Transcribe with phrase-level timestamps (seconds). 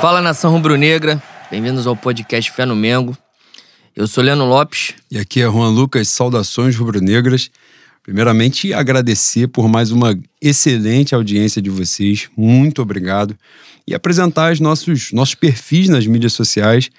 [0.00, 3.18] Fala nação rubro-negra, bem-vindos ao podcast Fé no Mengo.
[3.96, 4.94] Eu sou Leno Lopes.
[5.10, 7.50] E aqui é Juan Lucas, saudações rubro-negras.
[8.04, 12.28] Primeiramente, agradecer por mais uma excelente audiência de vocês.
[12.36, 13.36] Muito obrigado.
[13.88, 16.90] E apresentar os nossos, nossos perfis nas mídias sociais.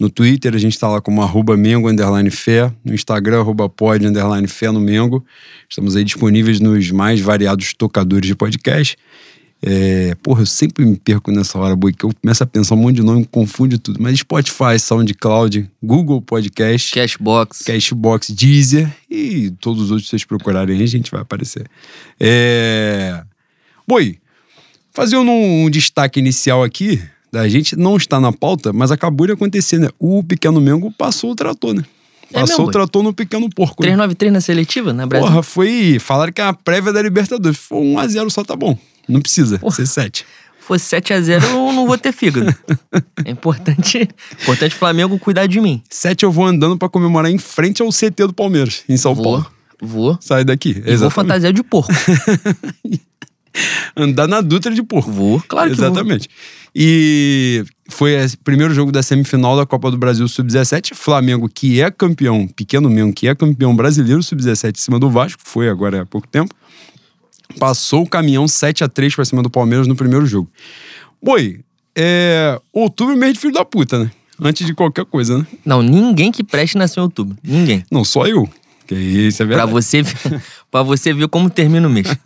[0.00, 2.72] No Twitter, a gente está lá como arroba Mengo underline fé.
[2.84, 5.24] No Instagram, arroba pod underline fé no Mengo.
[5.68, 8.96] Estamos aí disponíveis nos mais variados tocadores de podcast.
[9.60, 12.78] É, porra, eu sempre me perco nessa hora, boi, que eu começo a pensar um
[12.78, 14.00] monte de nome, confunde tudo.
[14.00, 20.76] Mas Spotify, SoundCloud, Google Podcast, Cashbox, Cashbox, Deezer e todos os outros que vocês procurarem
[20.76, 21.66] aí, a gente vai aparecer.
[22.20, 23.20] É...
[23.86, 24.18] Boi,
[24.92, 27.02] fazendo um destaque inicial aqui,
[27.32, 29.88] da gente não está na pauta, mas acabou de acontecer, né?
[29.98, 31.84] O Pequeno Mengo passou o trator, né?
[32.30, 33.82] É Passou mesmo, o trator no Pequeno Porco.
[33.82, 33.88] né?
[33.88, 35.26] 393 na seletiva, na Brasil.
[35.26, 35.98] Porra, foi.
[35.98, 37.58] Falaram que é a prévia da Libertadores.
[37.58, 38.76] Foi 1x0 só, tá bom.
[39.08, 40.26] Não precisa ser 7.
[40.60, 42.54] Fosse 7x0, eu não vou ter fígado.
[43.24, 44.06] é importante,
[44.42, 45.82] importante o Flamengo cuidar de mim.
[45.88, 49.24] 7 eu vou andando pra comemorar em frente ao CT do Palmeiras, em São Vou,
[49.24, 49.46] Paulo.
[49.80, 50.18] vou.
[50.20, 50.82] Sai daqui.
[50.84, 51.90] E vou fantasiar de porco.
[53.96, 55.10] Andar na Dutra de porco.
[55.10, 55.86] Vou, claro que vou.
[55.86, 56.28] Exatamente.
[56.74, 60.94] E foi o primeiro jogo da semifinal da Copa do Brasil Sub-17.
[60.94, 65.40] Flamengo, que é campeão, pequeno mesmo, que é campeão brasileiro Sub-17 em cima do Vasco,
[65.44, 66.54] foi agora há pouco tempo.
[67.58, 70.50] Passou o caminhão 7 a 3 pra cima do Palmeiras no primeiro jogo.
[71.22, 71.60] Boi,
[71.96, 72.60] é.
[72.72, 74.10] Outubro é mês de filho da puta, né?
[74.40, 75.46] Antes de qualquer coisa, né?
[75.64, 77.36] Não, ninguém que preste nasceu em outubro.
[77.42, 77.84] Ninguém.
[77.90, 78.48] Não, só eu.
[78.86, 79.72] Que isso é Pra verdade.
[79.72, 82.06] você, ver- pra você ver como termina o mês.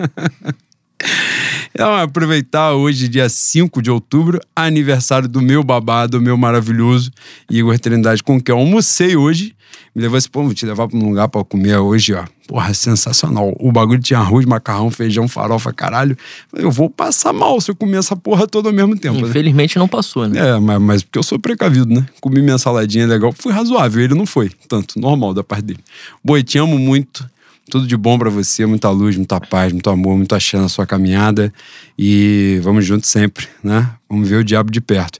[1.74, 7.10] Então, aproveitar hoje, dia 5 de outubro, aniversário do meu babado, meu maravilhoso
[7.50, 9.54] Igor Trindade, com quem eu almocei hoje.
[9.94, 12.24] Me levou esse pô, vou te levar pra um lugar pra comer hoje, ó.
[12.46, 13.54] Porra, sensacional.
[13.58, 16.16] O bagulho tinha arroz, macarrão, feijão, farofa, caralho.
[16.52, 19.20] Eu vou passar mal se eu comer essa porra toda ao mesmo tempo.
[19.20, 19.28] né?
[19.28, 20.38] Infelizmente não passou, né?
[20.56, 22.06] É, mas, mas porque eu sou precavido, né?
[22.20, 24.50] Comi minha saladinha legal, fui razoável, ele não foi.
[24.68, 25.80] Tanto, normal da parte dele.
[26.22, 27.26] Boi, te amo muito.
[27.70, 30.86] Tudo de bom pra você, muita luz, muita paz, muito amor, muito axé na sua
[30.86, 31.52] caminhada.
[31.98, 33.90] E vamos juntos sempre, né?
[34.08, 35.18] Vamos ver o diabo de perto.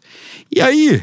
[0.55, 1.01] E aí,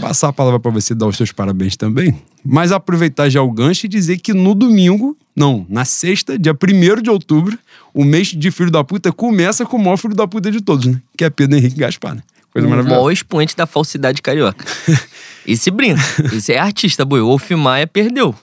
[0.00, 2.20] passar a palavra pra você dar os seus parabéns também.
[2.44, 7.02] Mas aproveitar já o gancho e dizer que no domingo, não, na sexta, dia 1
[7.02, 7.58] de outubro,
[7.94, 10.86] o mês de filho da puta começa com o maior filho da puta de todos,
[10.86, 11.00] né?
[11.16, 12.22] Que é Pedro Henrique Gaspar, né?
[12.52, 13.00] Coisa o maravilhosa.
[13.00, 14.64] maior expoente da falsidade carioca.
[15.46, 16.00] Esse brinca.
[16.34, 17.20] Esse é artista, boi.
[17.20, 18.34] O Wolf Maia perdeu.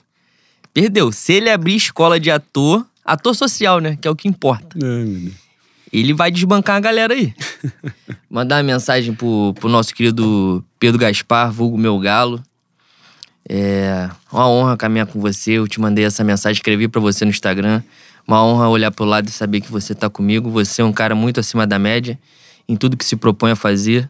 [0.80, 1.10] Perdeu.
[1.10, 3.98] Se ele abrir escola de ator, ator social, né?
[4.00, 4.78] Que é o que importa.
[4.78, 5.32] Deus.
[5.92, 7.34] Ele vai desbancar a galera aí.
[8.30, 12.40] Mandar uma mensagem pro, pro nosso querido Pedro Gaspar, vulgo meu galo.
[13.48, 15.54] É uma honra caminhar com você.
[15.54, 17.82] Eu te mandei essa mensagem, escrevi pra você no Instagram.
[18.24, 20.48] Uma honra olhar pro lado e saber que você tá comigo.
[20.50, 22.16] Você é um cara muito acima da média
[22.68, 24.08] em tudo que se propõe a fazer.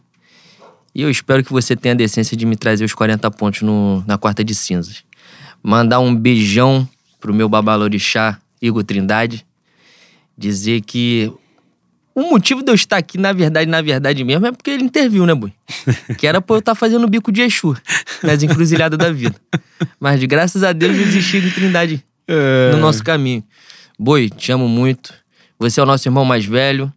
[0.94, 4.04] E eu espero que você tenha a decência de me trazer os 40 pontos no,
[4.06, 5.07] na quarta de cinzas.
[5.62, 6.88] Mandar um beijão
[7.20, 9.44] pro meu babalorixá, Igor Trindade.
[10.36, 11.32] Dizer que
[12.14, 15.24] o motivo de eu estar aqui, na verdade, na verdade mesmo, é porque ele interviu,
[15.24, 15.52] né, Bui?
[16.18, 17.76] Que era pra eu estar fazendo o bico de Exu
[18.22, 19.36] nas encruzilhadas da vida.
[20.00, 23.44] Mas de graças a Deus eu desisti de Trindade É, no nosso caminho.
[23.98, 25.14] Boi, te amo muito.
[25.58, 26.92] Você é o nosso irmão mais velho.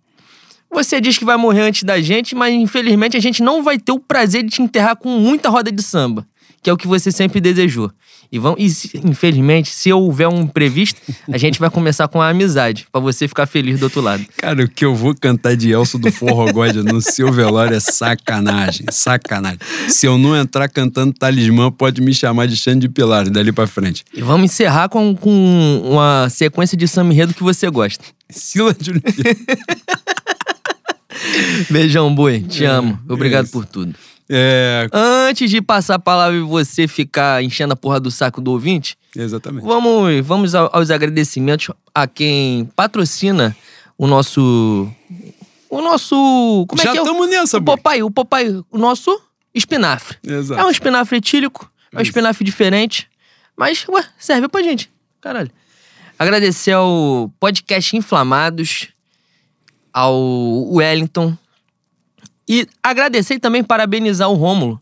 [0.71, 3.91] Você diz que vai morrer antes da gente, mas infelizmente a gente não vai ter
[3.91, 6.25] o prazer de te enterrar com muita roda de samba,
[6.63, 7.91] que é o que você sempre desejou.
[8.31, 8.67] E, vão, e
[9.03, 13.45] infelizmente, se houver um imprevisto, a gente vai começar com a amizade, pra você ficar
[13.45, 14.25] feliz do outro lado.
[14.37, 17.79] Cara, o que eu vou cantar de Elcio do Forro God no seu velório é
[17.79, 19.59] sacanagem, sacanagem.
[19.89, 23.67] Se eu não entrar cantando talismã, pode me chamar de Xande de Pilar dali pra
[23.67, 24.03] frente.
[24.13, 28.03] E vamos encerrar com, com uma sequência de samba enredo que você gosta.
[28.29, 29.37] Sila de Oliveira.
[31.69, 32.41] Beijão, Boi.
[32.41, 32.97] Te amo.
[33.07, 33.53] Obrigado isso.
[33.53, 33.93] por tudo.
[34.33, 38.51] É, Antes de passar a palavra e você ficar enchendo a porra do saco do
[38.51, 39.63] ouvinte, exatamente.
[39.65, 43.55] vamos, vamos ao- aos agradecimentos a quem patrocina
[43.97, 44.89] o nosso.
[45.69, 46.65] O nosso.
[46.67, 47.01] Como é Já que é?
[47.01, 47.61] o- estamos nessa, o.
[47.61, 49.21] Popeye, o Popeye, o nosso
[49.53, 50.17] espinafre.
[50.25, 50.61] Exato.
[50.61, 53.09] É um espinafre etílico, é um espinafre diferente,
[53.57, 54.89] mas, ué, serve pra gente.
[55.19, 55.51] Caralho.
[56.17, 58.87] Agradecer ao podcast Inflamados,
[59.93, 60.15] ao
[60.73, 61.35] Wellington.
[62.53, 64.77] E agradecer e também parabenizar o Rômulo.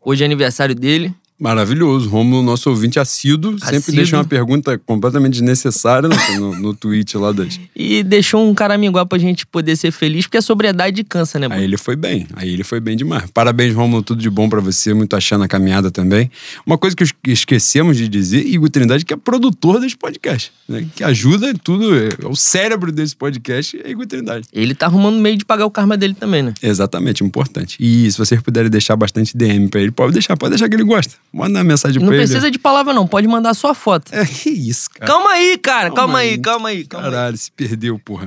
[0.00, 1.14] Hoje é aniversário dele.
[1.40, 2.08] Maravilhoso.
[2.10, 6.06] Romulo, nosso ouvinte assíduo, sempre deixa uma pergunta completamente desnecessária
[6.38, 7.58] no, no, tweet lá das.
[7.74, 11.56] E deixou um caraminguá pra gente poder ser feliz, porque a sobriedade cansa, né, Aí
[11.56, 11.64] boi?
[11.64, 13.30] ele foi bem, aí ele foi bem demais.
[13.32, 16.30] Parabéns, Romulo, tudo de bom pra você, muito achando a caminhada também.
[16.66, 20.86] Uma coisa que es- esquecemos de dizer, Igor Trindade, que é produtor desse podcast, né?
[20.94, 24.46] que ajuda em tudo, é o cérebro desse podcast é Igor Trindade.
[24.52, 26.52] Ele tá arrumando meio de pagar o karma dele também, né?
[26.62, 27.78] Exatamente, importante.
[27.80, 30.84] E se vocês puderem deixar bastante DM pra ele, pode deixar, pode deixar que ele
[30.84, 31.14] gosta.
[31.32, 32.24] Manda uma mensagem Não pra ele.
[32.26, 33.06] precisa de palavra, não.
[33.06, 34.12] Pode mandar só a foto.
[34.12, 35.06] É, que isso, cara.
[35.12, 35.88] Calma aí, cara.
[35.90, 36.38] Calma, Calma aí, aí.
[36.38, 37.12] calma aí, calma aí.
[37.12, 38.26] Caralho, se perdeu, porra.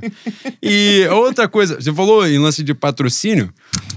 [0.61, 3.53] E outra coisa, você falou em lance de patrocínio.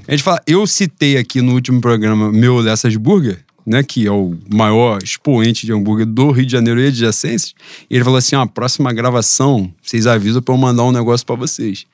[0.08, 4.11] A gente fala, eu citei aqui no último programa meu Lessas Burger, né, que é
[4.11, 7.55] o maior expoente de hambúrguer do Rio de Janeiro e adjacências.
[7.91, 11.25] E ele falou assim: ó, a próxima gravação, vocês avisam pra eu mandar um negócio
[11.26, 11.85] pra vocês.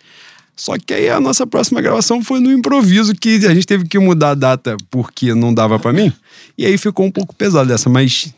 [0.56, 3.98] Só que aí a nossa próxima gravação foi no improviso, que a gente teve que
[3.98, 6.12] mudar a data porque não dava pra mim.
[6.56, 8.32] E aí ficou um pouco pesado essa, mas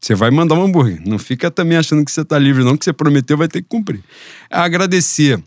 [0.00, 1.00] você vai mandar um hambúrguer.
[1.06, 3.68] Não fica também achando que você tá livre, não, que você prometeu, vai ter que
[3.68, 4.02] cumprir.
[4.50, 5.40] Agradecer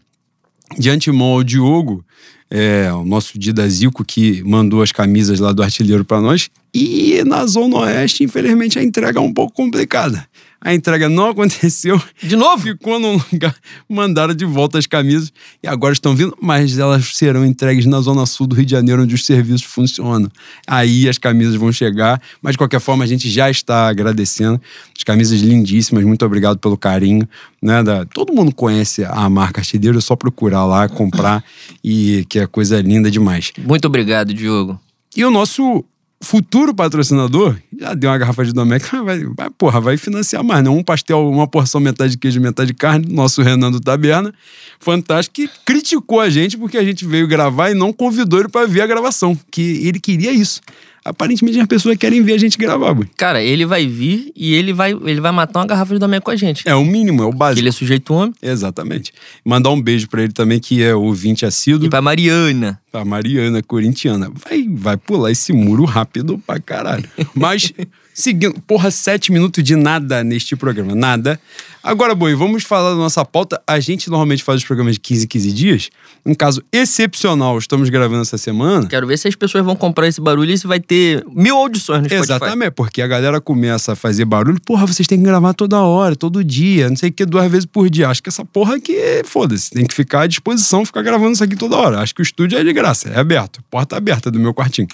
[0.77, 2.05] de antemão ao Diogo,
[2.49, 6.49] é, o nosso Didazico, que mandou as camisas lá do artilheiro para nós.
[6.73, 10.27] E na Zona Oeste, infelizmente, a entrega é um pouco complicada.
[10.63, 12.01] A entrega não aconteceu.
[12.21, 12.63] De novo?
[12.63, 13.53] Ficou num lugar,
[13.89, 18.25] mandaram de volta as camisas e agora estão vindo, mas elas serão entregues na Zona
[18.25, 20.31] Sul do Rio de Janeiro, onde os serviços funcionam.
[20.65, 24.59] Aí as camisas vão chegar, mas de qualquer forma a gente já está agradecendo.
[24.95, 27.27] As camisas lindíssimas, muito obrigado pelo carinho.
[27.61, 31.43] Né, da, todo mundo conhece a marca Artilheiro, é só procurar lá, comprar,
[31.83, 33.51] e que é coisa linda demais.
[33.57, 34.79] Muito obrigado, Diogo.
[35.15, 35.83] E o nosso
[36.23, 40.63] futuro patrocinador já deu uma garrafa de Domecq, mas vai, vai, porra, vai financiar mais,
[40.63, 40.77] não?
[40.77, 44.33] Um pastel, uma porção metade de queijo, metade de carne, nosso Renan do Taberna,
[44.79, 48.65] fantástico, que criticou a gente porque a gente veio gravar e não convidou ele para
[48.65, 50.61] ver a gravação, que ele queria isso.
[51.05, 53.07] Aparentemente as pessoas querem ver a gente gravar, boi.
[53.17, 56.31] Cara, ele vai vir e ele vai, ele vai matar uma garrafa de Domecq com
[56.31, 56.67] a gente.
[56.67, 57.59] É o mínimo, é o básico.
[57.59, 58.33] ele é sujeito homem.
[58.41, 59.13] Exatamente.
[59.43, 61.87] Mandar um beijo para ele também, que é ouvinte assíduo.
[61.87, 62.79] E pra Mariana.
[62.93, 64.31] A Mariana corintiana.
[64.33, 67.09] Vai, vai pular esse muro rápido pra caralho.
[67.35, 67.73] Mas,
[68.13, 70.93] seguindo, porra, sete minutos de nada neste programa.
[70.95, 71.39] Nada.
[71.83, 73.61] Agora, boi, vamos falar da nossa pauta.
[73.67, 75.89] A gente normalmente faz os programas de 15 em 15 dias.
[76.25, 78.87] Um caso excepcional, estamos gravando essa semana.
[78.87, 82.03] Quero ver se as pessoas vão comprar esse barulho e se vai ter mil audições
[82.03, 82.33] no Spotify.
[82.33, 84.61] Exatamente, porque a galera começa a fazer barulho.
[84.65, 87.65] Porra, vocês têm que gravar toda hora, todo dia, não sei o que, duas vezes
[87.65, 88.07] por dia.
[88.07, 88.95] Acho que essa porra aqui,
[89.25, 91.99] foda-se, tem que ficar à disposição, ficar gravando isso aqui toda hora.
[91.99, 94.87] Acho que o estúdio é de graça, é aberto, porta aberta do meu quartinho.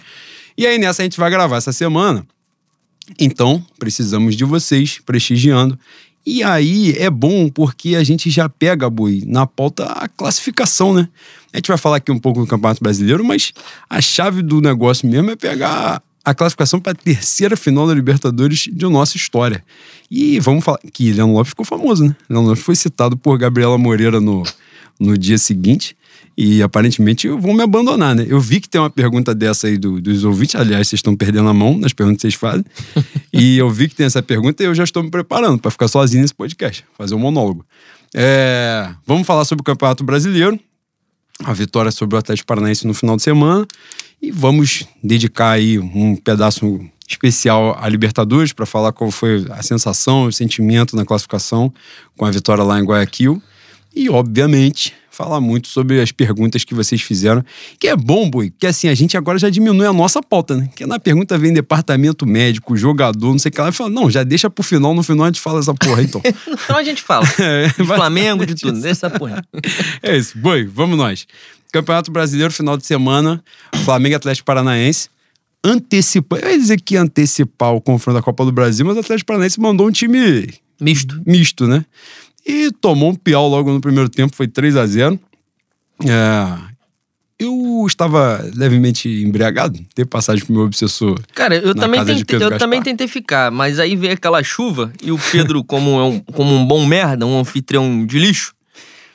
[0.57, 2.25] E aí nessa a gente vai gravar essa semana.
[3.18, 5.80] Então, precisamos de vocês prestigiando.
[6.26, 11.08] E aí é bom porque a gente já pega, Bui, na pauta a classificação, né?
[11.52, 13.54] A gente vai falar aqui um pouco do Campeonato Brasileiro, mas
[13.90, 18.70] a chave do negócio mesmo é pegar a classificação para a terceira final da Libertadores
[18.72, 19.64] de nossa história.
[20.12, 22.16] E vamos falar que Leandro Lopes ficou famoso, né?
[22.30, 24.44] Leandro Lopes foi citado por Gabriela Moreira no,
[25.00, 25.98] no dia seguinte.
[26.42, 28.26] E aparentemente vão me abandonar, né?
[28.26, 30.56] Eu vi que tem uma pergunta dessa aí do- dos ouvintes.
[30.56, 32.64] Aliás, vocês estão perdendo a mão nas perguntas que vocês fazem.
[33.34, 35.90] e eu vi que tem essa pergunta e eu já estou me preparando para ficar
[35.90, 37.66] sozinho nesse podcast, fazer um monólogo.
[38.16, 40.58] É, vamos falar sobre o Campeonato Brasileiro,
[41.44, 43.68] a vitória sobre o Atlético Paranaense no final de semana.
[44.22, 50.24] E vamos dedicar aí um pedaço especial à Libertadores para falar qual foi a sensação,
[50.24, 51.74] o sentimento na classificação
[52.16, 53.42] com a vitória lá em Guayaquil.
[53.94, 57.44] E, obviamente, falar muito sobre as perguntas que vocês fizeram.
[57.77, 60.69] Que é bom, Boi, porque assim, a gente agora já diminui a nossa pauta, né?
[60.74, 63.68] Que na pergunta vem departamento médico, jogador, não sei o que lá.
[63.68, 66.21] E fala, não, já deixa pro final, no final a gente fala essa porra, então.
[66.48, 67.27] No final a gente fala.
[67.39, 68.80] É, De Flamengo, de tudo.
[68.80, 69.44] Deixa essa porra.
[70.04, 71.26] é isso, boi, vamos nós.
[71.71, 73.44] Campeonato Brasileiro, final de semana,
[73.83, 75.09] Flamengo e Atlético Paranaense.
[75.64, 79.28] Antecipar, eu ia dizer que antecipar o confronto da Copa do Brasil, mas o Atlético
[79.28, 80.47] Paranaense mandou um time
[80.80, 81.21] Misto.
[81.26, 81.83] misto, né?
[82.46, 85.19] E tomou um piau logo no primeiro tempo, foi 3 a 0
[86.06, 86.58] É,
[87.38, 91.19] Eu estava levemente embriagado, ter passagem pro meu obsessor.
[91.34, 92.60] Cara, eu, também tentei, eu Gaspar.
[92.60, 96.54] também tentei ficar, mas aí veio aquela chuva e o Pedro, como, é um, como
[96.54, 98.54] um bom merda, um anfitrião de lixo,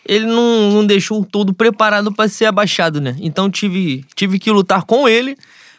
[0.07, 3.17] ele não, não deixou o todo preparado pra ser abaixado, né?
[3.21, 5.37] Então tive, tive que lutar com ele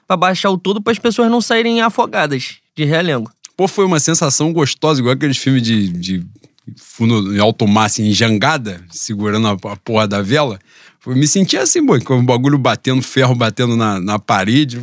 [0.07, 3.31] pra baixar o todo para as pessoas não saírem afogadas de realengo.
[3.55, 6.25] Pô, foi uma sensação gostosa, igual aqueles filmes de, de
[6.77, 10.59] fundo em alto mar, assim, em jangada, segurando a, a porra da vela.
[11.05, 14.79] Eu me senti assim, boi, com o bagulho batendo, ferro batendo na, na parede.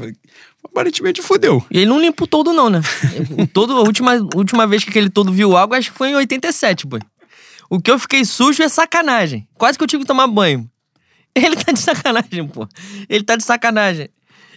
[0.65, 1.65] Aparentemente fudeu.
[1.71, 2.81] E ele não limpa o todo, não, né?
[3.53, 6.87] Todo, a última, última vez que aquele todo viu água, acho que foi em 87,
[6.87, 6.99] pô.
[7.69, 9.47] O que eu fiquei sujo é sacanagem.
[9.55, 10.71] Quase que eu tive que tomar banho.
[11.35, 12.69] Ele tá de sacanagem, pô.
[13.09, 14.09] Ele tá de sacanagem.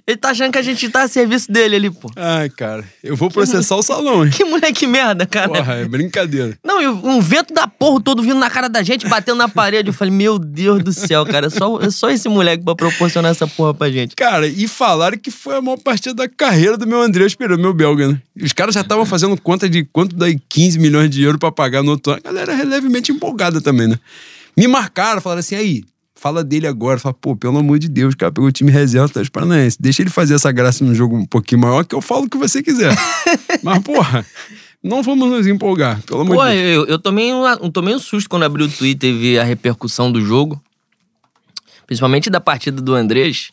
[0.08, 2.12] Ele tá achando que a gente tá a serviço dele ali, pô.
[2.16, 4.30] Ai, cara, eu vou processar o salão, hein?
[4.36, 5.50] Que moleque merda, cara.
[5.50, 6.56] Porra, é brincadeira.
[6.64, 9.90] Não, e um vento da porra todo vindo na cara da gente, batendo na parede.
[9.90, 11.48] Eu falei, meu Deus do céu, cara.
[11.48, 14.16] É só, é só esse moleque pra proporcionar essa porra pra gente.
[14.16, 17.74] Cara, e falaram que foi a maior partida da carreira do meu André Pereira, meu
[17.74, 18.22] belga, né?
[18.40, 21.82] Os caras já estavam fazendo conta de quanto daí 15 milhões de euros pra pagar
[21.82, 22.22] no outro ano.
[22.24, 24.00] A galera é levemente empolgada também, né?
[24.56, 25.84] Me marcaram, falaram assim, aí,
[26.26, 26.98] fala dele agora.
[26.98, 29.78] Fala, pô, pelo amor de Deus, cara, pegou o time reserva do Paranaense.
[29.80, 32.36] Deixa ele fazer essa graça num jogo um pouquinho maior que eu falo o que
[32.36, 32.96] você quiser.
[33.62, 34.26] Mas, porra,
[34.82, 36.64] não vamos nos empolgar, pelo amor Pô, de Deus.
[36.64, 40.12] eu, eu tomei, um, tomei um susto quando abri o Twitter e vi a repercussão
[40.12, 40.60] do jogo.
[41.86, 43.52] Principalmente da partida do Andrés.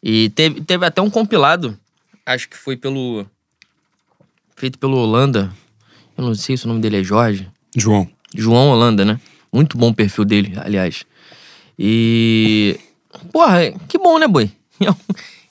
[0.00, 1.76] E teve, teve até um compilado,
[2.24, 3.26] acho que foi pelo.
[4.54, 5.52] Feito pelo Holanda.
[6.16, 7.48] Eu não sei se o nome dele é Jorge.
[7.76, 8.08] João.
[8.32, 9.20] João Holanda, né?
[9.52, 11.04] Muito bom o perfil dele, aliás.
[11.78, 12.78] E.
[13.32, 14.50] Porra, que bom, né, boi?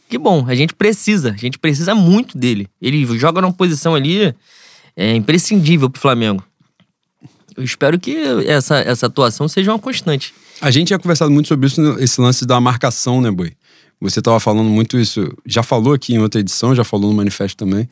[0.09, 2.69] Que bom, a gente precisa, a gente precisa muito dele.
[2.81, 4.33] Ele joga numa posição ali
[4.95, 6.41] é, imprescindível pro Flamengo.
[7.57, 8.15] Eu espero que
[8.45, 10.33] essa, essa atuação seja uma constante.
[10.61, 13.51] A gente tinha conversado muito sobre isso, esse lance da marcação, né, Boi?
[13.99, 17.57] Você tava falando muito isso, já falou aqui em outra edição, já falou no manifesto
[17.57, 17.89] também,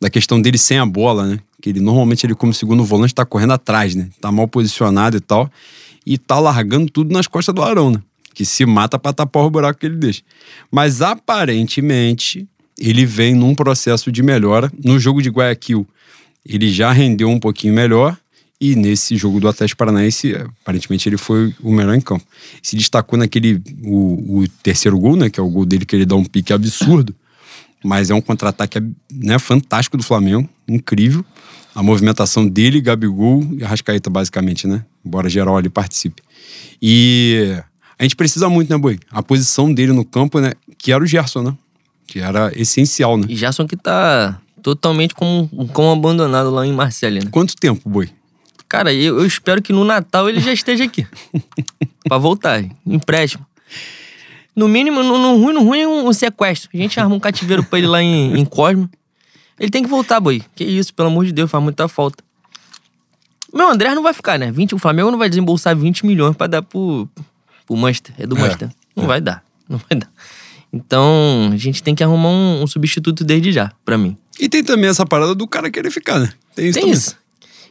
[0.00, 1.38] da questão dele sem a bola, né?
[1.62, 4.10] Que ele normalmente ele como segundo volante tá correndo atrás, né?
[4.20, 5.50] Tá mal posicionado e tal,
[6.06, 8.00] e tá largando tudo nas costas do Arão, né?
[8.32, 10.22] Que se mata pra tapar o buraco que ele deixa.
[10.70, 12.46] Mas aparentemente
[12.78, 14.70] ele vem num processo de melhora.
[14.84, 15.86] No jogo de Guayaquil,
[16.44, 18.16] ele já rendeu um pouquinho melhor.
[18.58, 22.24] E nesse jogo do Atlético Paranaense, aparentemente ele foi o melhor em campo.
[22.62, 25.28] Se destacou naquele o, o terceiro gol, né?
[25.28, 27.14] Que é o gol dele que ele dá um pique absurdo.
[27.84, 28.82] Mas é um contra-ataque
[29.12, 31.24] né, fantástico do Flamengo, incrível.
[31.74, 34.84] A movimentação dele, Gabigol e Arrascaeta, basicamente, né?
[35.06, 36.20] Embora geral ali participe.
[36.82, 37.56] E
[37.96, 38.98] a gente precisa muito, né, Boi?
[39.10, 40.52] A posição dele no campo, né?
[40.76, 41.56] Que era o Gerson, né?
[42.06, 43.26] Que era essencial, né?
[43.28, 47.30] E Gerson que tá totalmente como, como abandonado lá em Marseille, né?
[47.30, 48.10] Quanto tempo, Boi?
[48.68, 51.06] Cara, eu, eu espero que no Natal ele já esteja aqui.
[52.08, 53.46] pra voltar, empréstimo.
[54.56, 56.70] No mínimo, no, no ruim, no ruim é um, um sequestro.
[56.74, 58.90] A gente arma um cativeiro pra ele lá em, em Cosmo.
[59.58, 60.42] Ele tem que voltar, boi.
[60.54, 62.24] Que isso, pelo amor de Deus, faz muita falta.
[63.52, 64.50] Meu André não vai ficar, né?
[64.50, 67.08] 20, o Flamengo não vai desembolsar 20 milhões pra dar pro,
[67.66, 68.14] pro Manchester.
[68.18, 68.68] É do É, Manchester.
[68.94, 69.06] Não é.
[69.06, 69.42] vai dar.
[69.68, 70.10] Não vai dar.
[70.72, 74.16] Então, a gente tem que arrumar um, um substituto desde já, pra mim.
[74.38, 76.30] E tem também essa parada do cara querer ficar, né?
[76.54, 76.92] Tem isso Tem também.
[76.98, 77.16] isso.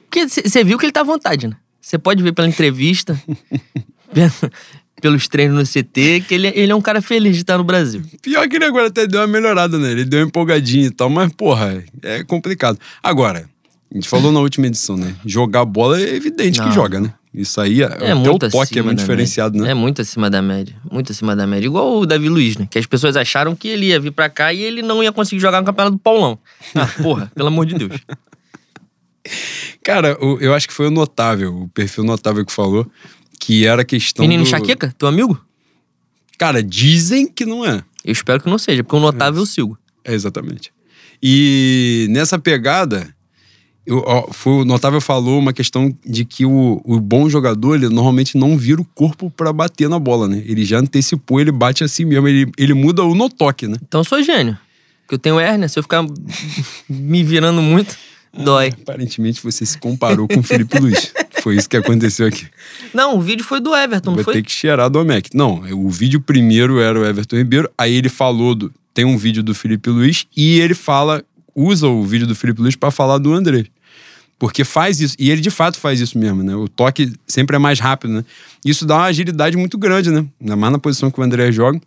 [0.10, 1.56] Porque você viu que ele tá à vontade, né?
[1.82, 3.22] Você pode ver pela entrevista,
[4.14, 4.32] pelo-
[5.02, 8.02] pelos treinos no CT, que ele, ele é um cara feliz de estar no Brasil.
[8.22, 9.92] Pior que ele agora até deu uma melhorada, né?
[9.92, 12.80] Ele deu uma empolgadinha e tal, mas, porra, é complicado.
[13.04, 13.48] Agora,
[13.92, 15.16] a gente falou na última edição, né?
[15.26, 16.68] Jogar bola é evidente Não.
[16.68, 17.14] que joga, né?
[17.34, 19.66] Isso aí, É até muito o toque é muito diferenciado, média.
[19.66, 19.72] né?
[19.72, 20.76] É muito acima da média.
[20.90, 21.66] Muito acima da média.
[21.68, 22.66] Igual o Davi Luiz, né?
[22.70, 25.42] Que as pessoas acharam que ele ia vir pra cá e ele não ia conseguir
[25.42, 26.40] jogar no campeonato do Paulão.
[26.74, 27.92] Ah, porra, pelo amor de Deus.
[29.84, 32.90] Cara, eu acho que foi o notável, o perfil notável que falou,
[33.40, 34.24] que era questão.
[34.24, 34.48] Menino do...
[34.48, 35.40] Enxaqueca, teu amigo?
[36.38, 37.84] Cara, dizem que não é.
[38.04, 39.78] Eu espero que não seja, porque o notável eu sigo.
[40.04, 40.72] É, exatamente.
[41.22, 43.15] E nessa pegada,
[43.86, 47.88] eu, ó, foi, o Notável falou uma questão de que o, o bom jogador, ele
[47.88, 50.42] normalmente não vira o corpo pra bater na bola, né?
[50.46, 53.78] Ele já antecipou, ele bate assim mesmo, ele, ele muda o no toque, né?
[53.88, 54.58] Então eu sou gênio.
[55.02, 56.04] Porque eu tenho hérnia, se eu ficar
[56.90, 57.96] me virando muito,
[58.34, 58.74] dói.
[58.82, 61.14] Aparentemente você se comparou com o Felipe Luiz.
[61.44, 62.48] Foi isso que aconteceu aqui.
[62.92, 64.34] Não, o vídeo foi do Everton, não Vai foi?
[64.34, 65.30] ter que cheirar do Omec.
[65.32, 68.74] Não, o vídeo primeiro era o Everton Ribeiro, aí ele falou do.
[68.96, 71.24] Tem um vídeo do Felipe Luiz e ele fala,
[71.54, 73.66] usa o vídeo do Felipe Luiz pra falar do André.
[74.38, 76.56] Porque faz isso, e ele de fato faz isso mesmo, né?
[76.56, 78.26] O toque sempre é mais rápido, né?
[78.66, 80.26] Isso dá uma agilidade muito grande, né?
[80.42, 81.80] Ainda mais na posição que o André joga.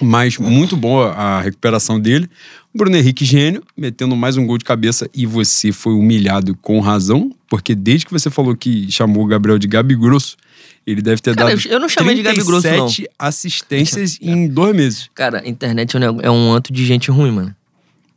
[0.00, 2.28] Mas muito boa a recuperação dele.
[2.74, 6.80] O Bruno Henrique, gênio, metendo mais um gol de cabeça e você foi humilhado com
[6.80, 10.36] razão, porque desde que você falou que chamou o Gabriel de Gabi Grosso,
[10.84, 12.86] ele deve ter Cara, dado eu- não chamei de Gabi Grosso, não.
[12.86, 15.08] 37 assistências em dois meses.
[15.14, 17.54] Cara, a internet é um é um anto de gente ruim, mano.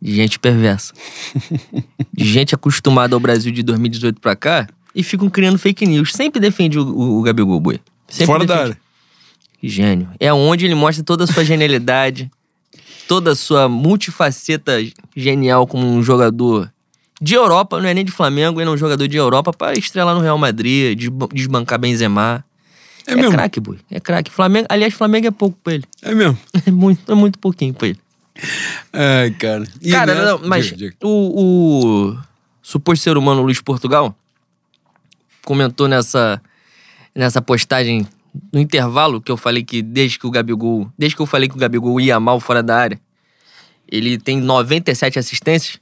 [0.01, 0.93] De gente perversa.
[2.13, 6.13] de gente acostumada ao Brasil de 2018 pra cá e ficam criando fake news.
[6.13, 7.79] Sempre defende o, o, o Gabigol, boi.
[8.07, 8.71] Sempre Fora da defende.
[8.71, 8.81] área.
[9.63, 10.09] Gênio.
[10.19, 12.29] É onde ele mostra toda a sua genialidade,
[13.07, 14.73] toda a sua multifaceta
[15.15, 16.71] genial como um jogador
[17.19, 20.13] de Europa, não é nem de Flamengo, ele é um jogador de Europa pra estrelar
[20.13, 22.45] no Real Madrid, desba- desbancar Benzema.
[23.07, 23.79] É É, craque, boi.
[23.89, 24.29] É craque.
[24.29, 25.83] Flamengo, aliás, Flamengo é pouco pra ele.
[26.03, 26.37] É mesmo.
[26.67, 27.99] É muito, é muito pouquinho pra ele.
[28.93, 29.63] Ai, cara.
[29.81, 30.95] E Cara, nessa- não, mas Diga, diga.
[31.03, 32.17] o, o
[32.61, 34.15] suposto ser humano Luiz Portugal
[35.45, 36.41] comentou nessa,
[37.15, 38.07] nessa postagem
[38.53, 41.55] no intervalo que eu falei que desde que o Gabigol, desde que eu falei que
[41.55, 42.99] o Gabigol ia mal fora da área,
[43.89, 45.79] ele tem 97 assistências.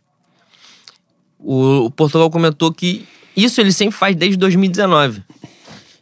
[1.39, 5.23] O, o Portugal comentou que isso ele sempre faz desde 2019.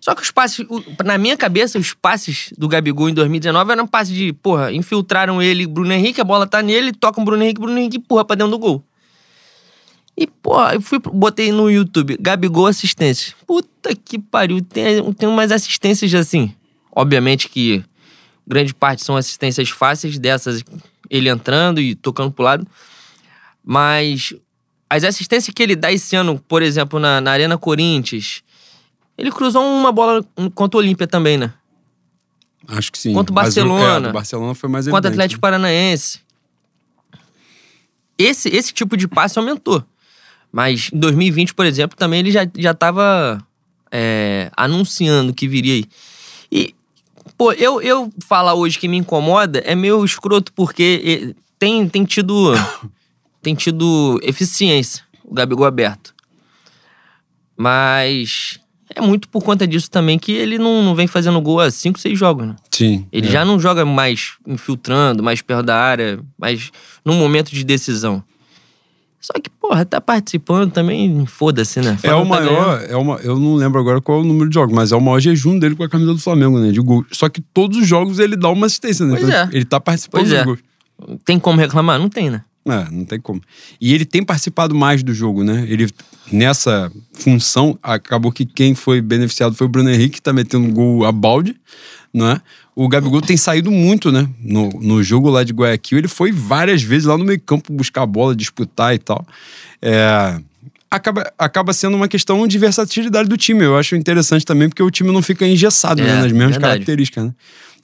[0.04, 0.68] Só que os passes,
[1.06, 5.66] na minha cabeça, os passes do Gabigol em 2019 eram passes de, porra, infiltraram ele,
[5.66, 8.52] Bruno Henrique, a bola tá nele, tocam o Bruno Henrique, Bruno Henrique empurra pra dentro
[8.52, 8.84] do gol.
[10.18, 13.34] E, porra, eu fui, botei no YouTube, Gabigol assistência.
[13.48, 16.54] Puta que pariu, tem, tem umas assistências assim.
[16.94, 17.82] Obviamente que
[18.46, 20.66] grande parte são assistências fáceis, dessas
[21.10, 22.68] ele entrando e tocando pro lado.
[23.64, 24.34] Mas
[24.90, 28.44] as assistências que ele dá esse ano, por exemplo, na, na Arena Corinthians,
[29.17, 31.53] ele cruzou uma bola contra o Olímpia também, né?
[32.67, 33.13] Acho que sim.
[33.13, 34.10] Contra o Barcelona.
[34.10, 35.13] é, Barcelona foi mais Contra o.
[35.13, 36.22] Atlético Paranaense.
[38.17, 39.84] Esse, esse tipo de passe aumentou.
[40.51, 43.46] Mas em 2020, por exemplo, também ele já, já tava
[43.91, 45.86] é, anunciando que viria aí.
[46.51, 46.75] E,
[47.38, 52.53] pô, eu, eu falar hoje que me incomoda é meio escroto, porque tem, tem tido.
[53.41, 56.13] tem tido eficiência o Gabigol aberto.
[57.58, 58.60] Mas
[58.96, 62.00] é muito por conta disso também que ele não, não vem fazendo gol há 5,
[62.00, 62.56] 6 jogos, né?
[62.72, 63.06] Sim.
[63.12, 63.32] Ele é.
[63.32, 66.72] já não joga mais infiltrando, mais perto da área, mas
[67.04, 68.24] num momento de decisão.
[69.24, 71.98] Só que, porra, tá participando também, foda-se, né?
[72.04, 72.58] É o Flamengo tá ganhando.
[72.58, 74.98] maior, é uma, eu não lembro agora qual é o número de jogos, mas é
[74.98, 76.72] o maior jejum dele com a camisa do Flamengo, né?
[76.72, 77.06] De gol.
[77.10, 79.16] Só que todos os jogos ele dá uma assistência, né?
[79.18, 79.50] Pois é.
[79.54, 80.44] Ele tá participando Pois dos é.
[80.44, 80.60] gols.
[81.24, 81.98] Tem como reclamar?
[81.98, 82.44] Não tem, né?
[82.65, 83.41] É, não tem como.
[83.79, 85.65] E ele tem participado mais do jogo, né?
[85.67, 85.89] Ele,
[86.32, 91.05] nessa função, acabou que quem foi beneficiado foi o Bruno Henrique, que tá metendo gol
[91.05, 91.55] a balde,
[92.13, 92.41] não é?
[92.75, 94.27] O Gabigol tem saído muito, né?
[94.39, 98.03] No, no jogo lá de Guayaquil, ele foi várias vezes lá no meio campo buscar
[98.03, 99.25] a bola, disputar e tal.
[99.82, 100.39] É,
[100.89, 103.63] acaba, acaba sendo uma questão de versatilidade do time.
[103.63, 106.10] Eu acho interessante também, porque o time não fica engessado né?
[106.10, 106.62] É, nas mesmas verdade.
[106.62, 107.34] características, né?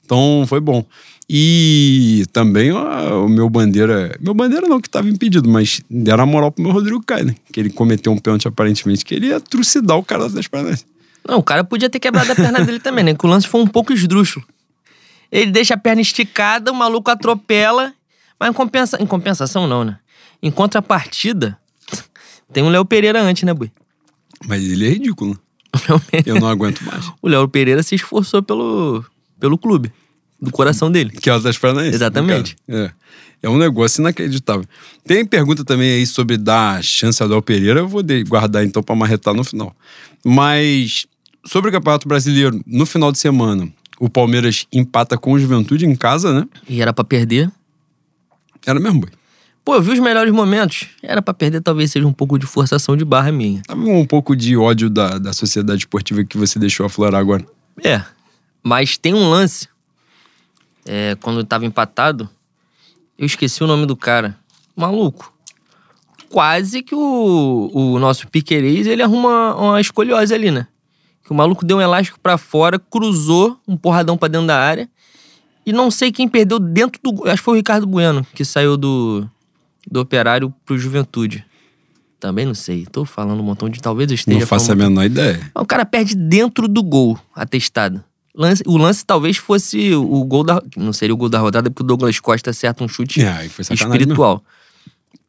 [0.04, 0.84] Então, foi bom.
[1.32, 4.18] E também ó, o meu bandeira.
[4.20, 7.36] Meu bandeira não, que tava impedido, mas deram a moral pro meu Rodrigo Caio, né?
[7.54, 10.86] Que ele cometeu um pênalti aparentemente, que ele ia trucidar o cara das Paranaense.
[11.28, 13.14] Não, o cara podia ter quebrado a perna dele também, né?
[13.14, 14.44] Que o lance foi um pouco esdrúxulo.
[15.32, 17.94] Ele deixa a perna esticada, o maluco atropela,
[18.40, 18.98] mas em, compensa...
[19.00, 20.00] em compensação não, né?
[20.42, 21.60] Em contrapartida,
[22.52, 23.72] tem um Léo Pereira antes, né, Bui?
[24.48, 25.40] Mas ele é ridículo?
[25.94, 27.12] O Pereira- Eu não aguento mais.
[27.22, 29.06] O Léo Pereira se esforçou pelo,
[29.40, 29.92] pelo clube,
[30.42, 31.12] do coração dele.
[31.12, 31.96] Que é o das Paranaense.
[31.96, 32.56] Exatamente.
[32.68, 32.92] É.
[33.42, 34.66] É um negócio inacreditável.
[35.06, 38.84] Tem pergunta também aí sobre dar chance ao Del Pereira, eu vou de- guardar então
[38.84, 39.74] pra marretar no final.
[40.26, 41.06] Mas
[41.46, 43.68] sobre o Campeonato Brasileiro, no final de semana,
[44.00, 46.48] o Palmeiras empata com o Juventude em casa, né?
[46.68, 47.50] E era pra perder.
[48.66, 49.10] Era mesmo, boi.
[49.64, 50.88] Pô, eu vi os melhores momentos.
[51.02, 53.62] Era pra perder, talvez seja um pouco de forçação de barra minha.
[53.68, 57.46] Tava um pouco de ódio da, da sociedade esportiva que você deixou aflorar agora.
[57.84, 58.02] É.
[58.64, 59.68] Mas tem um lance.
[60.92, 62.28] É, quando tava empatado,
[63.16, 64.36] eu esqueci o nome do cara.
[64.76, 65.32] Maluco.
[66.30, 70.66] Quase que o, o nosso Piquerez, ele arruma uma escoliose ali, né?
[71.24, 74.90] Que o maluco deu um elástico pra fora, cruzou um porradão pra dentro da área.
[75.64, 77.28] E não sei quem perdeu dentro do.
[77.28, 79.30] Acho que foi o Ricardo Bueno, que saiu do,
[79.90, 81.46] do operário pro Juventude.
[82.20, 82.88] Também não sei.
[82.88, 83.80] Tô falando um montão de.
[83.80, 85.52] Talvez eu esteja Não faço a menor ideia.
[85.54, 88.04] o cara perde dentro do gol, atestado.
[88.42, 90.62] Lance- o lance talvez fosse o gol da.
[90.78, 94.42] Não seria o gol da rodada, porque o Douglas Costa acerta um chute É, espiritual.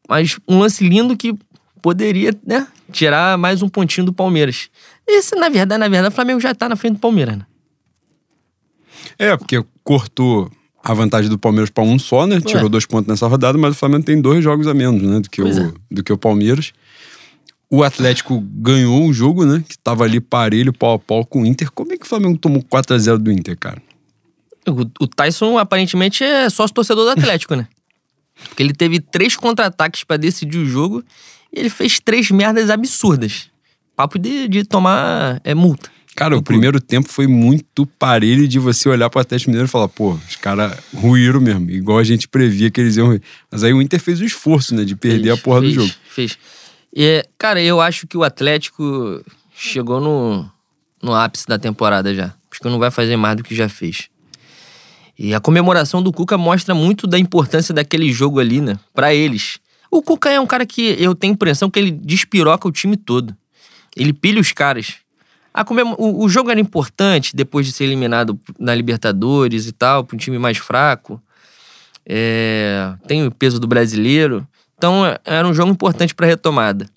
[0.09, 1.35] Mas um lance lindo que
[1.83, 4.69] poderia, né, tirar mais um pontinho do Palmeiras.
[5.09, 7.47] Esse, na verdade, na verdade, o Flamengo já tá na frente do Palmeiras, né?
[9.19, 10.51] É, porque cortou
[10.83, 12.41] a vantagem do Palmeiras pra um só, né?
[12.41, 15.19] Tirou dois pontos nessa rodada, mas o Flamengo tem dois jogos a menos, né?
[15.21, 15.73] Do que, Pois o, é.
[15.91, 16.73] do que o Palmeiras.
[17.73, 19.63] O Atlético ganhou um jogo, né?
[19.67, 21.71] Que tava ali parelho, pau a pau com o Inter.
[21.71, 23.81] Como é que o Flamengo tomou 4x0 do Inter, cara?
[24.67, 27.69] O, o Tyson aparentemente é sócio torcedor do Atlético, né?
[28.49, 31.05] Porque ele teve três contra-ataques pra decidir o jogo
[31.53, 33.49] e ele fez três merdas absurdas.
[33.95, 35.91] Papo de, de tomar é, multa.
[36.17, 39.89] Cara, o primeiro tempo foi muito parelho de você olhar pro Atlético Mineiro e falar,
[39.89, 43.23] pô, os caras ruíram mesmo, igual a gente previa que eles iam ruir.
[43.51, 45.81] Mas aí o Inter fez o esforço, né, de perder Fez, a porra fez, do
[45.81, 45.95] jogo.
[46.11, 46.39] Fez.
[46.95, 49.23] E, cara, eu acho que o Atlético
[49.55, 50.51] chegou no,
[51.03, 52.35] no ápice da temporada já.
[52.51, 54.09] Acho que não vai fazer mais do que já fez.
[55.19, 58.79] E a comemoração do Cuca mostra muito da importância daquele jogo ali, né?
[58.95, 59.59] Pra eles.
[59.91, 63.37] O Cuca é um cara que eu tenho impressão que ele despiroca o time todo.
[63.97, 64.95] Ele pilha os caras.
[65.53, 70.05] A comemo- o, o jogo era importante depois de ser eliminado na Libertadores e tal,
[70.05, 71.21] para um time mais fraco.
[72.07, 74.47] É, tem o peso do brasileiro.
[74.81, 76.89] Então era um jogo importante pra retomada.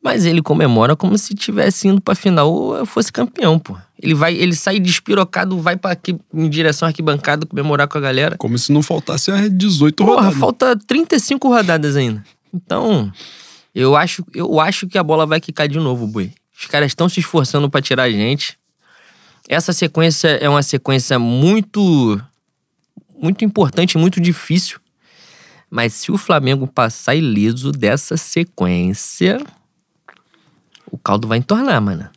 [0.00, 3.76] Mas ele comemora como se tivesse indo pra final ou fosse campeão, pô.
[4.00, 8.00] Ele vai, ele sai despirocado, vai para aqui em direção à arquibancada comemorar com a
[8.00, 8.36] galera.
[8.38, 10.38] Como se não faltasse a 18 Porra, rodadas.
[10.38, 12.22] falta 35 rodadas ainda.
[12.54, 13.12] Então,
[13.74, 16.32] eu acho, eu acho que a bola vai quicar de novo, Boi.
[16.56, 18.56] Os caras estão se esforçando para tirar a gente.
[19.48, 22.22] Essa sequência é uma sequência muito
[23.20, 24.78] muito importante, muito difícil.
[25.70, 29.38] Mas se o Flamengo passar ileso dessa sequência,
[30.90, 32.08] o caldo vai entornar, mano.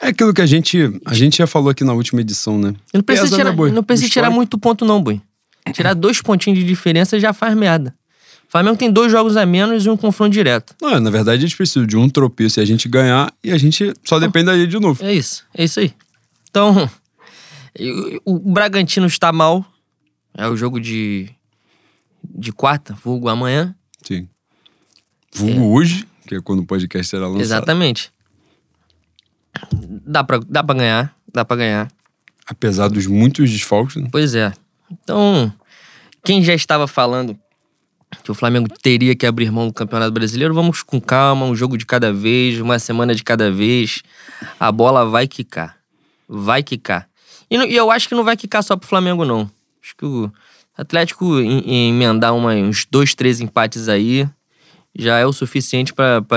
[0.00, 2.74] É aquilo que a gente, a gente já falou aqui na última edição, né?
[2.92, 5.20] E Não precisa, tirar, né, não precisa tirar muito ponto, não, Boi.
[5.72, 7.94] Tirar dois pontinhos de diferença já faz merda.
[8.48, 10.74] O Flamengo tem dois jogos a menos e um confronto direto.
[10.82, 13.58] Não, na verdade a gente precisa de um tropeço e a gente ganhar e a
[13.58, 15.04] gente só depende daí de novo.
[15.04, 15.94] É isso, é isso aí.
[16.48, 16.90] Então,
[18.24, 19.64] o Bragantino está mal.
[20.36, 21.28] É o jogo de,
[22.34, 23.74] de quarta, vulgo amanhã.
[24.02, 24.28] Sim.
[25.34, 27.42] Vulgo hoje, que é quando o podcast será lançado.
[27.42, 28.12] Exatamente.
[30.06, 31.92] Dá pra, dá pra ganhar, dá pra ganhar.
[32.46, 34.08] Apesar dos muitos desfalques, né?
[34.10, 34.52] Pois é.
[34.90, 35.52] Então,
[36.24, 37.38] quem já estava falando
[38.24, 41.78] que o Flamengo teria que abrir mão do Campeonato Brasileiro, vamos com calma, um jogo
[41.78, 44.02] de cada vez, uma semana de cada vez.
[44.58, 45.76] A bola vai quicar.
[46.28, 47.08] Vai quicar.
[47.48, 49.50] E, e eu acho que não vai quicar só pro Flamengo, não.
[49.82, 50.32] Acho que o
[50.80, 54.26] Atlético em, em emendar uma- uns dois, três empates aí
[54.98, 55.92] já é o suficiente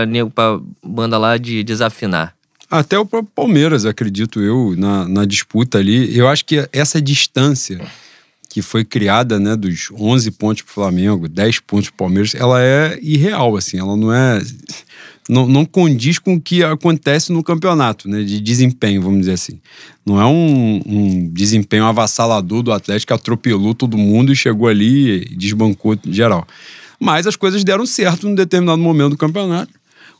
[0.07, 2.35] nego- pra banda lá de desafinar.
[2.69, 6.15] Até o próprio Palmeiras, acredito eu, na, na disputa ali.
[6.17, 7.79] Eu acho que essa distância
[8.49, 12.99] que foi criada, né, dos 11 pontos pro Flamengo, 10 pontos pro Palmeiras, ela é
[13.01, 13.79] irreal, assim.
[13.79, 14.39] Ela não é...
[15.29, 19.59] Não, não condiz com o que acontece no campeonato, né, de desempenho, vamos dizer assim.
[20.05, 25.21] Não é um, um desempenho avassalador do Atlético que atropelou todo mundo e chegou ali
[25.31, 26.45] e desbancou geral.
[26.99, 29.71] Mas as coisas deram certo num determinado momento do campeonato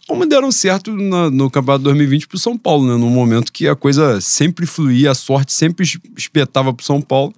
[0.06, 2.98] como deram certo na- no Campeonato 2020 pro São Paulo, né?
[2.98, 7.34] Num momento que a coisa sempre fluía, a sorte sempre es- espetava pro São Paulo.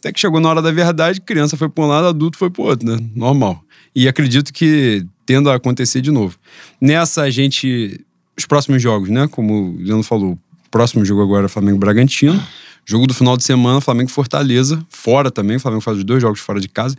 [0.00, 2.64] Até que chegou na hora da verdade, criança foi para um lado, adulto foi pro
[2.64, 2.98] outro, né?
[3.14, 3.62] Normal.
[3.94, 6.38] E acredito que tendo a acontecer de novo.
[6.80, 8.02] Nessa, a gente.
[8.34, 9.28] Os próximos jogos, né?
[9.28, 12.42] Como o Leandro falou, o próximo jogo agora é Flamengo Bragantino.
[12.86, 14.82] Jogo do final de semana, Flamengo Fortaleza.
[14.88, 16.96] Fora também, o Flamengo faz os dois jogos fora de casa.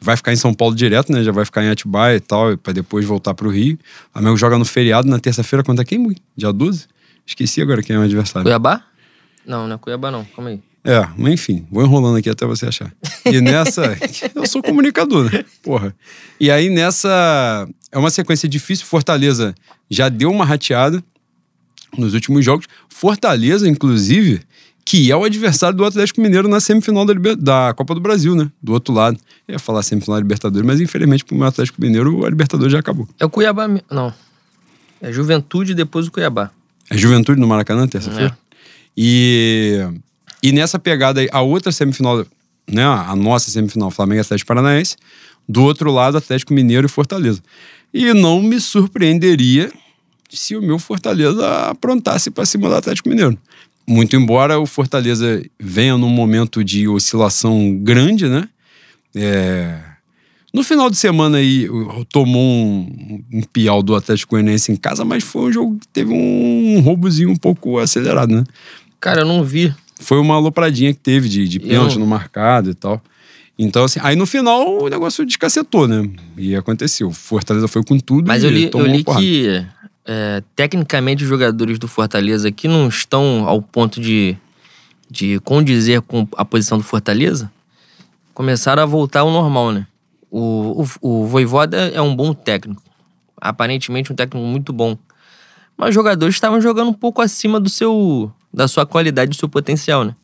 [0.00, 1.22] Vai ficar em São Paulo direto, né?
[1.22, 3.74] Já vai ficar em Atibaia e tal, para depois voltar pro Rio.
[4.08, 6.16] O Flamengo joga no feriado na terça-feira contra quem, Mui?
[6.34, 6.86] Dia 12?
[7.26, 8.44] Esqueci agora quem é o adversário.
[8.44, 8.82] Cuiabá?
[9.44, 10.24] Não, não é Cuiabá não.
[10.24, 10.62] Calma aí.
[10.88, 12.92] É, mas enfim, vou enrolando aqui até você achar.
[13.24, 13.96] E nessa.
[14.34, 15.44] eu sou comunicador, né?
[15.62, 15.92] Porra.
[16.38, 17.68] E aí nessa.
[17.90, 18.86] É uma sequência difícil.
[18.86, 19.52] Fortaleza
[19.90, 21.02] já deu uma rateada
[21.98, 22.66] nos últimos jogos.
[22.88, 24.42] Fortaleza, inclusive,
[24.84, 28.36] que é o adversário do Atlético Mineiro na semifinal da, Liber- da Copa do Brasil,
[28.36, 28.48] né?
[28.62, 29.18] Do outro lado.
[29.48, 32.78] Eu ia falar semifinal da Libertadores, mas infelizmente pro meu Atlético Mineiro a Libertadores já
[32.78, 33.08] acabou.
[33.18, 33.66] É o Cuiabá.
[33.90, 34.14] Não.
[35.02, 36.50] É Juventude depois o Cuiabá.
[36.88, 38.36] É Juventude no Maracanã, terça-feira.
[38.96, 39.84] E,
[40.42, 42.24] e nessa pegada aí, a outra semifinal,
[42.70, 42.84] né?
[42.84, 44.96] A nossa semifinal, Flamengo e Atlético Paranaense.
[45.48, 47.40] Do outro lado, Atlético Mineiro e Fortaleza.
[47.94, 49.72] E não me surpreenderia
[50.28, 53.38] se o meu Fortaleza aprontasse para cima do Atlético Mineiro.
[53.88, 58.48] Muito embora o Fortaleza venha num momento de oscilação grande, né?
[59.14, 59.78] É,
[60.52, 61.68] No final de semana aí,
[62.10, 66.12] tomou um, um piau do Atlético Goianiense em casa, mas foi um jogo que teve
[66.12, 68.44] um roubozinho um pouco acelerado, né?
[68.98, 69.72] Cara, eu não vi.
[70.00, 73.00] Foi uma alopradinha que teve de, de pênalti Eu- no marcado e tal.
[73.58, 76.06] Então, assim, aí no final o negócio descacetou, né?
[76.36, 77.10] E aconteceu.
[77.10, 79.64] Fortaleza foi com tudo Mas e eu li, eu li que
[80.04, 84.36] é, tecnicamente os jogadores do Fortaleza aqui não estão ao ponto de,
[85.10, 87.50] de condizer com a posição do Fortaleza.
[88.34, 89.86] Começaram a voltar ao normal, né?
[90.30, 92.82] O, o, o Voivoda é um bom técnico.
[93.40, 94.98] Aparentemente um técnico muito bom.
[95.78, 99.50] Mas os jogadores estavam jogando um pouco acima do seu da sua qualidade, do seu
[99.50, 100.16] potencial, né?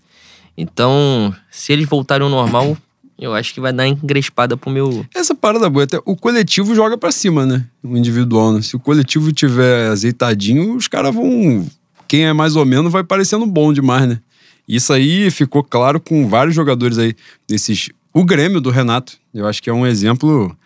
[0.56, 2.76] Então, se eles voltarem ao normal,
[3.18, 5.04] eu acho que vai dar engrespada pro meu.
[5.14, 7.66] Essa parada boa, até o coletivo joga pra cima, né?
[7.82, 8.62] O individual, né?
[8.62, 11.66] Se o coletivo tiver azeitadinho, os caras vão.
[12.08, 14.18] Quem é mais ou menos vai parecendo bom demais, né?
[14.66, 17.14] Isso aí ficou claro com vários jogadores aí,
[17.46, 17.90] desses.
[18.14, 20.56] O Grêmio do Renato, eu acho que é um exemplo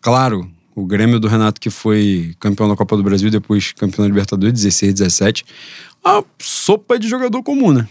[0.00, 0.50] claro.
[0.80, 4.54] O Grêmio do Renato, que foi campeão da Copa do Brasil depois campeão da Libertadores,
[4.54, 5.44] 16, 17.
[6.02, 7.86] A sopa de jogador comum, né?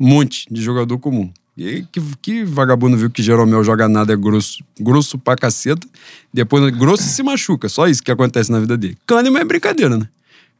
[0.00, 1.32] Um monte de jogador comum.
[1.56, 5.86] E que, que vagabundo viu que Jeromel joga nada é grosso, grosso pra caceta.
[6.32, 7.68] Depois, grosso se machuca.
[7.68, 8.98] Só isso que acontece na vida dele.
[9.06, 10.08] Kahneman é brincadeira, né?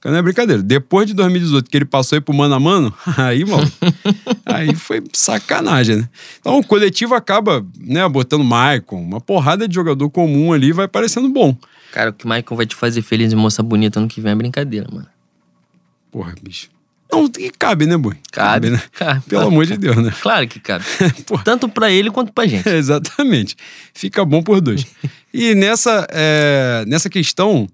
[0.05, 0.63] Kahneman é brincadeira.
[0.63, 3.71] Depois de 2018, que ele passou aí pro mano a mano, aí, mano,
[4.45, 6.09] aí foi sacanagem, né?
[6.39, 11.31] Então o coletivo acaba, né, botando Maicon, uma porrada de jogador comum ali vai parecendo
[11.31, 11.57] bom.
[11.91, 14.33] Cara, o que o Michael vai te fazer feliz e moça bonita ano que vem
[14.33, 15.07] é brincadeira, mano.
[16.11, 16.69] Porra, bicho.
[17.11, 18.17] Não, e cabe, né, Boi?
[18.31, 18.83] Cabe, né?
[18.93, 19.23] cabe.
[19.29, 20.13] Pelo amor de Deus, né?
[20.21, 20.85] Claro que cabe.
[21.45, 22.69] Tanto pra ele quanto pra gente.
[22.69, 23.57] Exatamente.
[23.95, 24.85] Fica bom por dois.
[25.33, 27.69] e nessa, é, nessa questão,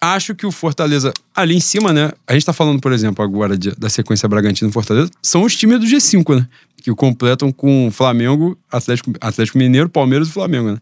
[0.00, 2.10] acho que o Fortaleza, ali em cima, né?
[2.26, 5.56] A gente tá falando, por exemplo, agora de- da sequência Bragantino e Fortaleza, são os
[5.56, 6.48] times do G5, né?
[6.82, 10.78] Que completam com Flamengo, Atlético, Atlético Mineiro, Palmeiras e Flamengo, né?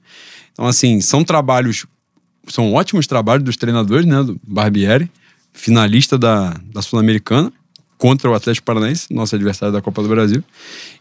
[0.52, 1.86] Então, assim, são trabalhos,
[2.48, 4.22] são ótimos trabalhos dos treinadores, né?
[4.22, 5.10] Do Barbieri,
[5.52, 7.52] finalista da, da Sul-Americana,
[7.96, 10.42] contra o Atlético Paranaense, nosso adversário da Copa do Brasil.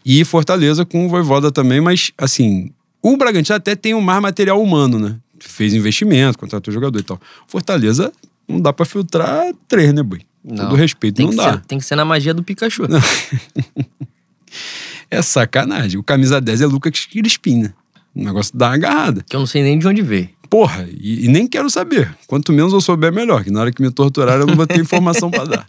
[0.06, 2.70] E Fortaleza com o Voivoda também, mas, assim,
[3.02, 5.16] o Bragantino até tem um mais material humano, né?
[5.46, 7.20] Fez investimento, contratou jogador e tal.
[7.46, 8.12] Fortaleza,
[8.48, 10.20] não dá pra filtrar três, né, Boi?
[10.46, 11.52] Com Todo respeito, não dá.
[11.52, 12.84] Ser, tem que ser na magia do Pikachu.
[15.10, 15.98] É sacanagem.
[15.98, 17.72] O camisa 10 é Lucas Crispim, né?
[18.14, 19.24] O negócio dá uma agarrada.
[19.28, 20.28] Que eu não sei nem de onde veio.
[20.48, 22.16] Porra, e, e nem quero saber.
[22.26, 23.44] Quanto menos eu souber, melhor.
[23.44, 25.66] Que na hora que me torturar, eu não vou ter informação pra dar.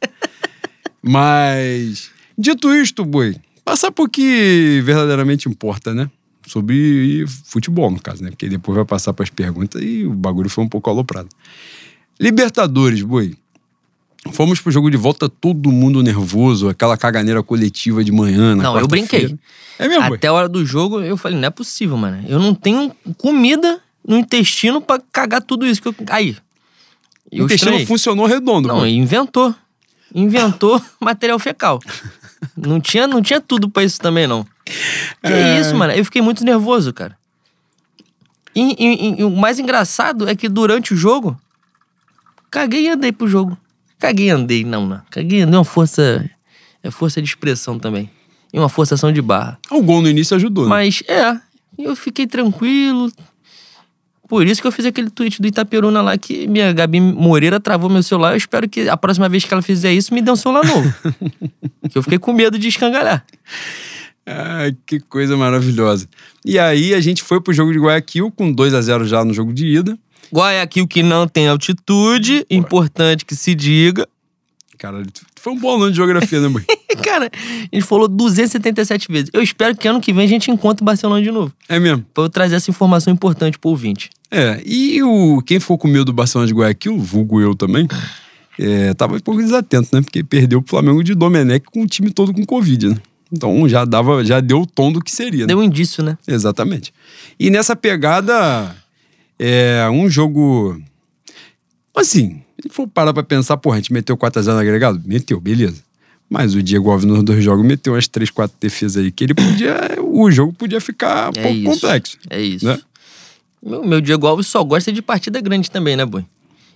[1.01, 6.09] Mas, dito isto, Boi, passar por que verdadeiramente importa, né?
[6.47, 8.29] Sobre futebol, no caso, né?
[8.29, 11.29] Porque depois vai passar pras perguntas e o bagulho foi um pouco aloprado.
[12.19, 13.35] Libertadores, Boi.
[14.31, 18.55] Fomos pro jogo de volta, todo mundo nervoso, aquela caganeira coletiva de manhã.
[18.55, 19.37] Não, eu brinquei.
[19.77, 20.13] É mesmo?
[20.13, 22.23] Até a hora do jogo, eu falei, não é possível, mano.
[22.27, 25.95] Eu não tenho comida no intestino pra cagar tudo isso que eu.
[26.09, 26.31] Aí.
[27.31, 27.85] O Eu intestino estranhei.
[27.85, 28.67] funcionou redondo.
[28.67, 29.53] Não, inventou.
[30.13, 31.79] Inventou material fecal.
[32.57, 34.45] Não tinha, não tinha tudo pra isso também, não.
[34.65, 35.59] Que É.
[35.59, 35.93] isso, mano?
[35.93, 37.17] Eu fiquei muito nervoso, cara.
[38.55, 41.39] E, e- e o mais engraçado é que durante o jogo,
[42.49, 43.57] caguei e andei pro jogo.
[43.99, 45.01] Caguei e andei, não, não.
[45.11, 46.29] Caguei e andei, uma força.
[46.83, 48.09] É força de expressão também.
[48.53, 49.57] E uma forçação de barra.
[49.71, 50.69] O gol no início ajudou, né?
[50.69, 51.37] Mas é,
[51.77, 53.11] eu fiquei tranquilo.
[54.27, 57.89] Por isso que eu fiz aquele tweet do Itaperuna lá que minha Gabi Moreira travou
[57.89, 58.31] meu celular.
[58.31, 60.93] Eu espero que a próxima vez que ela fizer isso, me dê um celular novo.
[61.91, 63.25] que eu fiquei com medo de escangalhar.
[64.25, 66.07] Ai, que coisa maravilhosa.
[66.43, 69.33] E aí a gente foi pro jogo de Guayaquil com 2 a 0 já no
[69.33, 69.97] jogo de ida.
[70.33, 74.07] Guayaquil que não tem altitude, importante que se diga.
[74.77, 75.03] Cara,
[75.35, 76.63] foi um bom aluno de geografia, né, mãe?
[77.03, 79.29] Cara, a gente falou 277 vezes.
[79.31, 81.53] Eu espero que ano que vem a gente encontre o Barcelona de novo.
[81.69, 82.03] É mesmo.
[82.13, 84.09] Pra eu trazer essa informação importante pro ouvinte.
[84.29, 87.87] É, e o, quem ficou com medo do Barcelona de Guayaquil, vulgo eu também,
[88.59, 90.01] é, tava um pouco desatento, né?
[90.01, 92.97] Porque perdeu pro Flamengo de Domenech com o time todo com Covid, né?
[93.31, 95.47] Então já dava, já deu o tom do que seria, né?
[95.47, 96.17] Deu um indício, né?
[96.27, 96.93] Exatamente.
[97.39, 98.75] E nessa pegada,
[99.39, 100.79] é um jogo.
[101.95, 105.01] Assim, se for parar pra pensar, porra, a gente meteu 4x0 no agregado?
[105.05, 105.83] Meteu, beleza.
[106.29, 109.33] Mas o Diego Alves nos dois jogos meteu umas 3, 4 defesas aí, que ele
[109.33, 109.75] podia.
[110.01, 111.71] o jogo podia ficar um É pouco isso.
[111.71, 112.17] complexo.
[112.29, 112.65] É isso.
[112.65, 112.79] Né?
[113.63, 116.25] Meu, meu Diego Alves só gosta de partida grande também, né, Boi?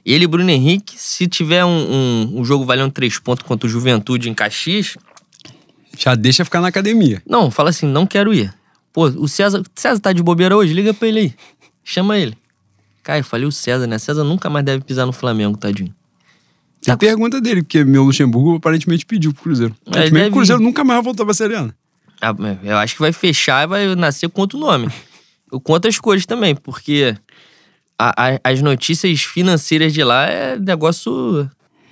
[0.05, 3.69] Ele e Bruno Henrique, se tiver um, um, um jogo valendo três pontos contra o
[3.69, 4.95] Juventude em Caxias,
[5.99, 7.21] Já deixa ficar na academia.
[7.27, 8.53] não, fala assim, não quero ir.
[8.93, 10.73] Pô, o César, César tá de bobeira hoje?
[10.73, 11.33] Liga pra ele aí.
[11.83, 12.37] Chama ele.
[13.03, 13.97] Cara, eu falei o César, né?
[13.99, 15.93] César nunca mais deve pisar no Flamengo, tadinho.
[16.81, 19.75] Tem Tá pergunta dele, porque meu Luxemburgo aparentemente pediu pro Cruzeiro.
[19.85, 20.65] Aparentemente deve o Cruzeiro ir.
[20.65, 21.63] nunca mais vai voltar pra Série A.
[21.63, 21.73] né?
[22.21, 22.33] Ah,
[22.63, 24.87] Eu acho que vai fechar e vai nascer com outro nome.
[25.63, 27.15] Com outras cores também, porque
[27.97, 31.49] a- a- as notícias financeiras de lá é negócio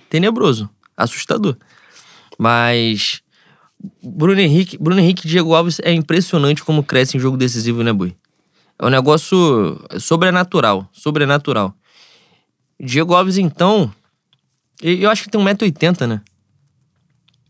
[0.09, 1.57] tenebroso, assustador.
[2.37, 3.21] Mas
[4.03, 7.93] Bruno Henrique, Bruno Henrique e Diego Alves é impressionante como cresce em jogo decisivo, né,
[7.93, 8.15] Boi?
[8.79, 11.73] É um negócio sobrenatural, sobrenatural.
[12.79, 13.91] Diego Alves, então,
[14.81, 16.21] eu acho que tem 1,80m, né?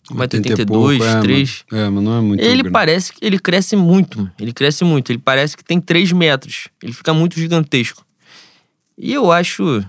[0.09, 1.21] 80 e 1,82m, pouco, é, mano.
[1.21, 2.71] 3 É, mas não é muito ele grande.
[2.71, 4.31] parece que ele cresce muito, mano.
[4.39, 5.11] ele cresce muito.
[5.11, 6.69] Ele parece que tem 3 metros.
[6.81, 8.05] Ele fica muito gigantesco.
[8.97, 9.83] E eu acho.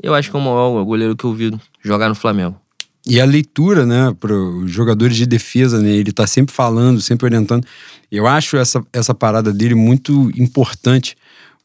[0.00, 2.60] Eu acho que é o maior goleiro que eu vi jogar no Flamengo.
[3.08, 7.24] E a leitura, né, para os jogadores de defesa, né, ele tá sempre falando, sempre
[7.24, 7.66] orientando.
[8.12, 11.16] Eu acho essa, essa parada dele muito importante,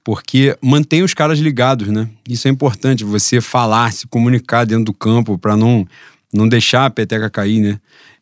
[0.06, 2.10] porque mantém os caras ligados, né?
[2.27, 5.86] Isso é importante, você falar, se comunicar dentro do campo para não,
[6.34, 7.79] não deixar a peteca cair, né?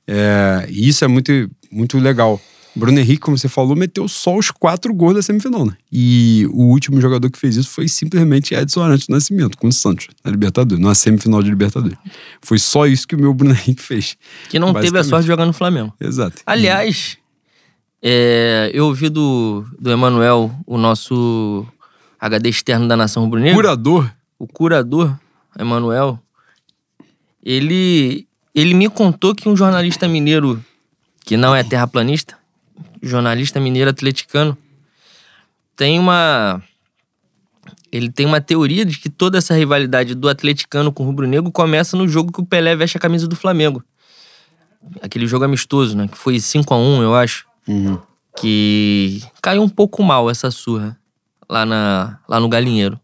[0.07, 1.31] É, isso é muito,
[1.71, 2.41] muito legal.
[2.75, 5.73] Bruno Henrique, como você falou, meteu só os quatro gols da semifinal, né?
[5.91, 9.71] E o último jogador que fez isso foi simplesmente Edson Arantes do Nascimento, com o
[9.73, 11.97] Santos, na Libertadores, na semifinal de Libertadores.
[12.41, 14.17] Foi só isso que o meu Bruno Henrique fez.
[14.49, 15.93] Que não teve a sorte de jogar no Flamengo.
[15.99, 16.41] Exato.
[16.45, 17.17] Aliás,
[18.01, 21.67] é, eu ouvi do, do Emanuel, o nosso
[22.19, 23.55] HD externo da Nação Rubro-Negra.
[23.55, 25.13] Curador, o curador,
[25.59, 26.19] Emanuel,
[27.43, 30.63] ele, ele me contou que um jornalista mineiro,
[31.25, 32.40] que não é terraplanista,
[33.01, 34.57] jornalista mineiro atleticano,
[35.75, 36.61] tem uma.
[37.91, 41.97] Ele tem uma teoria de que toda essa rivalidade do atleticano com o rubro-negro começa
[41.97, 43.83] no jogo que o Pelé veste a camisa do Flamengo.
[45.01, 46.07] aquele jogo amistoso, né?
[46.07, 47.45] Que foi 5 a 1 eu acho.
[47.67, 47.99] Uhum.
[48.37, 50.97] Que caiu um pouco mal essa surra
[51.49, 52.99] lá, na, lá no Galinheiro.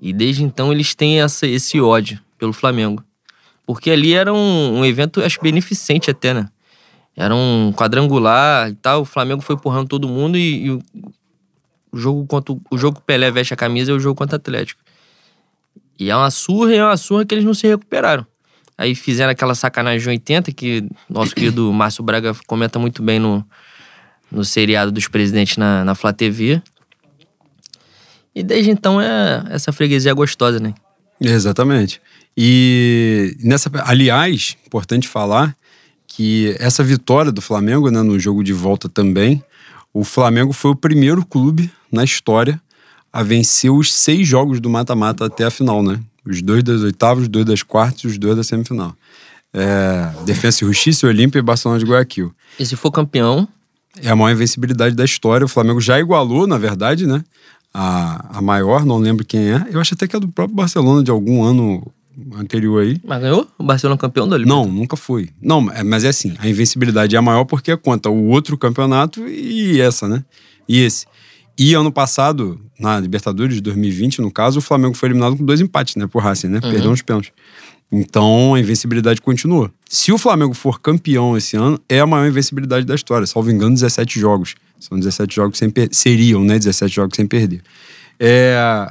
[0.00, 3.04] E desde então eles têm essa, esse ódio pelo Flamengo.
[3.66, 6.48] Porque ali era um, um evento, acho, beneficente até, né?
[7.16, 9.02] Era um quadrangular e tal.
[9.02, 10.82] O Flamengo foi empurrando todo mundo e, e o
[11.92, 14.40] jogo contra o jogo que o Pelé veste a camisa é o jogo contra o
[14.40, 14.80] Atlético.
[15.98, 18.26] E é uma surra e é uma surra que eles não se recuperaram.
[18.76, 23.46] Aí fizeram aquela sacanagem 80 que nosso querido Márcio Braga comenta muito bem no,
[24.30, 26.60] no seriado dos presidentes na, na Flá TV.
[28.34, 30.74] E desde então é essa freguesia gostosa, né?
[31.20, 32.02] Exatamente.
[32.36, 35.56] E nessa, aliás, importante falar
[36.16, 39.42] que essa vitória do Flamengo, né, no jogo de volta também,
[39.92, 42.60] o Flamengo foi o primeiro clube na história
[43.12, 45.98] a vencer os seis jogos do mata-mata até a final, né?
[46.24, 48.94] Os dois das oitavas, os dois das quartas e os dois da semifinal.
[49.52, 52.32] É, Defensa e Justiça, Olímpia e Barcelona de Guayaquil.
[52.60, 53.48] E se for campeão?
[54.00, 55.44] É a maior invencibilidade da história.
[55.44, 57.24] O Flamengo já igualou, na verdade, né?
[57.72, 59.66] A, a maior, não lembro quem é.
[59.70, 61.84] Eu acho até que é do próprio Barcelona de algum ano
[62.36, 63.00] anterior aí.
[63.04, 63.46] Mas ganhou?
[63.58, 65.30] O Barcelona campeão da Não, nunca foi.
[65.40, 69.26] Não, é, mas é assim, a invencibilidade é a maior porque conta o outro campeonato
[69.26, 70.24] e essa, né?
[70.68, 71.06] E esse.
[71.56, 75.60] E ano passado, na Libertadores de 2020, no caso, o Flamengo foi eliminado com dois
[75.60, 76.06] empates, né?
[76.06, 76.60] Por Racing, né?
[76.62, 76.70] Uhum.
[76.70, 77.32] Perdeu uns pênaltis.
[77.92, 79.72] Então a invencibilidade continua.
[79.88, 83.26] Se o Flamengo for campeão esse ano, é a maior invencibilidade da história.
[83.26, 84.56] Salvo engano, 17 jogos.
[84.80, 85.94] São 17 jogos sem perder.
[85.94, 86.58] Seriam, né?
[86.58, 87.62] 17 jogos sem perder.
[88.18, 88.90] É...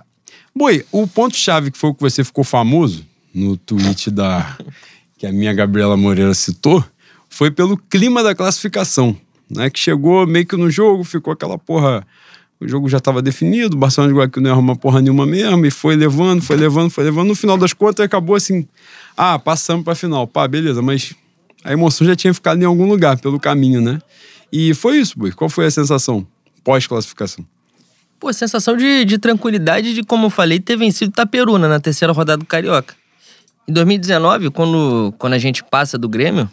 [0.56, 4.58] Boi, o ponto-chave que foi o que você ficou famoso no tweet da
[5.18, 6.84] que a minha Gabriela Moreira citou
[7.30, 9.16] foi pelo clima da classificação,
[9.50, 9.70] né?
[9.70, 12.06] Que chegou meio que no jogo, ficou aquela porra.
[12.60, 15.66] O jogo já estava definido, o Barcelona de Guayaquil não ia arrumar porra nenhuma mesmo,
[15.66, 17.28] e foi levando, foi levando, foi levando.
[17.28, 18.68] No final das contas, acabou assim:
[19.18, 20.28] ah, passamos para a final.
[20.28, 21.14] Pá, beleza, mas
[21.64, 24.00] a emoção já tinha ficado em algum lugar pelo caminho, né?
[24.52, 25.32] E foi isso, Boi.
[25.32, 26.26] Qual foi a sensação
[26.64, 27.46] pós-classificação?
[28.20, 32.38] Pô, sensação de, de tranquilidade de, como eu falei, ter vencido Taperuna na terceira rodada
[32.38, 32.96] do Carioca.
[33.68, 36.50] Em 2019, quando, quando a gente passa do Grêmio,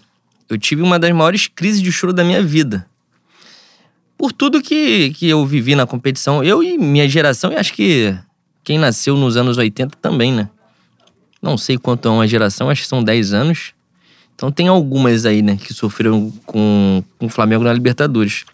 [0.49, 2.87] eu tive uma das maiores crises de choro da minha vida.
[4.17, 8.17] Por tudo que, que eu vivi na competição, eu e minha geração, e acho que
[8.63, 10.49] quem nasceu nos anos 80 também, né?
[11.43, 13.73] Não sei quanto é uma geração, acho que são 10 anos.
[14.35, 18.45] Então tem algumas aí, né, que sofreram com, com o Flamengo na Libertadores.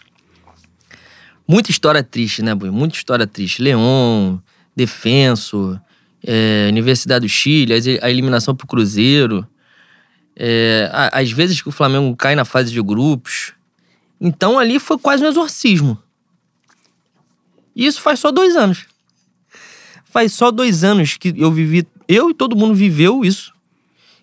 [1.46, 2.70] Muita história triste, né, Boi?
[2.70, 3.62] Muita história triste.
[3.62, 4.42] Leão,
[4.74, 5.80] Defenso,
[6.26, 9.46] é, Universidade do Chile, a eliminação pro Cruzeiro.
[10.34, 13.52] É, às vezes que o Flamengo cai na fase de grupos.
[14.20, 15.96] Então ali foi quase um exorcismo.
[17.74, 18.86] E isso faz só dois anos.
[20.04, 21.86] Faz só dois anos que eu vivi.
[22.08, 23.54] Eu e todo mundo viveu isso.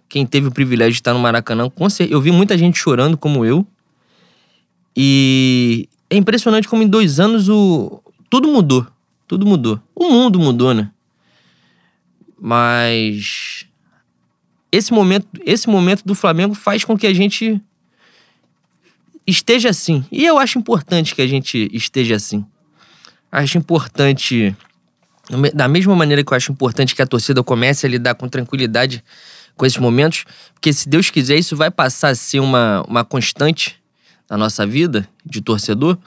[0.09, 1.71] Quem teve o privilégio de estar no Maracanã,
[2.09, 3.65] eu vi muita gente chorando como eu.
[4.95, 8.85] E é impressionante como em dois anos o tudo mudou.
[9.27, 9.79] Tudo mudou.
[9.95, 10.91] O mundo mudou, né?
[12.45, 13.65] Mas
[14.69, 17.61] esse momento, esse momento do Flamengo faz com que a gente
[19.25, 20.03] esteja assim.
[20.11, 22.45] E eu acho importante que a gente esteja assim.
[23.31, 24.53] Acho importante,
[25.53, 29.01] da mesma maneira que eu acho importante que a torcida comece a lidar com tranquilidade
[29.55, 33.81] com esses momentos, porque se Deus quiser, isso vai passar a ser uma, uma constante
[34.29, 35.97] na nossa vida de torcedor.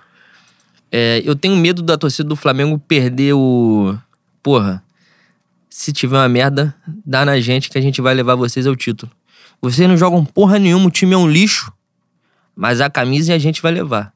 [0.92, 3.96] É, eu tenho medo da torcida do Flamengo perder o.
[4.42, 4.84] Porra,
[5.76, 9.12] se tiver uma merda, dá na gente que a gente vai levar vocês ao título.
[9.60, 11.70] Vocês não jogam porra nenhuma, o time é um lixo,
[12.54, 14.10] mas a camisa a gente vai levar.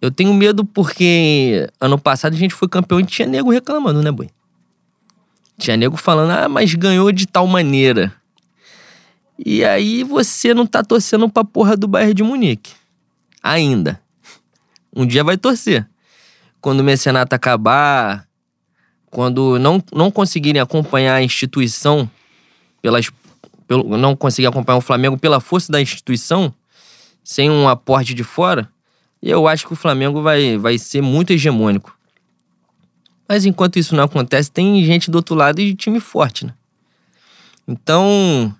[0.00, 4.10] Eu tenho medo porque ano passado a gente foi campeão e tinha nego reclamando, né,
[4.10, 4.30] boi?
[5.58, 8.10] Tinha nego falando, ah, mas ganhou de tal maneira.
[9.38, 12.72] E aí você não tá torcendo pra porra do Bayern de Munique.
[13.42, 14.00] Ainda.
[14.96, 15.86] Um dia vai torcer.
[16.58, 18.26] Quando o mecenato acabar,
[19.12, 22.10] quando não, não conseguirem acompanhar a instituição,
[22.80, 23.10] pelas,
[23.68, 26.52] pelo, não conseguir acompanhar o Flamengo pela força da instituição,
[27.22, 28.70] sem um aporte de fora,
[29.22, 31.94] eu acho que o Flamengo vai, vai ser muito hegemônico.
[33.28, 36.54] Mas enquanto isso não acontece, tem gente do outro lado e time forte, né?
[37.68, 38.52] Então,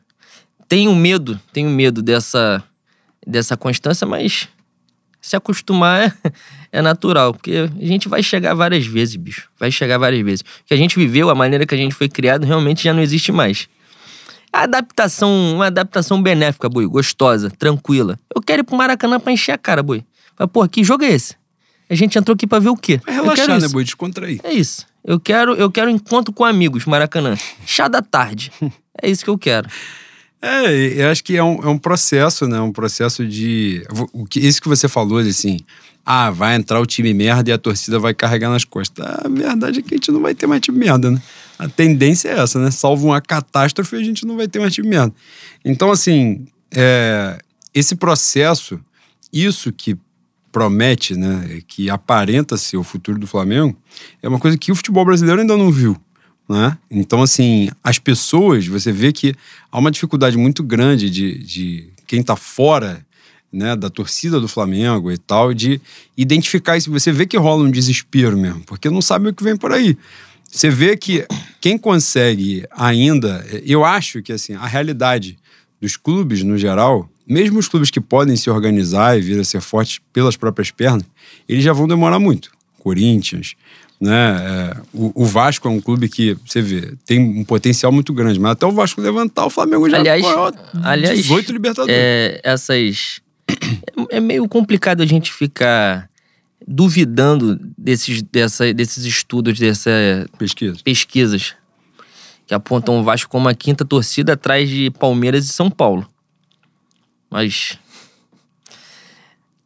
[0.69, 2.63] tenho medo, tenho medo dessa,
[3.27, 4.49] dessa constância, mas
[5.23, 6.33] se acostumar é,
[6.79, 9.49] é, natural, porque a gente vai chegar várias vezes, bicho.
[9.59, 10.41] Vai chegar várias vezes.
[10.41, 13.01] O que a gente viveu, a maneira que a gente foi criado, realmente já não
[13.01, 13.69] existe mais.
[14.53, 18.19] A adaptação, uma adaptação benéfica, boi, gostosa, tranquila.
[18.35, 20.05] Eu quero ir pro Maracanã pra encher a cara, boi.
[20.39, 21.37] Mas, pô, que jogo é esse?
[21.89, 23.01] A gente entrou aqui pra ver o quê?
[23.07, 23.85] Vai relaxar, né, boi?
[23.85, 24.41] Descontrair.
[24.43, 24.87] É isso.
[25.05, 27.37] Eu quero, eu quero encontro com amigos, Maracanã.
[27.65, 28.53] Chá da tarde.
[29.01, 29.69] é isso que eu quero.
[30.43, 32.61] É, eu acho que é um, é um processo, né?
[32.61, 33.87] Um processo de.
[34.13, 35.61] O que, isso que você falou, assim.
[36.05, 39.07] Ah, vai entrar o time merda e a torcida vai carregar nas costas.
[39.07, 41.23] A verdade é que a gente não vai ter mais time merda, né?
[41.57, 42.73] A tendência é essa, né?
[42.73, 45.15] Salvo uma catástrofe, a gente não vai ter mais time merda.
[45.65, 47.39] Então, assim, é,
[47.73, 48.81] esse processo,
[49.33, 49.97] isso que
[50.51, 53.75] promete, né, que aparenta ser o futuro do Flamengo,
[54.23, 55.97] é uma coisa que o futebol brasileiro ainda não viu.
[56.49, 56.77] Né?
[56.91, 59.35] Então, assim, as pessoas, você vê que
[59.71, 63.05] há uma dificuldade muito grande de, de quem está fora
[63.53, 65.81] né, da torcida do Flamengo e tal, de
[66.17, 66.91] identificar isso.
[66.91, 69.97] Você vê que rola um desespero mesmo, porque não sabe o que vem por aí.
[70.51, 71.27] Você vê que
[71.61, 75.39] quem consegue ainda, eu acho que assim, a realidade
[75.81, 79.61] dos clubes no geral, mesmo os clubes que podem se organizar e vir a ser
[79.61, 81.05] fortes pelas próprias pernas,
[81.49, 82.51] eles já vão demorar muito.
[82.79, 83.55] Corinthians,
[84.03, 84.37] né?
[84.41, 88.41] É, o, o, Vasco é um clube que, você vê, tem um potencial muito grande,
[88.41, 90.25] mas até o Vasco levantar, o Flamengo já aliás,
[90.83, 91.97] aliás, 18 Libertadores.
[91.97, 93.21] É, essas.
[94.11, 96.09] É meio complicado a gente ficar
[96.67, 100.79] duvidando desses, dessa, desses estudos, dessas Pesquisa.
[100.83, 101.55] pesquisas
[102.45, 106.09] que apontam o Vasco como a quinta torcida atrás de Palmeiras e São Paulo.
[107.31, 107.79] Mas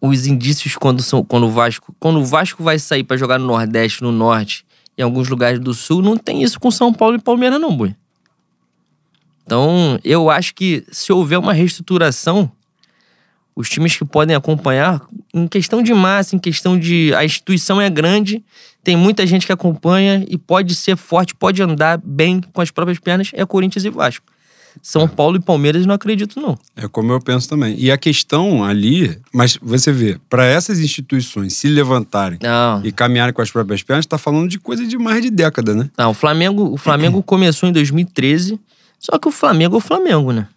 [0.01, 3.47] os indícios quando são quando o Vasco, quando o Vasco vai sair para jogar no
[3.47, 4.65] Nordeste, no Norte,
[4.97, 7.95] em alguns lugares do Sul, não tem isso com São Paulo e Palmeiras não, boi.
[9.45, 12.51] Então, eu acho que se houver uma reestruturação,
[13.55, 15.01] os times que podem acompanhar,
[15.33, 17.15] em questão de massa, em questão de.
[17.15, 18.45] A instituição é grande,
[18.83, 22.99] tem muita gente que acompanha e pode ser forte, pode andar bem com as próprias
[22.99, 24.27] pernas, é Corinthians e Vasco.
[24.83, 26.59] São Paulo e Palmeiras não acredito, não.
[26.77, 27.75] É como eu penso também.
[27.79, 32.81] E a questão ali, mas você vê, para essas instituições se levantarem não.
[32.85, 35.91] e caminharem com as próprias pernas, está falando de coisa de mais de década, né?
[35.97, 38.61] Não, o Flamengo, o Flamengo começou em 2013,
[38.99, 40.49] só que o Flamengo é o Flamengo, né?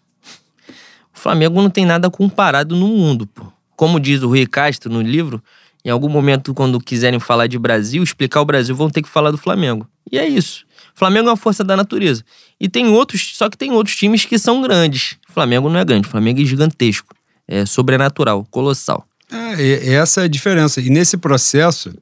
[1.16, 3.46] O Flamengo não tem nada comparado no mundo, pô.
[3.76, 5.42] Como diz o Rui Castro no livro,
[5.84, 9.32] em algum momento, quando quiserem falar de Brasil, explicar o Brasil, vão ter que falar
[9.32, 9.88] do Flamengo.
[10.12, 10.66] E é isso.
[11.00, 12.26] Flamengo é uma força da natureza.
[12.60, 15.16] E tem outros, só que tem outros times que são grandes.
[15.30, 17.16] Flamengo não é grande, Flamengo é gigantesco.
[17.48, 19.08] É sobrenatural, colossal.
[19.32, 20.82] É, essa é a diferença.
[20.82, 21.94] E nesse processo.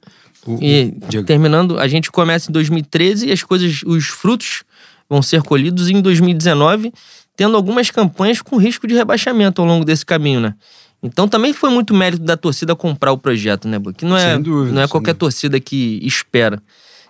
[0.47, 0.91] O, e
[1.27, 4.63] terminando, a gente começa em 2013 e as coisas, os frutos
[5.07, 6.91] vão ser colhidos em 2019
[7.35, 10.55] tendo algumas campanhas com risco de rebaixamento ao longo desse caminho, né?
[11.03, 14.73] Então também foi muito mérito da torcida comprar o projeto, né, Que não é, dúvida,
[14.73, 15.19] não é qualquer dúvida.
[15.19, 16.59] torcida que espera.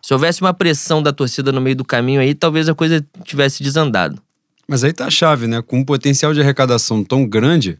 [0.01, 3.63] Se houvesse uma pressão da torcida no meio do caminho aí, talvez a coisa tivesse
[3.63, 4.21] desandado.
[4.67, 5.61] Mas aí tá a chave, né?
[5.61, 7.77] Com um potencial de arrecadação tão grande,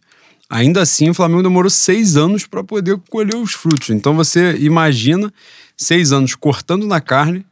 [0.49, 3.89] ainda assim o Flamengo demorou seis anos para poder colher os frutos.
[3.89, 5.31] Então você imagina
[5.75, 7.45] seis anos cortando na carne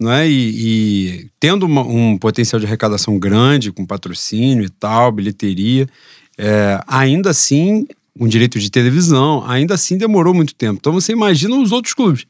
[0.00, 0.26] né?
[0.26, 5.86] E, e tendo uma, um potencial de arrecadação grande, com patrocínio e tal, bilheteria,
[6.38, 7.86] é, ainda assim,
[8.20, 10.76] um direito de televisão, ainda assim demorou muito tempo.
[10.78, 12.26] Então você imagina os outros clubes.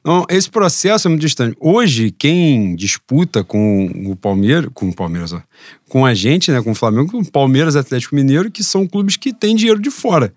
[0.00, 1.56] Então, esse processo é muito distante.
[1.58, 5.34] Hoje, quem disputa com o Palmeiras, com o Palmeiras,
[5.88, 9.16] com a gente, né, com o Flamengo, com o Palmeiras Atlético Mineiro, que são clubes
[9.16, 10.32] que têm dinheiro de fora.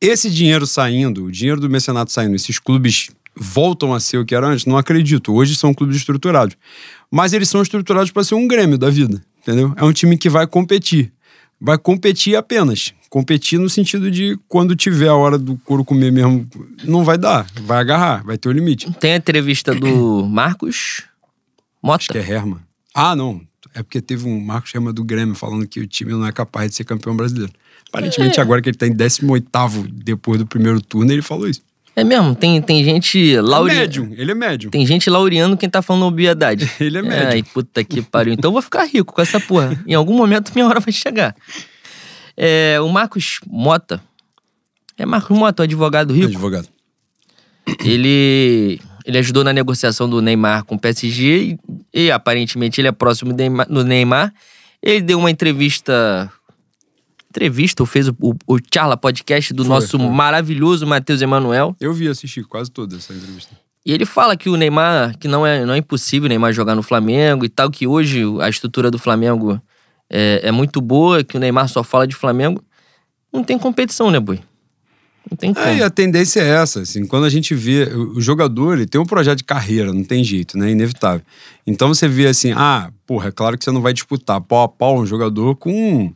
[0.00, 4.34] Esse dinheiro saindo, o dinheiro do mecenato saindo, esses clubes voltam a ser o que
[4.34, 4.66] era antes?
[4.66, 5.32] Não acredito.
[5.32, 6.56] Hoje são clubes estruturados.
[7.08, 9.72] Mas eles são estruturados para ser um Grêmio da vida, entendeu?
[9.76, 11.12] É um time que vai competir.
[11.60, 12.92] Vai competir apenas.
[13.12, 16.48] Competir no sentido de quando tiver a hora do couro comer mesmo,
[16.82, 17.46] não vai dar.
[17.60, 18.90] Vai agarrar, vai ter o limite.
[18.92, 21.02] Tem a entrevista do Marcos
[21.82, 21.96] Mota.
[21.96, 22.60] Acho que é Herman.
[22.94, 23.42] Ah, não.
[23.74, 26.70] É porque teve um Marcos Herman do Grêmio falando que o time não é capaz
[26.70, 27.52] de ser campeão brasileiro.
[27.90, 28.42] Aparentemente, é.
[28.42, 29.46] agora que ele está em 18
[29.92, 31.60] depois do primeiro turno, ele falou isso.
[31.94, 33.78] É mesmo, tem, tem gente laureando.
[33.78, 34.70] É médium, ele é médium.
[34.70, 36.72] Tem gente laureando quem tá falando obviedade.
[36.80, 37.28] ele é médium.
[37.28, 38.32] Ai, puta que pariu.
[38.32, 39.78] Então eu vou ficar rico com essa porra.
[39.86, 41.36] em algum momento minha hora vai chegar.
[42.36, 44.02] É, o Marcos Mota.
[44.96, 46.28] É Marcos Mota, o advogado rico?
[46.28, 46.68] Advogado.
[47.84, 51.58] Ele, ele ajudou na negociação do Neymar com o PSG
[51.92, 53.34] e, e aparentemente ele é próximo
[53.68, 54.32] do Neymar.
[54.82, 56.30] Ele deu uma entrevista
[57.32, 60.08] entrevista, ou fez o, o, o Charla Podcast do foi, nosso foi.
[60.08, 61.74] maravilhoso Matheus Emanuel.
[61.80, 63.56] Eu vi, assisti quase toda essa entrevista.
[63.84, 66.74] E ele fala que o Neymar, que não é, não é impossível o Neymar jogar
[66.74, 69.60] no Flamengo e tal, que hoje a estrutura do Flamengo
[70.12, 72.62] é, é muito boa, que o Neymar só fala de Flamengo.
[73.32, 74.40] Não tem competição, né, Boi?
[75.30, 75.66] Não tem como.
[75.66, 79.06] É, a tendência é essa, assim, quando a gente vê o jogador, ele tem um
[79.06, 81.22] projeto de carreira, não tem jeito, né, inevitável.
[81.66, 84.68] Então você vê assim, ah, porra, é claro que você não vai disputar pau a
[84.68, 86.12] pau um jogador com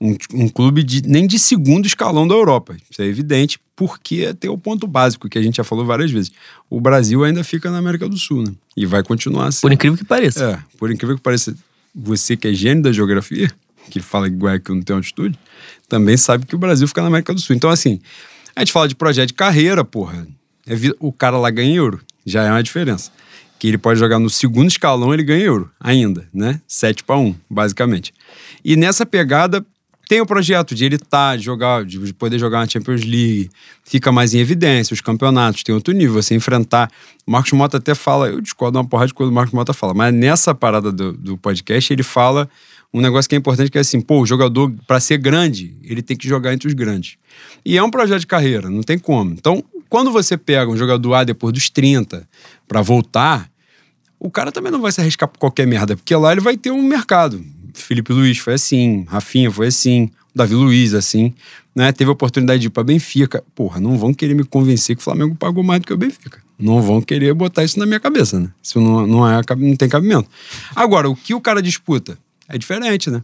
[0.00, 2.76] um, um clube de, nem de segundo escalão da Europa.
[2.90, 6.30] Isso é evidente, porque tem o ponto básico que a gente já falou várias vezes.
[6.70, 8.52] O Brasil ainda fica na América do Sul, né?
[8.76, 9.62] E vai continuar assim.
[9.62, 10.44] Por incrível que pareça.
[10.44, 11.54] É, por incrível que pareça.
[11.94, 13.50] Você que é gênio da geografia,
[13.90, 15.38] que fala que Guayaquil não tem altitude,
[15.88, 17.54] também sabe que o Brasil fica na América do Sul.
[17.54, 18.00] Então, assim,
[18.56, 20.26] a gente fala de projeto de carreira, porra.
[20.66, 22.00] É o cara lá ganha euro.
[22.24, 23.10] Já é uma diferença.
[23.58, 26.60] Que ele pode jogar no segundo escalão, ele ganha euro ainda, né?
[26.66, 28.12] 7 para 1, basicamente.
[28.64, 29.64] E nessa pegada,
[30.08, 33.50] tem o projeto de ele estar, de jogar, de poder jogar na Champions League,
[33.84, 36.90] fica mais em evidência, os campeonatos tem outro nível, você enfrentar.
[37.26, 39.94] O Marcos Mota até fala, eu discordo uma porrada de coisa o Marcos Mota fala,
[39.94, 42.48] mas nessa parada do, do podcast ele fala
[42.94, 46.00] um negócio que é importante, que é assim, pô, o jogador, para ser grande, ele
[46.00, 47.16] tem que jogar entre os grandes.
[47.64, 49.32] E é um projeto de carreira, não tem como.
[49.32, 52.28] Então, quando você pega um jogador A depois dos 30
[52.68, 53.50] para voltar,
[54.18, 56.70] o cara também não vai se arriscar por qualquer merda, porque lá ele vai ter
[56.70, 57.44] um mercado.
[57.74, 61.34] Felipe Luiz foi assim, Rafinha foi assim, Davi Luiz assim,
[61.74, 61.92] né?
[61.92, 63.42] Teve a oportunidade de ir para Benfica.
[63.54, 66.42] Porra, não vão querer me convencer que o Flamengo pagou mais do que o Benfica.
[66.58, 68.48] Não vão querer botar isso na minha cabeça, né?
[68.62, 70.28] Isso não, não, é, não tem cabimento.
[70.74, 72.16] Agora, o que o cara disputa
[72.48, 73.22] é diferente, né?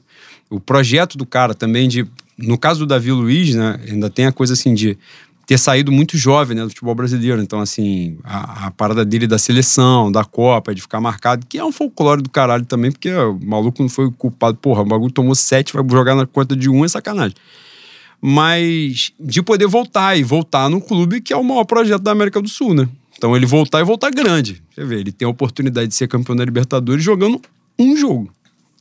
[0.48, 2.06] O projeto do cara também de.
[2.36, 3.78] No caso do Davi Luiz, né?
[3.88, 4.96] Ainda tem a coisa assim de
[5.50, 7.42] ter saído muito jovem né, do futebol brasileiro.
[7.42, 11.64] Então, assim, a, a, parada dele da seleção, da Copa, de ficar marcado, que é
[11.64, 14.56] um folclore do caralho também, porque o maluco não foi culpado.
[14.58, 17.34] Porra, o bagulho tomou sete, vai jogar na conta de um, é sacanagem.
[18.22, 22.40] Mas de poder voltar e voltar no clube que é o maior projeto da América
[22.40, 22.88] do Sul, né?
[23.18, 24.62] Então, ele voltar e voltar grande.
[24.72, 27.42] Você vê, ele tem a oportunidade de ser campeão da Libertadores jogando
[27.76, 28.30] um jogo.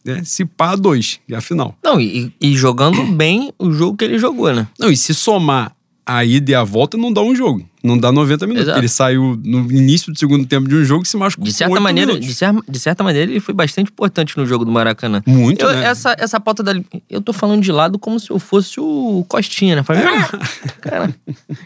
[0.05, 0.21] Né?
[0.23, 1.75] Se pá, dois, e a final.
[1.83, 4.67] Não, e, e jogando bem o jogo que ele jogou, né?
[4.77, 5.75] Não, e se somar
[6.05, 7.67] a ida e a volta não dá um jogo.
[7.83, 8.67] Não dá 90 minutos.
[8.67, 8.79] Exato.
[8.79, 11.45] Ele saiu no início do segundo tempo de um jogo e se machucou.
[11.45, 14.71] De certa maneira, de, cer de, certa maneira, ele foi bastante importante no jogo do
[14.71, 15.21] Maracanã.
[15.25, 15.85] Muito, eu, né?
[15.85, 16.73] Essa, essa pauta da.
[17.09, 19.83] Eu tô falando de lado como se eu fosse o Costinha, né?
[19.83, 20.29] Falei, ah,
[20.81, 21.15] cara,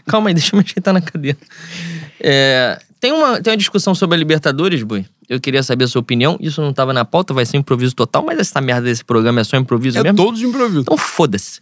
[0.06, 1.38] calma aí, deixa eu me ajeitar na cadeira.
[2.20, 5.04] É, tem, uma, tem uma discussão sobre a Libertadores, Bui.
[5.28, 6.36] Eu queria saber a sua opinião.
[6.38, 9.44] Isso não tava na pauta, vai ser improviso total, mas essa merda desse programa é
[9.44, 10.20] só improviso é mesmo.
[10.20, 10.80] É todos improviso.
[10.80, 11.60] Então foda-se.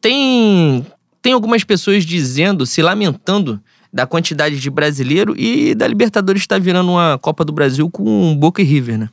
[0.00, 0.86] Tem
[1.28, 3.60] tem algumas pessoas dizendo, se lamentando
[3.92, 8.34] da quantidade de brasileiro e da Libertadores estar tá virando uma Copa do Brasil com
[8.34, 9.10] Boca e River, né?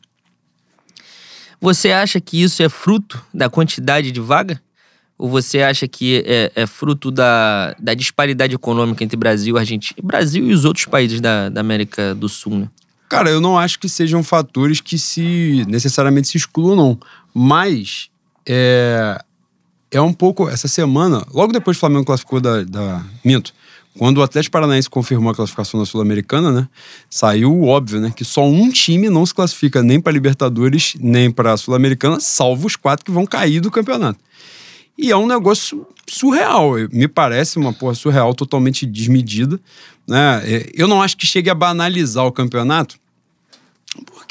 [1.60, 4.62] Você acha que isso é fruto da quantidade de vaga?
[5.18, 10.48] Ou você acha que é, é fruto da, da disparidade econômica entre Brasil, Argentina, Brasil
[10.48, 12.70] e os outros países da, da América do Sul, né?
[13.10, 17.00] Cara, eu não acho que sejam fatores que se necessariamente se excluam, não.
[17.34, 18.10] Mas
[18.48, 19.22] é,
[19.96, 20.50] é um pouco.
[20.50, 23.04] Essa semana, logo depois que o Flamengo classificou da, da.
[23.24, 23.54] Minto.
[23.98, 26.68] Quando o Atlético Paranaense confirmou a classificação da Sul-Americana, né?
[27.10, 28.12] Saiu óbvio, né?
[28.14, 32.68] Que só um time não se classifica nem para Libertadores, nem para a Sul-Americana, salvo
[32.68, 34.20] os quatro que vão cair do campeonato.
[34.98, 36.74] E é um negócio surreal.
[36.92, 39.60] Me parece uma porra surreal, totalmente desmedida.
[40.06, 40.42] Né?
[40.44, 42.98] É, eu não acho que chegue a banalizar o campeonato,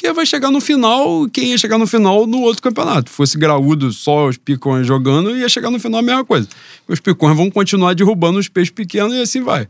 [0.04, 3.10] porque vai chegar no final, quem ia chegar no final no outro campeonato.
[3.10, 6.46] Fosse graúdo só os picões jogando, ia chegar no final a mesma coisa.
[6.86, 9.66] Os picões vão continuar derrubando os peixes pequenos e assim vai.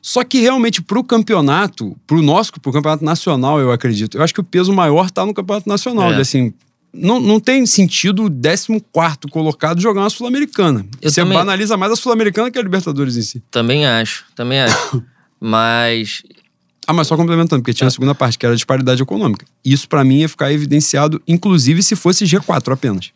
[0.00, 4.40] Só que realmente pro campeonato, pro nosso, pro campeonato nacional, eu acredito, eu acho que
[4.40, 6.10] o peso maior tá no campeonato nacional.
[6.12, 6.20] É.
[6.20, 6.54] Assim,
[6.90, 8.80] não, não tem sentido o 14
[9.30, 10.86] colocado jogar uma Sul-Americana.
[11.02, 11.36] Você também...
[11.36, 13.42] banaliza mais a Sul-Americana que a Libertadores em si.
[13.50, 15.02] Também acho, também acho.
[15.38, 16.22] Mas
[16.90, 19.44] ah, mas só complementando, porque tinha a segunda parte, que era a disparidade econômica.
[19.62, 23.12] Isso, para mim, ia ficar evidenciado, inclusive, se fosse G4 apenas.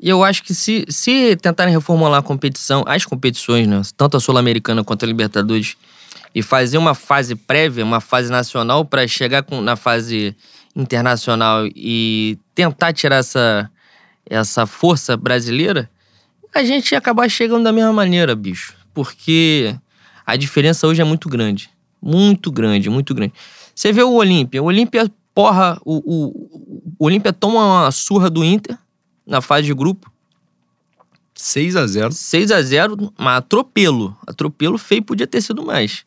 [0.00, 4.20] E eu acho que se, se tentarem reformular a competição, as competições, né, tanto a
[4.20, 5.76] Sul-Americana quanto a Libertadores,
[6.34, 10.36] e fazer uma fase prévia, uma fase nacional, para chegar com, na fase
[10.74, 13.70] internacional e tentar tirar essa,
[14.28, 15.88] essa força brasileira,
[16.52, 18.74] a gente ia acabar chegando da mesma maneira, bicho.
[18.92, 19.72] Porque
[20.26, 21.75] a diferença hoje é muito grande.
[22.00, 23.32] Muito grande, muito grande.
[23.74, 24.62] Você vê o Olímpia.
[24.62, 28.78] O Olímpia, porra, o, o, o Olímpia toma uma surra do Inter
[29.26, 30.10] na fase de grupo.
[31.34, 34.16] 6 a 0 6 a 0 mas atropelo.
[34.26, 36.04] Atropelo feio podia ter sido mais.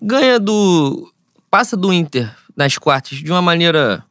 [0.00, 1.12] Ganha do.
[1.50, 4.04] Passa do Inter nas quartas de uma maneira.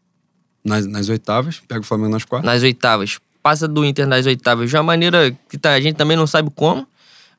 [0.63, 2.49] Nas, nas oitavas, pega o Flamengo nas quartas.
[2.51, 3.19] Nas oitavas.
[3.41, 6.49] Passa do Inter nas oitavas de uma maneira que tá, a gente também não sabe
[6.55, 6.87] como,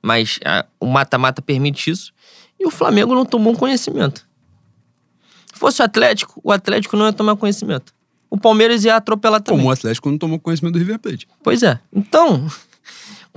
[0.03, 2.13] mas a, o mata-mata permite isso.
[2.65, 4.27] E o Flamengo não tomou conhecimento.
[5.53, 7.93] Se fosse o Atlético, o Atlético não ia tomar conhecimento.
[8.31, 9.61] O Palmeiras ia atropelar também.
[9.61, 11.29] Como o Atlético não tomou conhecimento do River Plate.
[11.43, 11.79] Pois é.
[11.93, 12.51] Então,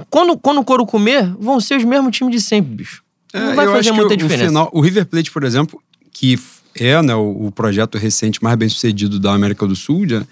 [0.10, 3.04] quando, quando o couro comer, vão ser os mesmos times de sempre, bicho.
[3.34, 4.46] Não é, vai fazer muita o, diferença.
[4.46, 6.40] O, final, o River Plate, por exemplo, que
[6.74, 10.26] é né, o, o, projeto recente mais bem sucedido da América do Sul, já,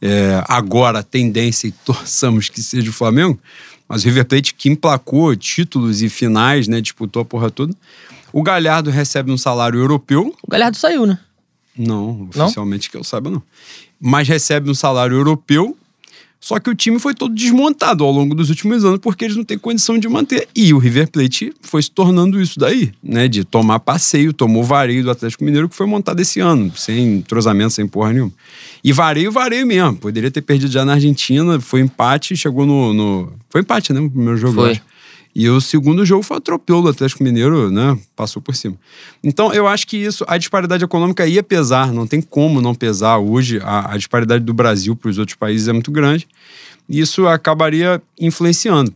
[0.00, 3.40] é, agora a tendência, e torçamos que seja o Flamengo,
[3.88, 7.74] mas o River Plate que emplacou títulos e finais, né, disputou a porra toda.
[8.32, 10.34] O Galhardo recebe um salário europeu.
[10.42, 11.18] O Galhardo saiu, né?
[11.76, 12.90] Não, oficialmente não?
[12.90, 13.42] que eu saiba, não.
[14.00, 15.76] Mas recebe um salário europeu,
[16.40, 19.44] Só que o time foi todo desmontado ao longo dos últimos anos porque eles não
[19.44, 20.48] têm condição de manter.
[20.56, 23.28] E o River Plate foi se tornando isso daí, né?
[23.28, 27.70] De tomar passeio, tomou vareio do Atlético Mineiro que foi montado esse ano, sem entrosamento,
[27.70, 28.32] sem porra nenhuma.
[28.82, 29.96] E vareio, vareio mesmo.
[29.98, 32.92] Poderia ter perdido já na Argentina, foi empate, chegou no.
[32.92, 33.32] no...
[33.48, 34.00] Foi empate, né?
[34.00, 34.54] O primeiro jogo.
[34.54, 34.80] Foi.
[35.34, 37.98] E o segundo jogo foi atropelo do Atlético Mineiro, né?
[38.14, 38.76] Passou por cima.
[39.24, 43.18] Então, eu acho que isso, a disparidade econômica ia pesar, não tem como não pesar.
[43.18, 46.28] Hoje, a, a disparidade do Brasil para os outros países é muito grande.
[46.88, 48.94] Isso acabaria influenciando.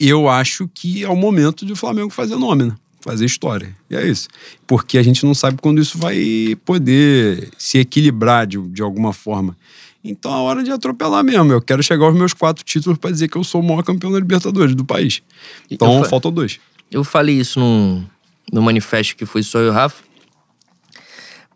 [0.00, 2.74] Eu acho que é o momento de o Flamengo fazer nome, né?
[3.00, 3.76] Fazer história.
[3.90, 4.28] E é isso.
[4.66, 9.56] Porque a gente não sabe quando isso vai poder se equilibrar de, de alguma forma.
[10.02, 11.52] Então é hora de atropelar mesmo.
[11.52, 14.12] Eu quero chegar aos meus quatro títulos para dizer que eu sou o maior campeão
[14.12, 15.22] da Libertadores do país.
[15.70, 16.60] Então fa- faltam dois.
[16.90, 18.04] Eu falei isso num,
[18.52, 20.02] no manifesto que foi só eu e o Rafa.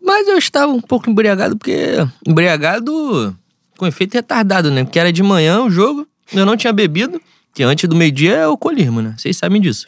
[0.01, 1.95] Mas eu estava um pouco embriagado, porque.
[2.27, 3.35] Embriagado
[3.77, 4.83] com efeito retardado, né?
[4.83, 7.19] Porque era de manhã o jogo, eu não tinha bebido,
[7.53, 9.15] que antes do meio-dia é alcoolismo, né?
[9.17, 9.87] Vocês sabem disso.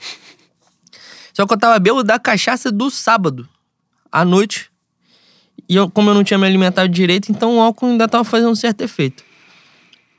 [1.34, 3.48] Só que eu tava bêbado da cachaça do sábado,
[4.12, 4.72] à noite.
[5.68, 8.52] E eu, como eu não tinha me alimentado direito, então o álcool ainda tava fazendo
[8.52, 9.24] um certo efeito.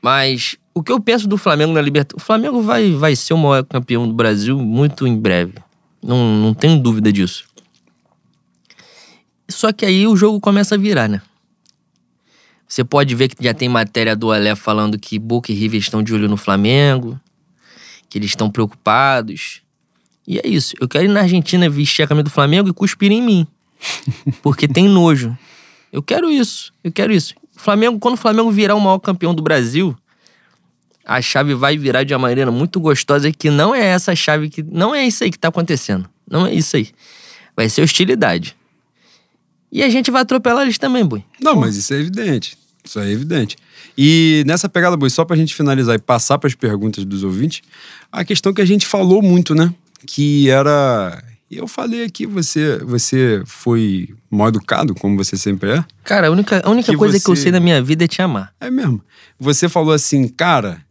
[0.01, 2.23] Mas o que eu penso do Flamengo na Libertadores.
[2.23, 5.55] O Flamengo vai, vai ser o maior campeão do Brasil muito em breve.
[6.03, 7.45] Não, não tenho dúvida disso.
[9.49, 11.19] Só que aí o jogo começa a virar, né?
[12.67, 16.03] Você pode ver que já tem matéria do Alé falando que Boca e River estão
[16.03, 17.19] de olho no Flamengo,
[18.07, 19.61] que eles estão preocupados.
[20.27, 20.75] E é isso.
[20.79, 23.47] Eu quero ir na Argentina vestir a camisa do Flamengo e cuspir em mim.
[24.41, 25.37] Porque tem nojo.
[25.91, 26.73] Eu quero isso.
[26.83, 27.33] Eu quero isso.
[27.55, 29.95] Flamengo, quando o Flamengo virar o maior campeão do Brasil,
[31.05, 34.61] a chave vai virar de uma maneira muito gostosa que não é essa chave que.
[34.63, 36.09] Não é isso aí que tá acontecendo.
[36.29, 36.89] Não é isso aí.
[37.55, 38.55] Vai ser hostilidade.
[39.71, 41.23] E a gente vai atropelar eles também, boi.
[41.41, 42.57] Não, mas isso é evidente.
[42.83, 43.57] Isso é evidente.
[43.97, 47.61] E nessa pegada, Boi, só pra gente finalizar e passar para as perguntas dos ouvintes,
[48.11, 49.73] a questão que a gente falou muito, né?
[50.05, 51.21] Que era.
[51.49, 55.85] Eu falei aqui, você, você foi mal educado, como você sempre é.
[56.03, 58.07] Cara, a única, a única Que coisa que eu você- sei da minha vida é
[58.07, 58.53] te amar.
[58.59, 59.01] É mesmo.
[59.39, 60.81] Você falou assim, cara,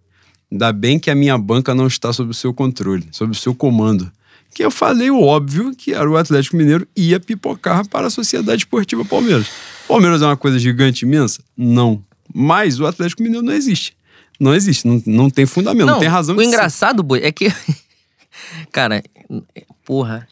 [0.51, 3.55] ainda bem que a minha banca não está sob o seu controle, sob o seu
[3.55, 4.11] comando.
[4.55, 8.63] Que eu falei o óbvio que era o Atlético Mineiro ia pipocar para a Sociedade
[8.63, 9.47] Esportiva Palmeiras.
[9.87, 11.43] Palmeiras é uma coisa gigante, imensa?
[11.55, 12.03] Não.
[12.35, 13.95] Mas o Atlético Mineiro não existe.
[14.41, 17.53] Não existe, não, não tem fundamento, não, tem razão O engraçado, boi, é que.
[18.73, 19.03] Cara,
[19.85, 20.27] porra.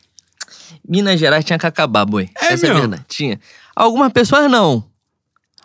[0.87, 2.29] Minas Gerais tinha que acabar, boi.
[2.41, 2.89] É Essa é a mesmo?
[2.89, 3.05] verdade.
[3.09, 3.41] Tinha.
[3.75, 4.85] Algumas pessoas não.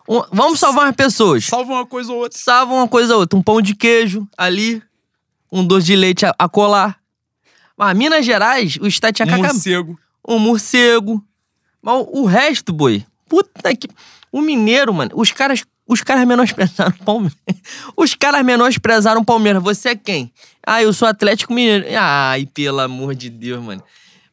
[0.07, 1.45] Um- vamos salvar as pessoas.
[1.45, 2.37] Salva uma coisa ou outra.
[2.37, 3.37] Salva uma coisa ou outra.
[3.37, 4.81] Um pão de queijo ali,
[5.51, 6.97] um doce de leite a, a colar.
[7.77, 9.53] Mas Minas Gerais, o estado tinha que Um acabar.
[9.53, 9.99] morcego.
[10.27, 11.23] Um morcego.
[11.81, 13.05] Mas o, o resto, boi.
[13.27, 13.87] Puta que.
[14.31, 15.63] O mineiro, mano, os caras.
[15.91, 17.35] Os caras menosprezaram o Palmeiras.
[17.97, 19.63] Os caras menosprezaram o Palmeiras.
[19.63, 20.31] Você é quem?
[20.63, 21.83] Ah, eu sou Atlético Mineiro.
[21.99, 23.81] Ai, pelo amor de Deus, mano.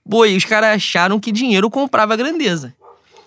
[0.06, 2.72] Boi, os caras acharam que dinheiro comprava grandeza.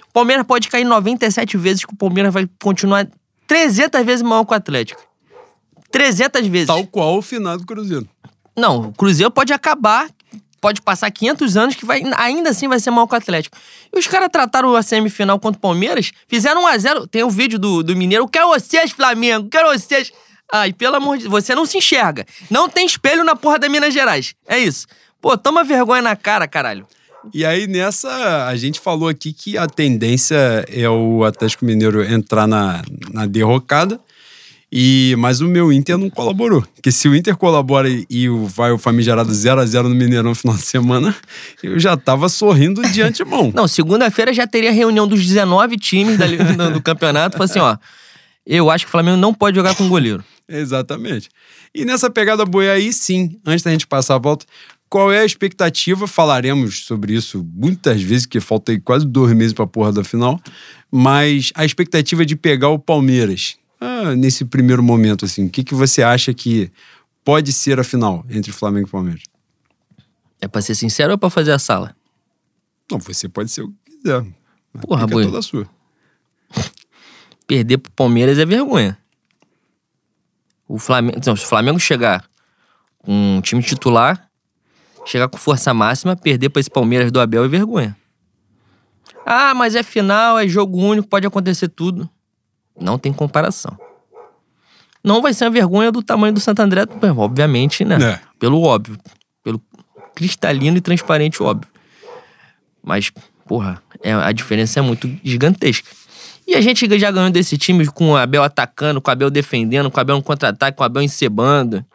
[0.07, 3.05] O Palmeiras pode cair 97 vezes que o Palmeiras vai continuar
[3.45, 5.01] 300 vezes maior que o Atlético.
[5.91, 6.67] 300 vezes.
[6.67, 8.07] Tal qual o finado Cruzeiro.
[8.55, 10.09] Não, o Cruzeiro pode acabar,
[10.61, 13.57] pode passar 500 anos que vai, ainda assim vai ser mal com o Atlético.
[13.93, 17.07] E os caras trataram a semifinal contra o Palmeiras, fizeram 1x0.
[17.09, 20.13] Tem um vídeo do, do Mineiro, quero vocês, Flamengo, quero vocês.
[20.51, 22.25] Ai, pelo amor de Deus, você não se enxerga.
[22.49, 24.33] Não tem espelho na porra da Minas Gerais.
[24.47, 24.87] É isso.
[25.21, 26.87] Pô, toma vergonha na cara, caralho.
[27.33, 32.47] E aí, nessa, a gente falou aqui que a tendência é o Atlético Mineiro entrar
[32.47, 33.99] na, na derrocada.
[34.71, 36.61] E, mas o meu Inter não colaborou.
[36.75, 40.35] Porque se o Inter colabora e, e o, vai o famigerado 0x0 no Mineirão no
[40.35, 41.15] final de semana,
[41.63, 43.51] eu já tava sorrindo de antemão.
[43.55, 46.27] Não, segunda-feira já teria reunião dos 19 times da,
[46.67, 47.35] do, do campeonato.
[47.35, 47.77] Falei assim, ó,
[48.45, 50.23] eu acho que o Flamengo não pode jogar com goleiro.
[50.47, 51.29] Exatamente.
[51.73, 54.45] E nessa pegada boa aí, sim, antes da gente passar a volta,
[54.89, 56.07] qual é a expectativa?
[56.07, 60.39] Falaremos sobre isso muitas vezes, porque falta quase dois meses pra porra da final.
[60.91, 65.75] Mas a expectativa de pegar o Palmeiras, ah, nesse primeiro momento, assim, o que, que
[65.75, 66.71] você acha que
[67.23, 69.23] pode ser a final entre Flamengo e Palmeiras?
[70.41, 71.95] É pra ser sincero ou é pra fazer a sala?
[72.91, 74.25] Não, você pode ser o que quiser.
[74.73, 75.25] A Porra, é boi.
[75.25, 75.69] toda sua.
[77.45, 78.97] Perder pro Palmeiras é vergonha.
[80.67, 82.27] O Flamengo, não, se o Flamengo chegar
[82.99, 84.28] com um time titular,
[85.05, 87.95] chegar com força máxima, perder pra esse Palmeiras do Abel é vergonha.
[89.25, 92.09] Ah, mas é final, é jogo único, pode acontecer tudo.
[92.79, 93.77] Não tem comparação.
[95.03, 96.83] Não vai ser a vergonha do tamanho do Santo André,
[97.17, 97.95] obviamente, né?
[98.13, 98.19] É.
[98.37, 98.97] Pelo óbvio.
[99.43, 99.61] Pelo
[100.15, 101.69] cristalino e transparente óbvio.
[102.83, 103.11] Mas,
[103.45, 105.89] porra, é- a diferença é muito gigantesca.
[106.47, 109.91] E a gente já ganhou desse time com o Abel atacando, com o Abel defendendo,
[109.91, 111.85] com o Abel no contra-ataque, com o Abel encebando.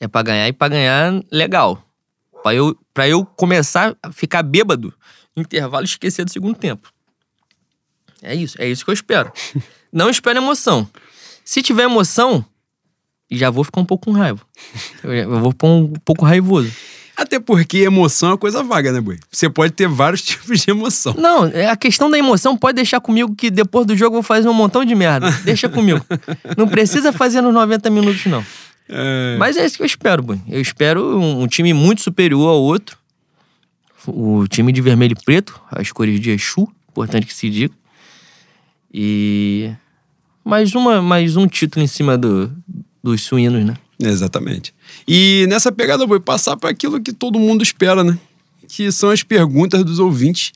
[0.00, 1.82] É pra ganhar e pra ganhar legal.
[2.42, 4.94] Pra eu, pra eu começar a ficar bêbado
[5.40, 6.92] intervalo e esquecer do segundo tempo.
[8.22, 9.32] É isso, é isso que eu espero.
[9.92, 10.88] Não espero emoção.
[11.44, 12.44] Se tiver emoção,
[13.30, 14.40] já vou ficar um pouco com raiva.
[15.02, 16.70] Eu, vou ficar um pouco raivoso.
[17.16, 19.18] Até porque emoção é uma coisa vaga, né, Boi?
[19.30, 21.14] Você pode ter vários tipos de emoção.
[21.14, 24.22] Não, é a questão da emoção pode deixar comigo que depois do jogo eu vou
[24.22, 25.30] fazer um montão de merda.
[25.44, 26.04] Deixa comigo.
[26.56, 28.44] Não precisa fazer nos 90 minutos, não.
[28.88, 29.36] É...
[29.38, 30.40] Mas é isso que eu espero, Boi.
[30.48, 32.96] Eu espero um, um time muito superior ao outro.
[34.06, 37.74] O time de vermelho e preto, as cores de Exu, importante que se diga.
[38.92, 39.70] E
[40.44, 42.50] mais, uma, mais um título em cima do,
[43.04, 43.74] dos suínos, né?
[44.00, 44.72] Exatamente.
[45.06, 48.18] E nessa pegada, vou passar para aquilo que todo mundo espera, né?
[48.66, 50.52] Que são as perguntas dos ouvintes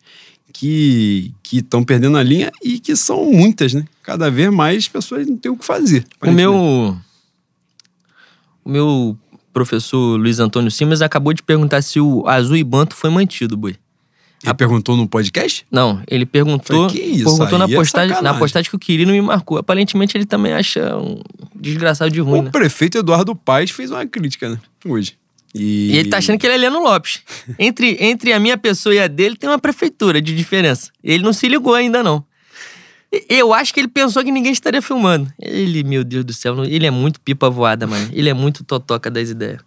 [0.52, 3.84] que estão perdendo a linha e que são muitas, né?
[4.02, 6.06] Cada vez mais pessoas não têm o que fazer.
[6.20, 6.96] O meu.
[8.64, 9.16] O meu
[9.52, 13.76] professor Luiz Antônio Simas acabou de perguntar se o azul e banto foi mantido, boi.
[14.44, 15.64] Ele perguntou no podcast?
[15.70, 16.88] Não, ele perguntou.
[16.88, 17.24] Falei, que isso?
[17.24, 18.38] Perguntou na é postagem, na sacanagem.
[18.40, 19.56] postagem que o Quirino me marcou.
[19.56, 21.20] Aparentemente ele também acha um
[21.54, 22.50] desgraçado de ruim, O né?
[22.50, 24.58] prefeito Eduardo Paes fez uma crítica, né?
[24.84, 25.16] Hoje.
[25.54, 27.20] E, E ele tá achando que ele é Leno Lopes.
[27.58, 30.90] Entre, entre a minha pessoa e a dele tem uma prefeitura de diferença.
[31.04, 32.24] Ele não se ligou ainda, não.
[33.28, 35.30] Eu acho que ele pensou que ninguém estaria filmando.
[35.38, 38.08] Ele, meu Deus do céu, ele é muito pipa voada, mano.
[38.12, 39.60] Ele é muito totoca das ideias.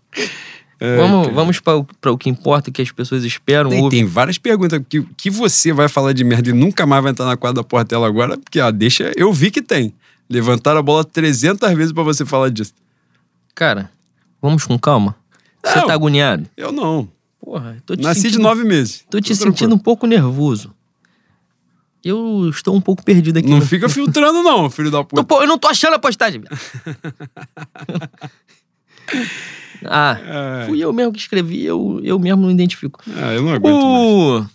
[0.79, 1.35] É, vamos cara.
[1.35, 3.69] vamos para o, o que importa, que as pessoas esperam.
[3.69, 7.11] Tem, tem várias perguntas que, que você vai falar de merda e nunca mais vai
[7.11, 9.93] entrar na quadra da Portela agora, porque a deixa, eu vi que tem.
[10.29, 12.73] Levantaram a bola 300 vezes pra você falar disso.
[13.53, 13.89] Cara,
[14.41, 15.15] vamos com calma.
[15.63, 15.87] Você Não.
[15.87, 16.45] tá agoniado?
[16.57, 17.07] Eu não.
[17.39, 19.05] Porra, tô te Nasci sentindo, de nove meses.
[19.09, 19.51] Tô te tranquilo.
[19.51, 20.73] sentindo um pouco nervoso.
[22.07, 23.49] Eu estou um pouco perdido aqui.
[23.49, 25.23] Não fica filtrando, não, filho da Tô, puta.
[25.23, 26.43] pô, eu não tô achando a postagem.
[29.83, 30.17] ah,
[30.61, 30.65] É.
[30.67, 33.01] fui eu mesmo que escrevi, eu, eu mesmo não identifico.
[33.17, 34.45] Ah, eu não aguento mais.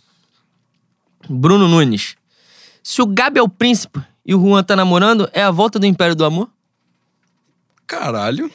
[1.29, 2.15] O Bruno Nunes.
[2.85, 5.87] Se o Gabi é o príncipe e o Juan tá namorando, é a volta do
[5.87, 6.49] Império do Amor?
[7.85, 8.49] Caralho.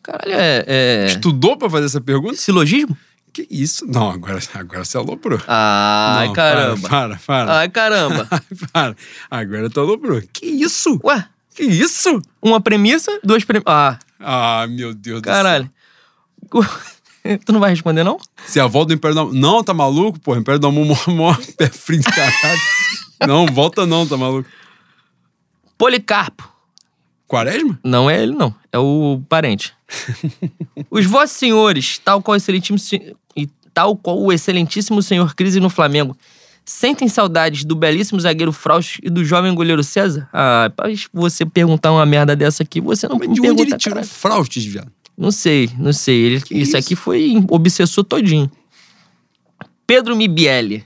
[0.00, 0.64] Caralho, é.
[0.66, 1.06] é...
[1.06, 2.36] Estudou pra fazer essa pergunta?
[2.36, 2.96] Silogismo?
[3.32, 3.86] Que isso?
[3.86, 5.40] Não, agora, agora você aloprou.
[5.46, 6.88] Ai, Não, caramba.
[6.88, 7.58] Para, para, para.
[7.58, 8.28] Ai, caramba.
[8.72, 8.96] para.
[9.30, 10.20] Agora tu aloprou.
[10.32, 10.98] Que isso?
[11.04, 11.24] Ué,
[11.54, 12.20] Que isso?
[12.42, 13.66] uma premissa, duas premissas.
[13.72, 15.70] Ah, Ah, meu Deus caralho.
[17.44, 18.16] tu não vai responder, não?
[18.16, 18.46] do céu.
[18.46, 19.34] Se a volta do Império do Amor...
[19.34, 20.18] Não, tá maluco?
[20.20, 22.60] Pô, Império do Amor mó, mó pé frio do caralho.
[23.26, 24.48] não, volta não, tá maluco.
[25.76, 26.48] Policarpo.
[27.28, 27.78] Quaresma?
[27.84, 28.54] Não é ele, não.
[28.72, 29.72] É o parente.
[30.90, 35.60] Os vossos senhores, tal qual, o excelentíssimo, sen- e tal qual o excelentíssimo senhor Crise
[35.60, 36.16] no Flamengo,
[36.64, 40.28] sentem saudades do belíssimo zagueiro Frausto e do jovem goleiro César?
[40.32, 43.70] Ah, pra você perguntar uma merda dessa aqui, você não Mas me de onde pergunta,
[43.74, 44.04] ele tirou.
[44.04, 44.90] Fraustes, viado?
[45.16, 46.14] Não sei, não sei.
[46.24, 46.76] Ele- isso, isso?
[46.78, 48.50] aqui foi obsessor todinho.
[49.86, 50.84] Pedro Mibielli.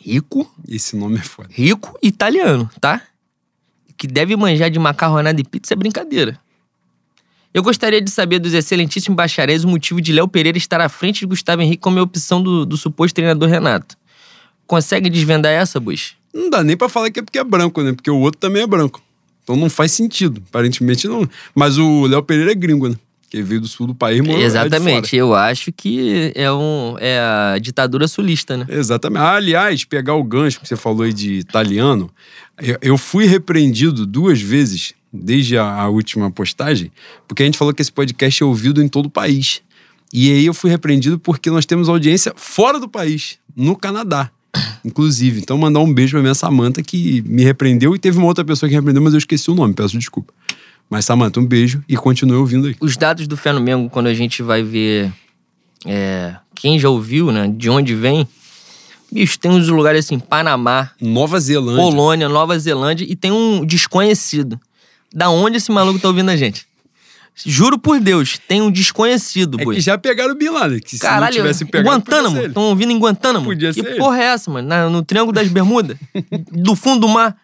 [0.00, 1.48] Rico, Esse nome é foda.
[1.52, 3.02] rico italiano, tá?
[3.98, 6.40] Que deve manjar de macarronada e pizza é brincadeira.
[7.52, 11.20] Eu gostaria de saber dos excelentíssimos bacharéis o motivo de Léo Pereira estar à frente
[11.20, 13.96] de Gustavo Henrique como a opção do, do suposto treinador Renato.
[14.66, 16.14] Consegue desvendar essa, Bush?
[16.32, 17.92] Não dá nem pra falar que é porque é branco, né?
[17.92, 19.02] Porque o outro também é branco.
[19.42, 20.42] Então não faz sentido.
[20.48, 21.28] Aparentemente não.
[21.54, 22.96] Mas o Léo Pereira é gringo, né?
[23.30, 25.16] Que veio do sul do país, morou é Exatamente.
[25.16, 28.66] Eu acho que é, um, é a ditadura sulista, né?
[28.68, 29.22] Exatamente.
[29.22, 32.10] Ah, aliás, pegar o gancho que você falou aí de italiano,
[32.80, 36.92] eu, fui repreendido duas vezes desde a, última postagem,
[37.26, 39.62] porque a gente falou que esse podcast é ouvido em todo o país.
[40.12, 44.30] E aí eu fui repreendido porque nós temos audiência fora do país, no Canadá.
[44.84, 48.44] Inclusive, então mandar um beijo pra minha Samanta que me repreendeu e teve uma outra
[48.44, 50.32] pessoa que repreendeu, mas eu esqueci o nome, peço desculpa.
[50.88, 52.76] Mas Samanta, um beijo e continue ouvindo aí.
[52.80, 55.12] Os dados do Fé no Mengo, quando a gente vai ver
[55.86, 57.52] é, quem já ouviu, né?
[57.54, 58.26] De onde vem.
[59.10, 61.82] Bicho, tem uns lugares assim, Panamá, Nova Zelândia.
[61.82, 64.60] Polônia, Nova Zelândia e tem um desconhecido.
[65.14, 66.66] Da onde esse maluco tá ouvindo a gente?
[67.46, 69.76] Juro por Deus, tem um desconhecido, É boi.
[69.76, 72.36] que já pegaram o Bin Laden, que se não Caralho, tivesse pegado, Guantánamo.
[72.38, 72.48] ele.
[72.48, 73.44] Estão ouvindo em Guantánamo?
[73.46, 73.98] Podia que ser ele.
[73.98, 74.66] porra é essa, mano?
[74.68, 75.96] Na- no Triângulo das Bermudas?
[76.52, 77.36] do fundo do mar?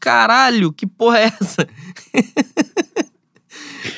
[0.00, 1.68] Caralho, que porra é essa?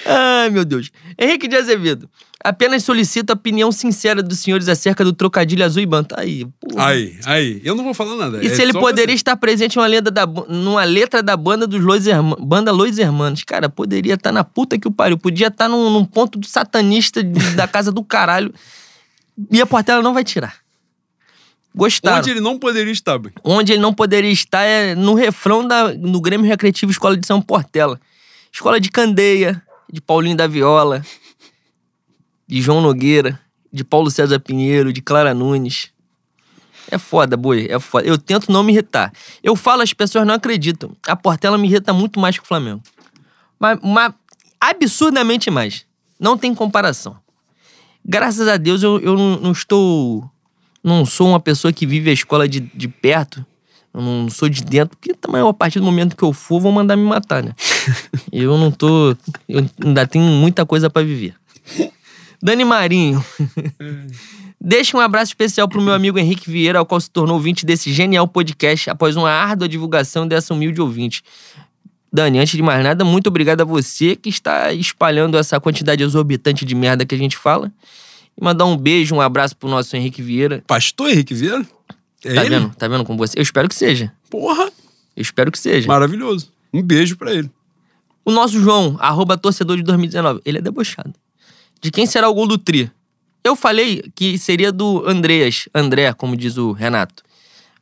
[0.04, 0.90] Ai, meu Deus.
[1.18, 2.08] Henrique de Azevedo.
[2.42, 6.20] Apenas solicito a opinião sincera dos senhores acerca do trocadilho azul e banta.
[6.20, 6.88] Aí, porra.
[6.88, 7.60] Aí, aí.
[7.64, 8.42] Eu não vou falar nada.
[8.42, 9.16] E é se ele poderia você.
[9.16, 13.42] estar presente numa letra da, numa letra da banda dos Lois Hermanos, banda Lois Hermanos?
[13.42, 15.18] Cara, poderia estar na puta que o pariu.
[15.18, 17.22] Podia estar num, num ponto do satanista
[17.56, 18.52] da casa do caralho.
[19.50, 20.56] E a Portela não vai tirar.
[21.74, 22.18] Gostaram.
[22.18, 23.32] Onde ele não poderia estar, boy.
[23.44, 27.42] Onde ele não poderia estar é no refrão da, no Grêmio Recreativo Escola de São
[27.42, 28.00] Portela.
[28.50, 29.62] Escola de Candeia,
[29.92, 31.04] de Paulinho da Viola,
[32.46, 33.40] de João Nogueira,
[33.72, 35.92] de Paulo César Pinheiro, de Clara Nunes.
[36.90, 38.06] É foda, boi, é foda.
[38.06, 39.12] Eu tento não me irritar.
[39.42, 40.96] Eu falo, as pessoas não acreditam.
[41.06, 42.82] A Portela me irrita muito mais que o Flamengo.
[43.58, 44.14] Mas, mas
[44.60, 45.84] absurdamente mais.
[46.18, 47.16] Não tem comparação.
[48.04, 50.30] Graças a Deus eu, eu não, não estou.
[50.82, 53.44] Não sou uma pessoa que vive a escola de, de perto.
[53.96, 56.70] Eu não sou de dentro, porque também a partir do momento que eu for, vão
[56.70, 57.54] mandar me matar, né?
[58.30, 59.16] eu não tô.
[59.48, 61.34] Eu ainda tenho muita coisa pra viver.
[62.42, 63.24] Dani Marinho.
[64.60, 67.90] Deixa um abraço especial pro meu amigo Henrique Vieira, ao qual se tornou ouvinte desse
[67.90, 71.22] genial podcast após uma árdua divulgação dessa humilde ouvinte.
[72.12, 76.66] Dani, antes de mais nada, muito obrigado a você que está espalhando essa quantidade exorbitante
[76.66, 77.72] de merda que a gente fala.
[78.38, 80.62] E mandar um beijo, um abraço pro nosso Henrique Vieira.
[80.66, 81.66] Pastor Henrique Vieira?
[82.26, 82.50] É tá ele?
[82.58, 82.74] vendo?
[82.74, 83.38] Tá vendo com você?
[83.38, 84.12] Eu espero que seja.
[84.30, 84.64] Porra!
[85.16, 85.86] Eu espero que seja.
[85.88, 86.50] Maravilhoso.
[86.72, 87.50] Um beijo pra ele.
[88.24, 91.14] O nosso João, arroba torcedor de 2019, ele é debochado.
[91.80, 92.90] De quem será o gol do Tri?
[93.44, 97.22] Eu falei que seria do Andreas, André, como diz o Renato.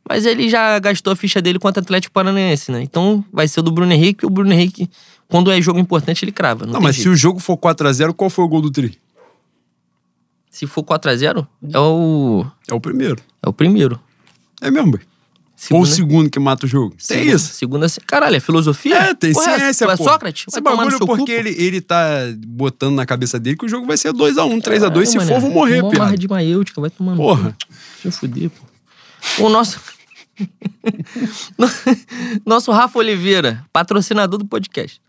[0.06, 2.82] Mas ele já gastou a ficha dele contra o Atlético Paranaense, né?
[2.82, 4.26] Então vai ser do Bruno Henrique.
[4.26, 4.90] O Bruno Henrique,
[5.28, 6.66] quando é jogo importante, ele crava.
[6.66, 7.14] Não, Não, mas se jeito.
[7.14, 8.98] o jogo for 4x0, qual foi o gol do Tri?
[10.50, 12.44] Se for 4x0, é o.
[12.68, 13.16] É o primeiro.
[13.42, 13.98] É o primeiro.
[14.66, 15.00] É mesmo, boy.
[15.70, 16.90] Ou o segundo que mata o jogo.
[16.96, 17.54] Tem segunda- isso.
[17.54, 17.86] Segunda.
[18.06, 18.96] Caralho, é filosofia?
[18.96, 20.04] É, tem Porra, ciência, tu é pô.
[20.04, 20.44] Sócrates?
[20.48, 21.96] Esse bagulho porque ele, ele tá
[22.46, 24.80] botando na cabeça dele que o jogo vai ser 2x1, 3x2.
[24.80, 25.32] Caralho, Se mané.
[25.32, 25.98] for, vou morrer, piada.
[25.98, 27.56] marra de maêutica, vai tomar no Porra.
[28.02, 29.44] Se eu fuder, pô.
[29.44, 29.78] O nosso...
[32.44, 35.00] nosso Rafa Oliveira, patrocinador do podcast.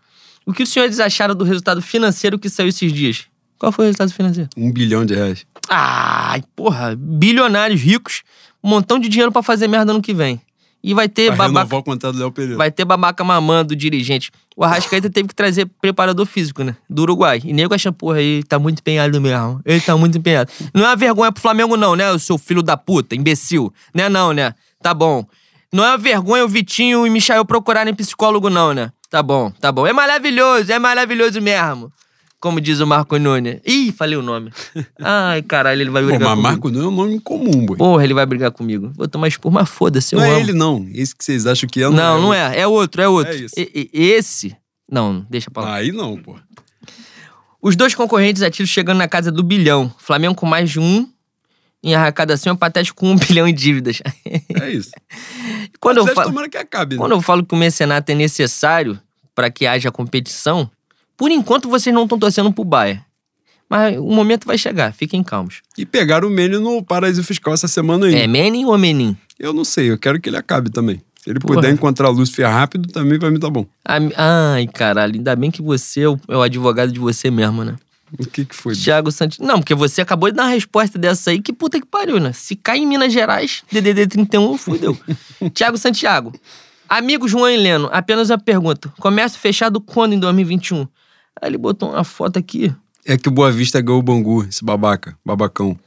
[0.44, 3.24] O que os senhores acharam do resultado financeiro que saiu esses dias?
[3.58, 4.48] Qual foi o resultado financeiro?
[4.56, 5.46] Um bilhão de reais.
[5.68, 8.22] Ai, porra, bilionários ricos,
[8.66, 10.40] um montão de dinheiro pra fazer merda no que vem.
[10.82, 11.76] E vai ter Pra babaca...
[11.76, 12.56] o contrato do Léo Pereira.
[12.58, 14.30] Vai ter babaca mamando o dirigente.
[14.56, 16.76] O Arrascaeta teve que trazer preparador físico, né?
[16.88, 17.40] Do Uruguai.
[17.44, 19.60] E nego acha, porra, ele tá muito empenhado mesmo.
[19.64, 20.50] Ele tá muito empenhado.
[20.74, 23.72] Não é uma vergonha pro Flamengo, não, né, o seu filho da puta, imbecil?
[23.94, 24.54] Né, não, né?
[24.82, 25.24] Tá bom.
[25.72, 28.92] Não é uma vergonha o Vitinho e o Michael procurarem psicólogo, não, né?
[29.10, 29.86] Tá bom, tá bom.
[29.86, 31.92] É maravilhoso, é maravilhoso mesmo.
[32.38, 33.60] Como diz o Marco Nunes.
[33.64, 34.52] Ih, falei o nome.
[35.00, 36.48] Ai, caralho, ele vai Pô, brigar mas comigo.
[36.48, 37.76] Marco não é um nome comum, boy.
[37.78, 38.92] Porra, ele vai brigar comigo.
[38.94, 40.36] Vou tomar expor, mas foda-se, eu não amo.
[40.36, 40.86] é ele, não.
[40.92, 41.88] Esse que vocês acham que é.
[41.88, 42.60] Não, não é.
[42.60, 43.32] É outro, é outro.
[43.32, 43.54] É isso.
[43.58, 44.54] E- e- esse.
[44.90, 45.74] Não, deixa pra lá.
[45.76, 46.36] Aí não, pô.
[47.60, 49.92] Os dois concorrentes a tiro chegando na casa do bilhão.
[49.98, 51.08] Flamengo com mais de um
[51.82, 54.00] em arrecadação e o Patético com um bilhão em dívidas.
[54.60, 54.90] É isso.
[55.80, 57.00] quando, eu falo, tomara que acabe, né?
[57.00, 59.00] quando eu falo que o mecenato é necessário
[59.34, 60.70] para que haja competição,
[61.16, 63.02] por enquanto vocês não estão torcendo pro Bayern.
[63.68, 65.60] Mas o momento vai chegar, fiquem calmos.
[65.76, 68.18] E pegaram o Mene no paraíso fiscal essa semana ainda.
[68.18, 69.16] É Menin ou Menin?
[69.38, 71.02] Eu não sei, eu quero que ele acabe também.
[71.20, 71.56] Se ele Porra.
[71.56, 73.66] puder encontrar a Lúcifer rápido, também pra mim tá bom.
[73.84, 77.74] Ai, caralho, ainda bem que você é o, é o advogado de você mesmo, né?
[78.16, 78.74] O que que foi?
[78.76, 79.40] Thiago Santos.
[79.40, 82.32] Não, porque você acabou de dar uma resposta dessa aí, que puta que pariu, né?
[82.32, 84.96] Se cai em Minas Gerais, DDD 31, fudeu.
[85.52, 86.32] Thiago Santiago.
[86.88, 88.92] Amigo João Heleno, apenas uma pergunta.
[89.00, 90.86] Comércio fechado quando em 2021?
[91.40, 92.72] Aí ele botou uma foto aqui.
[93.04, 95.78] É que o Boa Vista ganhou o Bangu, esse babaca, babacão.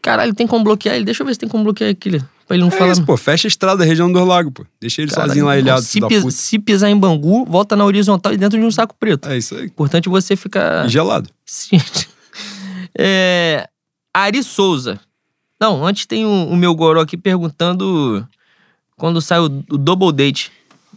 [0.00, 1.04] Caralho, tem como bloquear ele?
[1.04, 2.20] Deixa eu ver se tem como bloquear aquele.
[2.46, 2.92] Pra ele não É falar.
[2.92, 3.16] isso, pô.
[3.16, 4.66] Fecha a estrada da região do Lago, pô.
[4.78, 8.32] Deixa ele Caralho, sozinho lá, ilhado, se, pis- se pisar em Bangu, volta na horizontal
[8.32, 9.28] e dentro de um saco preto.
[9.30, 9.64] É isso aí.
[9.66, 11.28] Importante você ficar E gelado.
[11.44, 12.08] ciente.
[12.96, 13.68] É,
[14.12, 15.00] Ari Souza.
[15.60, 18.26] Não, antes tem o, o meu goró aqui perguntando
[18.96, 20.52] quando sai o, o double date.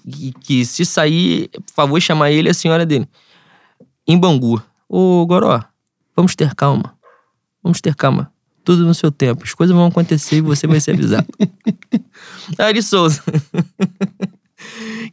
[0.10, 3.08] Que, que se sair, por favor, chamar ele e a senhora dele.
[4.08, 4.62] Em Bangu.
[4.88, 5.62] Ô, goró,
[6.16, 6.96] vamos ter calma.
[7.62, 8.32] Vamos ter calma.
[8.64, 9.44] Tudo no seu tempo.
[9.44, 11.28] As coisas vão acontecer e você vai ser avisado.
[12.58, 13.22] Ari Souza.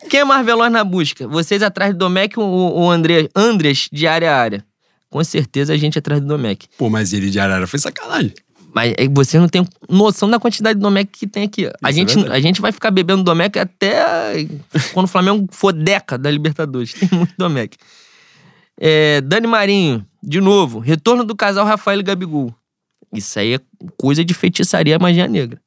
[0.08, 1.26] Quem é mais veloz na busca?
[1.28, 4.64] Vocês atrás do Domecq ou o André, Andres de área a área?
[5.10, 6.66] Com certeza a gente atrás do Domecq.
[6.76, 8.32] Pô, mas ele de Arara foi sacanagem.
[8.74, 11.66] Mas é, você não tem noção da quantidade de Domecq que tem aqui.
[11.66, 12.36] A Isso é gente, verdade.
[12.36, 14.46] a gente vai ficar bebendo Domecq até
[14.92, 16.92] quando o Flamengo for década da Libertadores.
[16.92, 17.76] Tem muito Domecq.
[18.78, 20.78] É, Dani Marinho, de novo.
[20.78, 22.54] Retorno do casal Rafael e Gabigol.
[23.12, 23.60] Isso aí é
[23.96, 25.60] coisa de feitiçaria magia negra.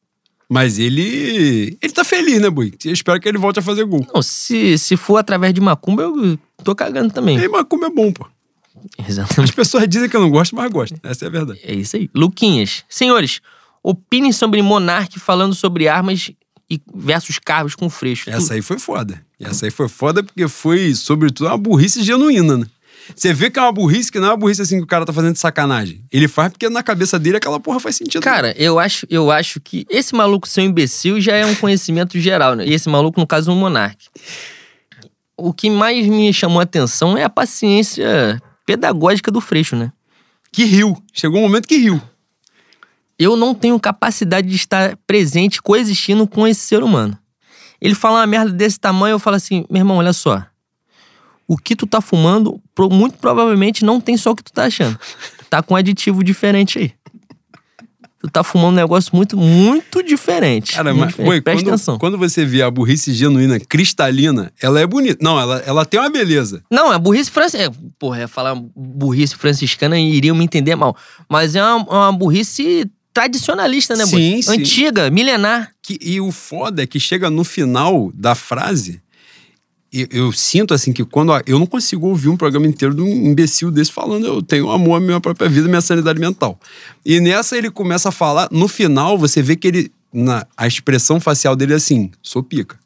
[0.49, 1.77] Mas ele.
[1.81, 2.73] Ele tá feliz, né, Bui?
[2.83, 4.05] Eu espero que ele volte a fazer gol.
[4.13, 7.37] Não, se, se for através de Macumba, eu tô cagando também.
[7.37, 8.25] E Macumba é bom, pô.
[9.07, 9.49] Exatamente.
[9.49, 10.97] As pessoas dizem que eu não gosto, mas gostam.
[11.03, 11.59] Essa é a verdade.
[11.63, 12.09] É isso aí.
[12.15, 12.85] Luquinhas.
[12.87, 13.41] Senhores,
[13.83, 16.31] opinem sobre Monark falando sobre armas
[16.69, 18.29] e versus carros com freixo.
[18.29, 19.21] Essa aí foi foda.
[19.39, 22.65] Essa aí foi foda porque foi, sobretudo, uma burrice genuína, né?
[23.15, 25.05] Você vê que é uma burrice, que não é uma burrice assim que o cara
[25.05, 26.03] tá fazendo de sacanagem.
[26.11, 28.21] Ele faz porque na cabeça dele aquela porra faz sentido.
[28.21, 32.19] Cara, eu acho, eu acho que esse maluco ser um imbecil já é um conhecimento
[32.19, 32.65] geral, né?
[32.65, 34.03] E esse maluco, no caso, é um monarca.
[35.37, 39.91] O que mais me chamou a atenção é a paciência pedagógica do Freixo, né?
[40.51, 40.97] Que riu.
[41.13, 42.01] Chegou um momento que riu.
[43.19, 47.17] Eu não tenho capacidade de estar presente, coexistindo com esse ser humano.
[47.79, 50.43] Ele fala uma merda desse tamanho, eu falo assim, meu irmão, olha só.
[51.47, 54.99] O que tu tá fumando, muito provavelmente não tem só o que tu tá achando.
[55.49, 56.91] Tá com um aditivo diferente aí.
[58.19, 60.73] Tu tá fumando um negócio muito, muito diferente.
[60.73, 61.31] Cara, muito mas diferente.
[61.31, 61.97] oi, Presta quando, atenção.
[61.99, 65.19] quando você vê a burrice genuína, cristalina, ela é bonita.
[65.21, 66.63] Não, ela, ela tem uma beleza.
[66.69, 67.71] Não, é burrice francesa.
[67.99, 70.97] Porra, ia falar burrice franciscana e iriam me entender mal.
[71.29, 74.05] Mas é uma, uma burrice tradicionalista, né?
[74.05, 74.51] Sim, sim.
[74.51, 75.71] Antiga, milenar.
[75.81, 79.01] Que, e o foda é que chega no final da frase,
[79.91, 81.31] eu, eu sinto assim que quando.
[81.31, 84.69] a- eu não consigo ouvir um programa inteiro de um imbecil desse falando, eu tenho
[84.69, 86.59] amor à minha própria vida, minha sanidade mental.
[87.05, 89.91] E nessa ele começa a falar, no final você vê que ele.
[90.13, 92.77] Na, a expressão facial dele é assim: sou pica.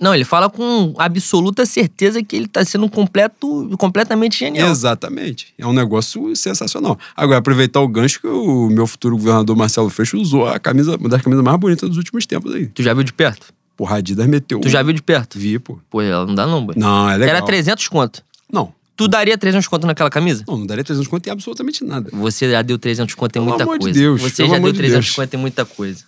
[0.00, 4.70] Não, ele fala com absoluta certeza que ele tá sendo um completo, completamente genial.
[4.70, 5.52] Exatamente.
[5.58, 6.96] É um negócio sensacional.
[7.16, 11.08] Agora, aproveitar o gancho que o meu futuro governador Marcelo Freixo usou a camisa, uma
[11.08, 12.66] das camisas mais bonitas dos últimos tempos aí.
[12.68, 13.52] Tu já viu de perto?
[13.82, 14.60] Porra, a Adidas meteu.
[14.60, 15.36] Tu já viu de perto?
[15.36, 15.76] Vi, pô.
[15.90, 16.76] Pô, ela não dá não, Boi.
[16.78, 17.34] Não, é legal.
[17.34, 18.22] Era 300 conto.
[18.48, 18.72] Não.
[18.94, 20.44] Tu daria 300 conto naquela camisa?
[20.46, 22.08] Não, não daria 300 conto em absolutamente nada.
[22.12, 23.98] Você já deu 300 conto em Pelo muita amor de coisa.
[23.98, 25.16] Deus, Você já deu de 300 Deus.
[25.16, 26.04] conto em muita coisa.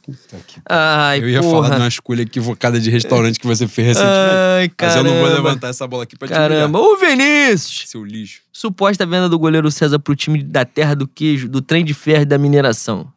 [0.69, 1.63] Ai, eu ia porra.
[1.65, 4.15] falar de uma escolha equivocada de restaurante que você fez recentemente.
[4.61, 5.43] Ai, mas eu não vou caramba.
[5.49, 6.79] levantar essa bola aqui pra te Caramba.
[6.79, 7.89] humilhar, Ô, Vinícius!
[7.89, 8.41] seu lixo.
[8.53, 12.23] Suposta venda do goleiro César pro time da terra do queijo, do trem de ferro
[12.23, 13.13] e da mineração.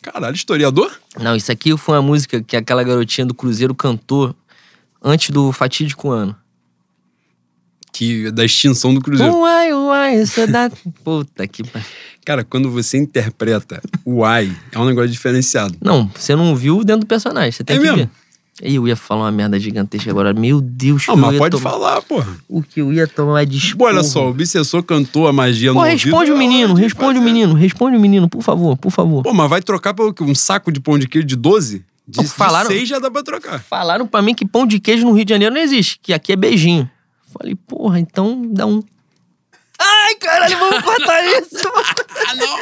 [0.00, 0.90] Caralho, historiador?
[1.20, 4.34] Não, isso aqui foi uma música que aquela garotinha do Cruzeiro cantou
[5.02, 6.34] antes do fatídico ano.
[7.92, 9.34] Que da extinção do Cruzeiro.
[9.36, 10.70] Uai, uai, isso é da...
[11.04, 11.62] Puta que.
[12.24, 15.76] Cara, quando você interpreta o ai, é um negócio diferenciado.
[15.82, 17.98] Não, você não viu dentro do personagem, você tem É que mesmo?
[17.98, 18.10] ver.
[18.60, 20.32] Eu ia falar uma merda gigantesca agora.
[20.34, 22.36] Meu Deus, Não, mas pode tomar- falar, porra.
[22.48, 25.80] O que eu ia tomar de Pô, olha só, o Obsessor cantou a magia Pô,
[25.80, 29.22] no responde ouvido, o menino, responde o menino, responde o menino, por favor, por favor.
[29.22, 30.22] Pô, mas vai trocar quê?
[30.22, 31.84] um saco de pão de queijo de 12?
[32.06, 33.60] De, Pô, falaram- de 6 já dá pra trocar.
[33.62, 36.32] Falaram pra mim que pão de queijo no Rio de Janeiro não existe, que aqui
[36.32, 36.88] é beijinho.
[37.32, 38.82] Falei, porra, então dá um.
[39.84, 41.62] Ai, caralho, vamos cortar isso.
[42.24, 42.58] Ah, não!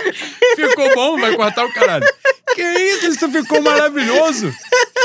[0.56, 2.06] Ficou bom, vai cortar o caralho.
[2.54, 3.06] Que isso?
[3.08, 4.52] Isso ficou maravilhoso!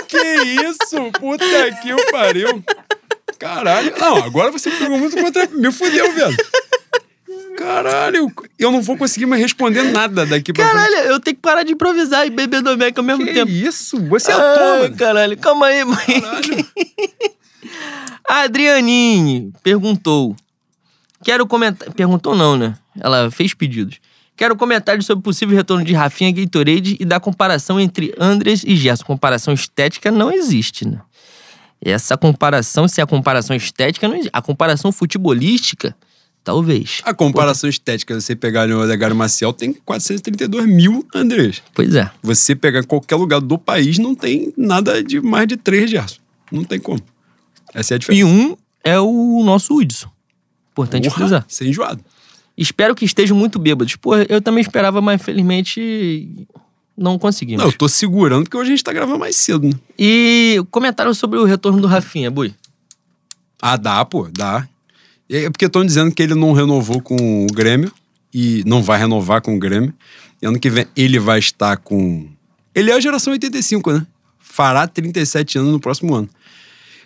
[0.08, 1.12] Que isso?
[1.20, 1.46] Puta
[1.82, 2.64] que o pariu!
[3.38, 3.94] Caralho!
[4.00, 5.46] Não, agora você pegou muito contra.
[5.48, 6.38] Me fudeu, velho!
[7.58, 8.32] Caralho!
[8.58, 10.76] Eu não vou conseguir mais responder nada daqui pra frente.
[10.78, 13.52] Caralho, eu tenho que parar de improvisar e beber Domecq ao mesmo Que tempo.
[13.52, 14.00] isso?
[14.08, 14.96] Você é ator, Ai, mano.
[14.98, 16.22] caralho, calma aí, mãe.
[16.22, 16.66] Caralho.
[18.28, 20.36] A Adrianine perguntou.
[21.26, 21.92] Quero comentar.
[21.92, 22.76] Perguntou não, né?
[23.00, 24.00] Ela fez pedidos.
[24.38, 28.76] Quero comentários sobre o possível retorno de Rafinha Gatorade e da comparação entre Andres e
[28.76, 29.04] Gerson.
[29.04, 31.02] Comparação estética não existe, né?
[31.82, 34.30] Essa comparação, se é a comparação estética, não existe.
[34.32, 35.96] A comparação futebolística,
[36.44, 37.02] talvez.
[37.04, 41.64] A comparação estética, você pegar o Olegário Maciel, tem 432 mil Andrés.
[41.74, 42.12] Pois é.
[42.22, 46.20] Você pegar em qualquer lugar do país, não tem nada de mais de 3 Gerson.
[46.52, 47.02] Não tem como.
[47.74, 48.22] Essa é a diferença.
[48.22, 50.14] E um é o nosso Hudson.
[50.76, 51.46] Importante Porra, frisar.
[51.48, 52.04] Sem enjoado.
[52.58, 53.96] Espero que estejam muito bêbados.
[53.96, 56.46] Pô, eu também esperava, mas infelizmente
[56.98, 57.64] não conseguimos.
[57.64, 59.74] Não, eu tô segurando porque hoje a gente tá gravando mais cedo, né?
[59.98, 62.54] E comentaram sobre o retorno do Rafinha, Bui.
[63.62, 64.68] Ah, dá, pô, dá.
[65.30, 67.92] É porque estão dizendo que ele não renovou com o Grêmio
[68.34, 69.94] e não vai renovar com o Grêmio.
[70.42, 72.28] E ano que vem ele vai estar com.
[72.74, 74.06] Ele é a geração 85, né?
[74.40, 76.30] Fará 37 anos no próximo ano.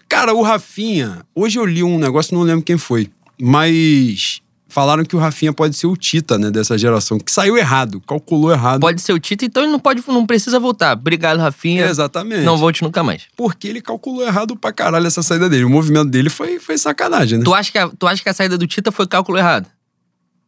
[0.07, 1.23] Cara, o Rafinha.
[1.35, 3.09] Hoje eu li um negócio, não lembro quem foi,
[3.41, 7.99] mas falaram que o Rafinha pode ser o Tita, né, dessa geração, que saiu errado,
[8.01, 8.79] calculou errado.
[8.81, 10.93] Pode ser o Tito, então ele não, pode, não precisa voltar.
[10.93, 11.85] Obrigado, Rafinha.
[11.85, 12.43] Exatamente.
[12.43, 13.23] Não volte nunca mais.
[13.35, 15.63] Porque ele calculou errado pra caralho essa saída dele.
[15.63, 17.43] O movimento dele foi, foi sacanagem, né?
[17.43, 19.67] Tu acha, que a, tu acha que a saída do Tita foi cálculo errado?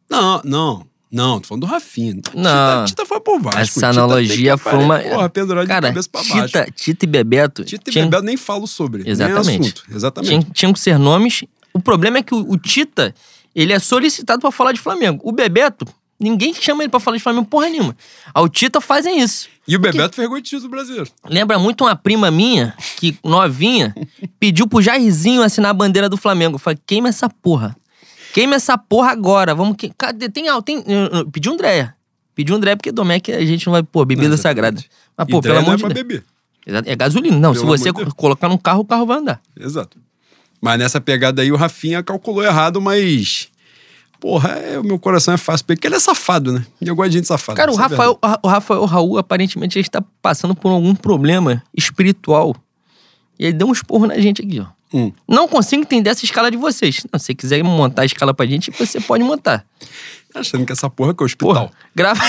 [0.09, 0.85] Não, não.
[1.11, 2.13] Não, tô falando do Rafinha.
[2.33, 2.85] Não.
[2.85, 3.59] Tita, Tita foi por Vasco.
[3.59, 4.97] Essa Tita analogia foi uma.
[4.99, 6.45] Porra, pendurado Cara, de cabeça pra baixo.
[6.47, 7.65] Tita, Tita e Bebeto.
[7.65, 9.03] Tita e tinham- Bebeto nem falo sobre.
[9.09, 9.47] Exatamente.
[9.49, 9.83] Nem assunto.
[9.93, 10.29] Exatamente.
[10.29, 11.43] Tinham, tinham que ser nomes.
[11.73, 13.13] O problema é que o, o Tita,
[13.55, 15.21] ele é solicitado pra falar de Flamengo.
[15.23, 15.85] O Bebeto,
[16.19, 17.95] ninguém chama ele pra falar de Flamengo porra nenhuma.
[18.33, 19.47] Ao Tita fazem isso.
[19.67, 21.09] E o Bebeto foi o título brasileiro.
[21.29, 23.95] Lembra muito uma prima minha, que novinha,
[24.39, 26.55] pediu pro Jairzinho assinar a bandeira do Flamengo.
[26.55, 27.75] Eu falei, queima essa porra.
[28.33, 29.53] Queima essa porra agora.
[29.53, 29.91] Vamos que.
[29.97, 30.29] Cadê?
[30.29, 30.45] Tem.
[30.63, 31.93] tem eu- eu- Pediu um Andréia.
[32.33, 33.83] Pediu um Andréia porque Domecq a gente não vai.
[33.83, 34.81] Pô, bebida Não, sagrada.
[35.17, 36.23] Mas, pô, pelo amor é de pra Deus.
[36.85, 37.37] É gasolina.
[37.37, 38.13] Não, se Pelo você amor de Deus.
[38.15, 39.41] colocar num carro, o carro vai andar.
[39.59, 39.97] Exato.
[40.61, 43.49] Mas nessa pegada aí, o Rafinha calculou errado, mas
[44.21, 46.63] porra, é, o meu coração é fácil, porque ele é safado, né?
[46.79, 47.57] E eu gosto de gente safada.
[47.57, 52.55] Cara, o é Rafael, o Rafael Raul aparentemente está passando por algum problema espiritual.
[53.39, 54.67] E ele deu um esporro na gente aqui, ó.
[54.93, 55.11] Hum.
[55.27, 57.03] Não consigo entender essa escala de vocês.
[57.11, 59.65] Não, se você quiser montar a escala pra gente, você pode montar.
[60.35, 61.53] Achando que essa porra que é o hospital.
[61.53, 62.21] Porra, grava.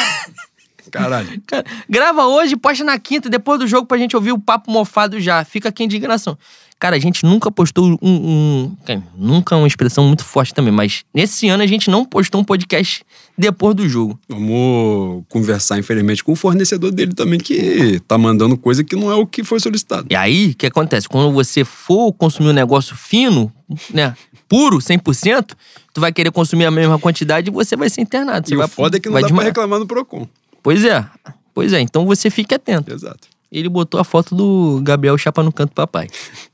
[0.91, 1.43] Caralho.
[1.47, 5.20] Cara, grava hoje, posta na quinta, depois do jogo, pra gente ouvir o papo mofado
[5.20, 5.45] já.
[5.45, 6.39] Fica aqui a indignação.
[6.83, 7.97] Cara, a gente nunca postou um.
[8.03, 12.05] um cara, nunca é uma expressão muito forte também, mas nesse ano a gente não
[12.05, 13.05] postou um podcast
[13.39, 14.18] depois do jogo.
[14.28, 19.14] Vamos conversar, infelizmente, com o fornecedor dele também, que tá mandando coisa que não é
[19.14, 20.09] o que foi solicitado.
[20.11, 21.09] E aí, o que acontece?
[21.09, 23.53] Quando você for consumir um negócio fino,
[23.95, 24.16] né?
[24.49, 25.53] Puro, 100%,
[25.95, 28.49] tu vai querer consumir a mesma quantidade e você vai ser internado.
[28.49, 29.51] Você e vai, o foda é que não vai dá pra desmaiar.
[29.51, 30.26] reclamar no Procon.
[30.61, 31.07] Pois é.
[31.55, 32.93] Pois é, então você fique atento.
[32.93, 33.28] Exato.
[33.53, 36.09] Ele botou a foto do Gabriel Chapa no canto papai.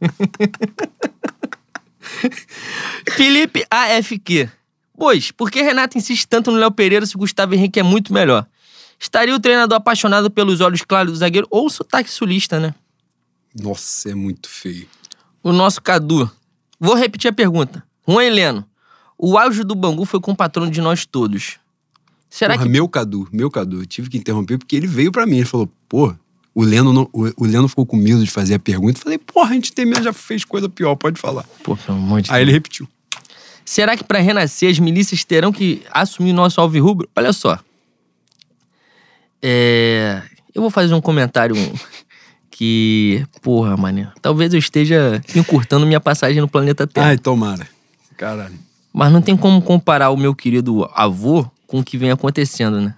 [3.10, 4.50] Felipe AFQ.
[4.96, 8.12] Pois, por que Renato insiste tanto no Léo Pereira se o Gustavo Henrique é muito
[8.12, 8.46] melhor?
[8.98, 12.74] Estaria o treinador apaixonado pelos olhos claros do zagueiro ou o sotaque sulista, né?
[13.58, 14.86] Nossa, é muito feio.
[15.42, 16.30] O nosso Cadu.
[16.78, 17.82] Vou repetir a pergunta.
[18.06, 18.66] Juan Heleno.
[19.16, 21.58] O auge do Bangu foi com o patrono de nós todos.
[22.28, 25.26] Será Porra, que meu Cadu, meu Cadu, eu tive que interromper porque ele veio pra
[25.26, 25.36] mim.
[25.36, 26.14] Ele falou, pô,
[26.54, 29.00] o Leno, não- o, o Leno ficou com medo de fazer a pergunta.
[29.00, 31.44] Falei, porra, a gente tem medo, já fez coisa pior, pode falar.
[31.62, 32.88] Pô, pelo amor de Aí ele repetiu.
[33.64, 37.08] Será que para renascer as milícias terão que assumir nosso alvirrubro?
[37.14, 37.58] Olha só.
[39.42, 40.22] É...
[40.54, 41.54] Eu vou fazer um comentário
[42.50, 47.06] que, porra, mané, talvez eu esteja encurtando minha passagem no planeta Terra.
[47.06, 47.66] Ai, tomara.
[48.16, 48.58] Caralho.
[48.92, 52.94] Mas não tem como comparar o meu querido avô com o que vem acontecendo, né?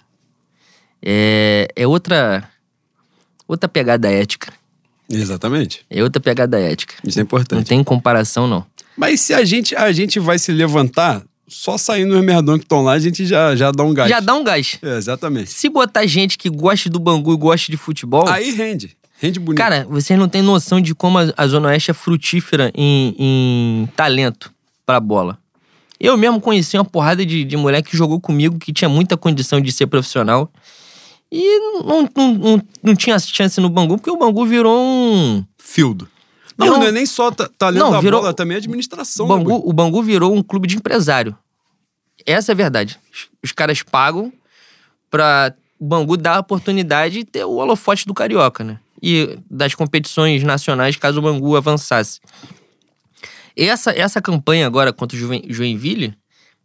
[1.03, 2.49] É, é outra
[3.47, 4.53] outra pegada ética.
[5.11, 5.85] Exatamente.
[5.91, 6.95] É outra pegada ética.
[7.05, 7.67] Isso é Não importante.
[7.69, 8.65] tem comparação, não.
[8.97, 12.83] Mas se a gente, a gente vai se levantar, só saindo os merdão que estão
[12.83, 14.09] lá, a gente já, já dá um gás.
[14.09, 14.79] Já dá um gás.
[14.83, 15.51] É, exatamente.
[15.51, 18.27] Se botar gente que goste do Bangu e goste de futebol.
[18.29, 18.97] Aí rende.
[19.21, 19.59] Rende bonito.
[19.59, 23.89] Cara, vocês não têm noção de como a, a Zona Oeste é frutífera em, em
[23.95, 24.53] talento
[24.85, 25.39] pra bola.
[26.01, 29.61] Eu mesmo conheci uma porrada de, de moleque que jogou comigo, que tinha muita condição
[29.61, 30.51] de ser profissional.
[31.35, 35.43] E não, não, não, não tinha chance no Bangu, porque o Bangu virou um.
[35.57, 36.07] Fildo.
[36.59, 39.25] Não, Virou- não é nem só ta- talento Não, da virou- bola, também é administração.
[39.25, 39.69] O né, Bangu, Gui?
[39.71, 41.35] o Bangu virou um clube de empresário.
[42.27, 43.01] Essa é a verdade.
[43.43, 44.31] Os- caras pagam
[45.11, 48.79] pra o Bangu dar a oportunidade de ter o holofote do Carioca, né?
[49.03, 52.21] E das competições nacionais, caso o Bangu avançasse.
[53.57, 56.15] Essa, essa campanha agora contra o Join- Joinville,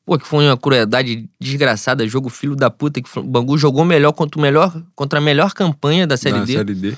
[0.08, 4.14] pô, que foi uma crueldade desgraçada, jogo filho da puta, que o Bangu jogou melhor
[4.14, 6.54] contra, o melhor contra a melhor campanha da Série Na D.
[6.54, 6.98] Série D.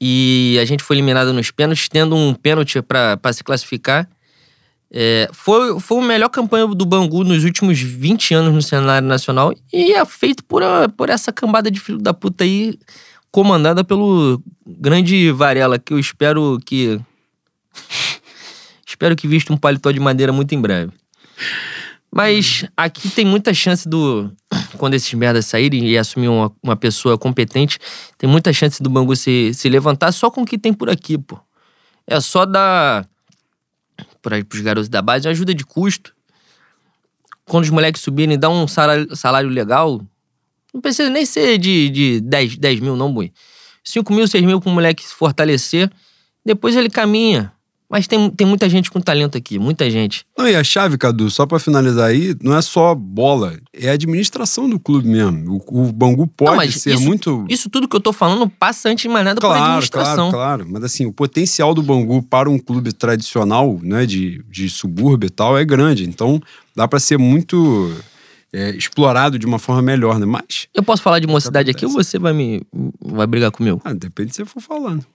[0.00, 4.06] E a gente foi eliminado nos pênaltis, tendo um pênalti pra pra se classificar.
[4.92, 9.52] É, foi, foi a melhor campanha do Bangu nos últimos 20 anos no cenário nacional
[9.72, 12.78] e é feito por, a- por essa cambada de filho da puta aí,
[13.32, 17.00] comandada pelo grande Varela, que eu espero que.
[18.86, 20.92] espero que vista um paletó de madeira muito em breve.
[22.16, 24.30] Mas aqui tem muita chance do.
[24.78, 27.78] Quando esses merdas saírem e assumir uma, uma pessoa competente,
[28.16, 31.18] tem muita chance do Bangu se, se levantar só com o que tem por aqui,
[31.18, 31.40] pô.
[32.06, 33.08] É só dar
[34.22, 36.14] para os garotos da base ajuda de custo.
[37.46, 40.00] Quando os moleques subirem, dá um salário, salário legal.
[40.72, 43.32] Não precisa nem ser de, de 10, 10 mil, não, boi.
[43.82, 45.90] 5 mil, 6 mil para o moleque se fortalecer.
[46.44, 47.52] Depois ele caminha.
[47.94, 50.26] Mas tem, tem muita gente com talento aqui, muita gente.
[50.36, 53.92] Não, e a chave, Cadu, só pra finalizar aí, não é só bola, é a
[53.92, 55.62] administração do clube mesmo.
[55.68, 57.46] O, o Bangu pode Não, ser isso- muito.
[57.48, 60.30] Isso tudo que eu tô falando passa antes de mais nada por Claro, administração.
[60.32, 60.66] claro, claro.
[60.68, 65.30] Mas assim, o potencial do Bangu para um clube tradicional, né, de, de subúrbio e
[65.30, 66.02] tal, é grande.
[66.04, 66.42] Então,
[66.74, 67.94] dá pra ser muito
[68.52, 70.26] é, explorado de uma forma melhor, né?
[70.26, 72.60] Mas, Eu posso falar de mocidade aqui ou você vai me
[73.00, 73.80] vai brigar comigo?
[73.84, 75.06] ah, depende do que você for falando.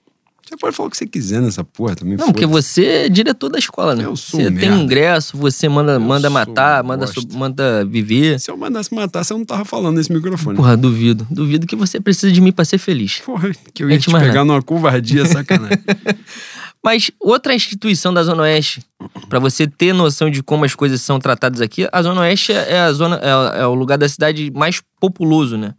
[0.50, 2.16] Você pode falar o que você quiser nessa porra também.
[2.16, 4.04] Não, porque você é diretor da escola, né?
[4.04, 4.82] Eu sou você um tem merda.
[4.82, 8.40] ingresso, você manda, Eu manda matar, um manda, manda viver.
[8.40, 10.56] Se eu mandasse matar, você não tava falando nesse microfone.
[10.56, 11.24] Porra, duvido.
[11.30, 13.20] Duvido que você precisa de mim pra ser feliz.
[13.24, 15.78] Porra, que eu ia Gente, te mas pegar numa covardia, sacanagem.
[16.82, 18.82] Mas outra instituição da Zona Oeste,
[19.28, 22.80] pra você ter noção de como as coisas são tratadas aqui, a Zona Oeste é
[22.80, 25.74] a zona é, é o lugar da cidade mais populoso, né?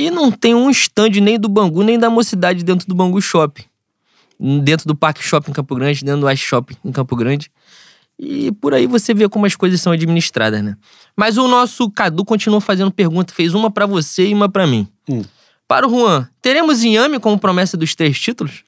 [0.00, 3.64] E não tem um stand nem do Bangu, nem da Mocidade dentro do Bangu Shopping.
[4.62, 7.50] Dentro do Parque Shopping em Campo Grande, dentro do West Shopping em Campo Grande.
[8.18, 10.74] E por aí você vê como as coisas são administradas, né?
[11.14, 14.88] Mas o nosso Cadu continuou fazendo pergunta, fez uma pra você e uma pra mim.
[15.06, 15.22] Hum.
[15.68, 18.64] Para o Juan, teremos Inhame como promessa dos três títulos?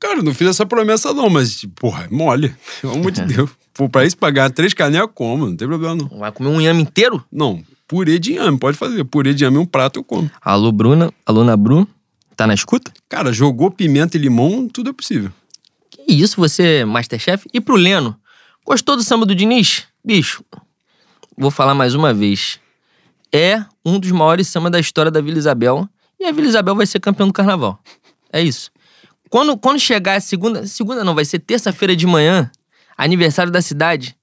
[0.00, 2.54] Cara, não fiz essa promessa não, mas, porra, é mole.
[2.80, 3.50] Pelo amor de Deus.
[3.74, 5.46] Pô, pra isso pagar três canecas, como?
[5.46, 6.18] Não tem problema não.
[6.18, 7.24] Vai comer um inhame inteiro?
[7.30, 9.04] Não, purê de inhame, pode fazer.
[9.04, 10.30] Purê de inhame, um prato eu como.
[10.40, 11.12] Alô, Bruna.
[11.24, 11.86] Alô, Nabru.
[12.36, 12.92] Tá na escuta?
[13.08, 15.32] Cara, jogou pimenta e limão, tudo é possível.
[15.90, 17.48] Que isso, você, Masterchef?
[17.52, 18.16] E pro Leno?
[18.64, 19.84] Gostou do samba do Diniz?
[20.04, 20.44] Bicho,
[21.36, 22.60] vou falar mais uma vez.
[23.32, 25.88] É um dos maiores samba da história da Vila Isabel.
[26.20, 27.78] E a Vila Isabel vai ser campeão do carnaval.
[28.32, 28.70] É isso.
[29.28, 30.66] Quando, quando chegar a segunda.
[30.66, 32.50] Segunda não, vai ser terça-feira de manhã,
[32.96, 34.16] aniversário da cidade.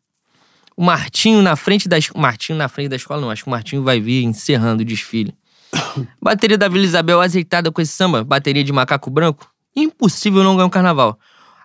[0.77, 2.21] O Martinho na frente da escola.
[2.21, 3.29] Martinho na frente da escola, não.
[3.29, 5.33] Acho que o Martinho vai vir encerrando o desfile.
[6.21, 9.49] Bateria da Vila Isabel azeitada com esse samba, bateria de macaco branco.
[9.75, 11.19] Impossível não ganhar um carnaval.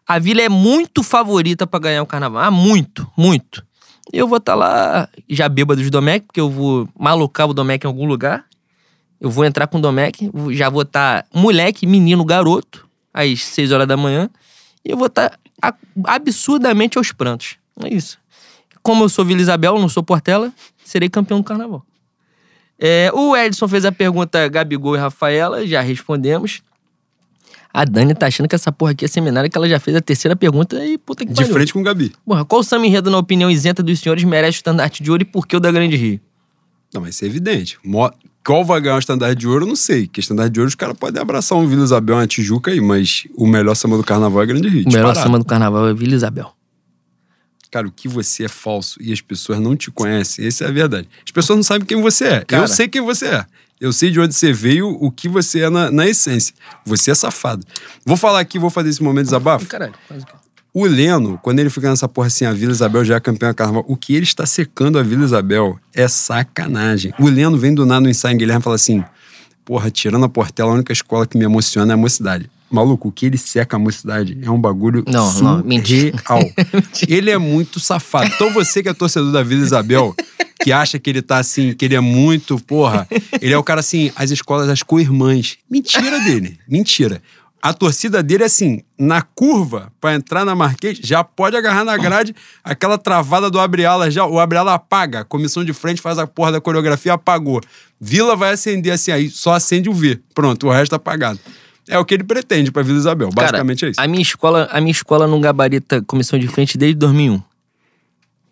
[0.07, 2.43] A vila é muito favorita pra ganhar o carnaval.
[2.43, 3.65] Ah, muito, muito.
[4.12, 7.89] Eu vou estar lá já bêbado de Domecq, porque eu vou malucar o Domecq em
[7.89, 8.45] algum lugar.
[9.21, 13.87] Eu vou entrar com o Domecq, já vou estar moleque, menino, garoto, às 6 horas
[13.87, 14.28] da manhã.
[14.85, 15.74] E eu vou estar a-
[16.05, 17.57] absurdamente aos prantos.
[17.82, 18.19] É isso.
[18.82, 20.53] Como eu sou Vila Isabel, não sou Portela,
[20.85, 21.85] serei campeão do carnaval.
[22.78, 26.62] É, o Edson fez a pergunta Gabigol e Rafaela, já respondemos.
[27.73, 30.01] A Dani tá achando que essa porra aqui é seminário, que ela já fez a
[30.01, 31.53] terceira pergunta e puta que De pariu.
[31.53, 32.12] frente com o Gabi.
[32.24, 35.27] Porra, qual samba enredo, na opinião isenta dos senhores, merece o estandarte de ouro e
[35.27, 36.19] por que o da Grande Rio?
[36.93, 37.78] Não, mas isso é evidente.
[38.45, 40.07] Qual vai ganhar o estandarte de ouro, eu não sei.
[40.07, 43.27] Porque estandarte de ouro, os caras podem abraçar um Vila Isabel, uma Tijuca aí, mas
[43.35, 44.85] o melhor samba do carnaval é Grande Rio.
[44.87, 45.21] O melhor disparado.
[45.21, 46.53] samba do carnaval é Vila Isabel.
[47.71, 50.73] Cara, o que você é falso e as pessoas não te conhecem, essa é a
[50.73, 51.09] verdade.
[51.25, 52.45] As pessoas não sabem quem você é.
[52.45, 52.65] Cara.
[52.65, 53.47] Eu sei quem você é.
[53.81, 56.55] Eu sei de onde você veio, o que você é na, na essência.
[56.85, 57.65] Você é safado.
[58.05, 59.67] Vou falar aqui, vou fazer esse momento de desabafo.
[59.67, 60.33] Caralho, faz o quê?
[60.73, 63.85] O Leno, quando ele fica nessa porra assim, a Vila Isabel já é campeã carnaval,
[63.89, 67.13] o que ele está secando a Vila Isabel é sacanagem.
[67.19, 69.03] O Leno vem do nada no ensaio em Guilherme e fala assim:
[69.65, 72.49] porra, tirando a Portela, a única escola que me emociona é a mocidade.
[72.71, 75.63] Maluco, o que ele seca a mocidade é um bagulho Não, não, surreal.
[75.65, 76.17] mentira.
[77.09, 78.31] ele é muito safado.
[78.33, 80.15] Então você que é torcedor da Vila Isabel,
[80.63, 83.09] que acha que ele tá assim, que ele é muito, porra,
[83.41, 85.59] ele é o cara assim, as escolas das co-irmãs.
[85.69, 87.21] Mentira dele, mentira.
[87.62, 91.97] A torcida dele é assim, na curva, pra entrar na Marquês, já pode agarrar na
[91.97, 92.35] grade,
[92.65, 96.53] aquela travada do abre-ala, já, o abre-ala apaga, a comissão de frente faz a porra
[96.53, 97.61] da coreografia, apagou.
[98.01, 100.19] Vila vai acender assim, aí só acende o V.
[100.35, 101.39] Pronto, o resto apagado.
[101.87, 104.01] É o que ele pretende pra Vila Isabel, basicamente Cara, é isso.
[104.01, 107.43] A minha escola, a minha escola não gabarita comissão de frente desde 2001.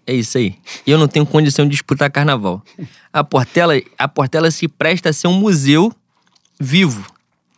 [0.07, 0.57] É isso aí.
[0.87, 2.63] E eu não tenho condição de disputar carnaval.
[3.13, 5.93] A Portela, a Portela se presta a ser um museu
[6.59, 7.05] vivo.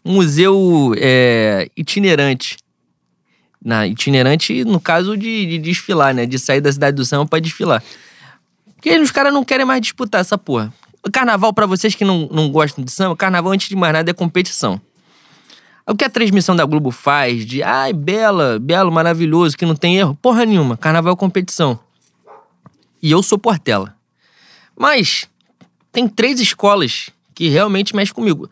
[0.05, 2.57] Um museu é, itinerante.
[3.63, 6.25] Na, itinerante, no caso de, de desfilar, né?
[6.25, 7.83] De sair da cidade do samba pra desfilar.
[8.75, 10.73] Porque os caras não querem mais disputar essa porra.
[11.07, 14.11] O carnaval, pra vocês que não, não gostam de samba, carnaval, antes de mais nada,
[14.11, 14.81] é competição.
[15.87, 19.99] O que a transmissão da Globo faz de ai, bela, belo, maravilhoso, que não tem
[19.99, 20.17] erro?
[20.23, 20.77] Porra nenhuma.
[20.77, 21.79] Carnaval é competição.
[23.03, 23.95] E eu sou Portela.
[24.79, 25.29] Mas
[25.91, 28.49] tem três escolas que realmente mexem comigo.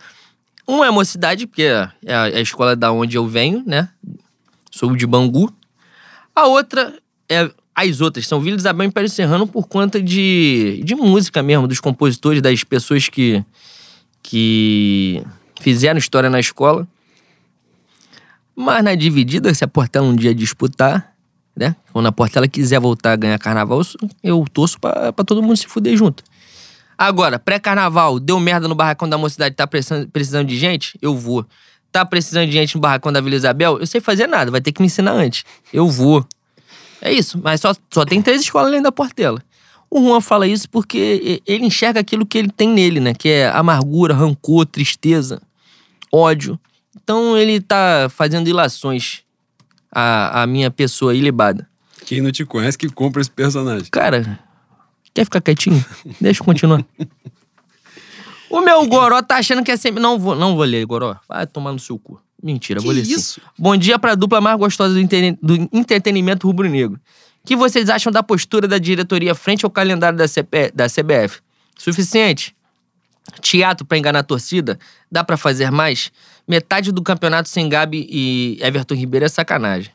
[0.68, 3.88] Uma é a Mocidade, porque é a, é a escola da onde eu venho, né?
[4.70, 5.50] Sou de Bangu.
[6.36, 6.94] A outra
[7.26, 7.50] é.
[7.74, 11.78] As outras são Vila Isabel e Império Serrano por conta de, de música mesmo, dos
[11.78, 13.44] compositores, das pessoas que,
[14.20, 15.22] que
[15.60, 16.88] fizeram história na escola.
[18.56, 21.14] Mas na dividida, se a Portela um dia disputar,
[21.56, 21.76] né?
[21.92, 23.80] Quando a Portela quiser voltar a ganhar carnaval,
[24.24, 26.24] eu torço pra todo mundo se fuder junto.
[26.98, 30.98] Agora, pré-carnaval, deu merda no barracão da mocidade, tá precisando, de gente?
[31.00, 31.46] Eu vou.
[31.92, 33.78] Tá precisando de gente no barracão da Vila Isabel?
[33.78, 35.44] Eu sei fazer nada, vai ter que me ensinar antes.
[35.72, 36.26] Eu vou.
[37.00, 39.40] É isso, mas só, só tem três escolas além da Portela.
[39.88, 43.14] O Juan fala isso porque ele enxerga aquilo que ele tem nele, né?
[43.14, 45.40] Que é amargura, rancor, tristeza,
[46.12, 46.58] ódio.
[46.96, 49.22] Então ele tá fazendo ilações
[49.90, 51.66] à, à minha pessoa ilibada.
[52.04, 53.86] Quem não te conhece que compra esse personagem.
[53.90, 54.38] Cara,
[55.14, 55.84] quer ficar quietinho?
[56.20, 56.84] Deixa eu continuar.
[58.50, 60.00] O meu Goró tá achando que é sempre.
[60.00, 61.16] Não vou, não vou ler, Goró.
[61.28, 62.18] Vai tomar no seu cu.
[62.42, 63.14] Mentira, Que vou ler sim.
[63.14, 63.40] isso?
[63.58, 65.06] Bom dia pra dupla mais gostosa do,
[65.42, 66.98] do entretenimento rubro-negro.
[67.44, 71.40] O que vocês acham da postura da diretoria frente ao calendário da, CP da CBF?
[71.76, 72.54] Suficiente?
[73.42, 74.78] Teatro pra enganar a torcida?
[75.12, 76.10] Dá pra fazer mais?
[76.46, 79.90] Metade do campeonato sem Gabi e Everton Ribeiro é sacanagem.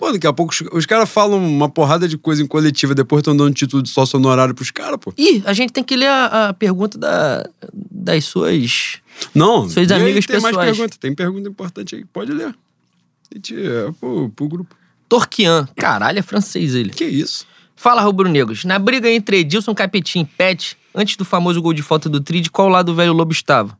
[0.00, 3.20] Pô, daqui a pouco os, os caras falam uma porrada de coisa em coletiva, depois
[3.20, 5.12] estão dando título de sócio honorário pros caras, pô.
[5.14, 8.96] Ih, a gente tem que ler a, a pergunta da, das suas.
[9.34, 9.68] Não.
[9.68, 10.76] Suas amigas tem mais pessoais.
[10.78, 10.96] pergunta.
[10.98, 12.06] Tem pergunta importante aí.
[12.06, 12.46] Pode ler.
[12.46, 14.74] A gente é pro, pro grupo.
[15.06, 15.68] Torquian.
[15.76, 16.88] Caralho, é francês ele.
[16.88, 17.44] Que isso?
[17.76, 18.64] Fala, rubro-negros.
[18.64, 22.40] Na briga entre Edilson Capetinho e Pet, antes do famoso gol de falta do Tri,
[22.40, 23.78] de qual lado o velho Lobo estava?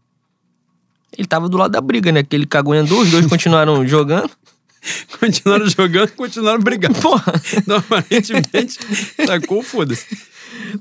[1.17, 2.23] Ele tava do lado da briga, né?
[2.23, 4.31] Que ele cagou andou, os dois continuaram jogando.
[5.19, 7.01] continuaram jogando, continuaram brigando.
[7.01, 7.33] Porra.
[7.57, 8.79] Então, aparentemente,
[9.27, 10.07] sacou, foda-se.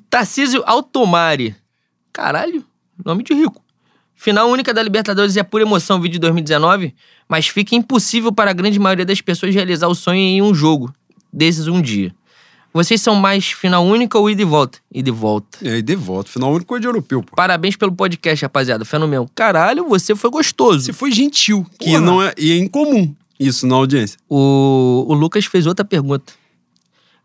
[0.09, 1.55] Tarcísio Altomari.
[2.13, 2.63] Caralho,
[3.03, 3.63] nome de rico.
[4.15, 6.93] Final única da Libertadores é pura emoção, vídeo de 2019,
[7.27, 10.93] mas fica impossível para a grande maioria das pessoas realizar o sonho em um jogo,
[11.31, 12.13] desses um dia.
[12.73, 14.79] Vocês são mais final única ou ida e volta?
[14.93, 15.57] Ida e volta.
[15.61, 16.29] E aí, de volta.
[16.29, 17.35] Final único é de europeu, pô.
[17.35, 18.85] Parabéns pelo podcast, rapaziada.
[18.85, 19.27] Fenomenal.
[19.33, 20.85] Caralho, você foi gostoso.
[20.85, 22.01] Você foi gentil, que Porra.
[22.01, 24.19] não é, e é incomum isso na audiência.
[24.27, 26.33] O, o Lucas fez outra pergunta.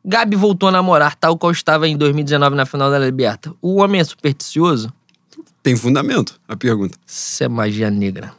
[0.04, 3.52] Gabi voltou a namorar, tal qual estava em 2019 na final da Liberta.
[3.60, 4.92] O homem é supersticioso?
[5.62, 6.98] Tem fundamento a pergunta.
[7.06, 8.34] Isso é magia negra.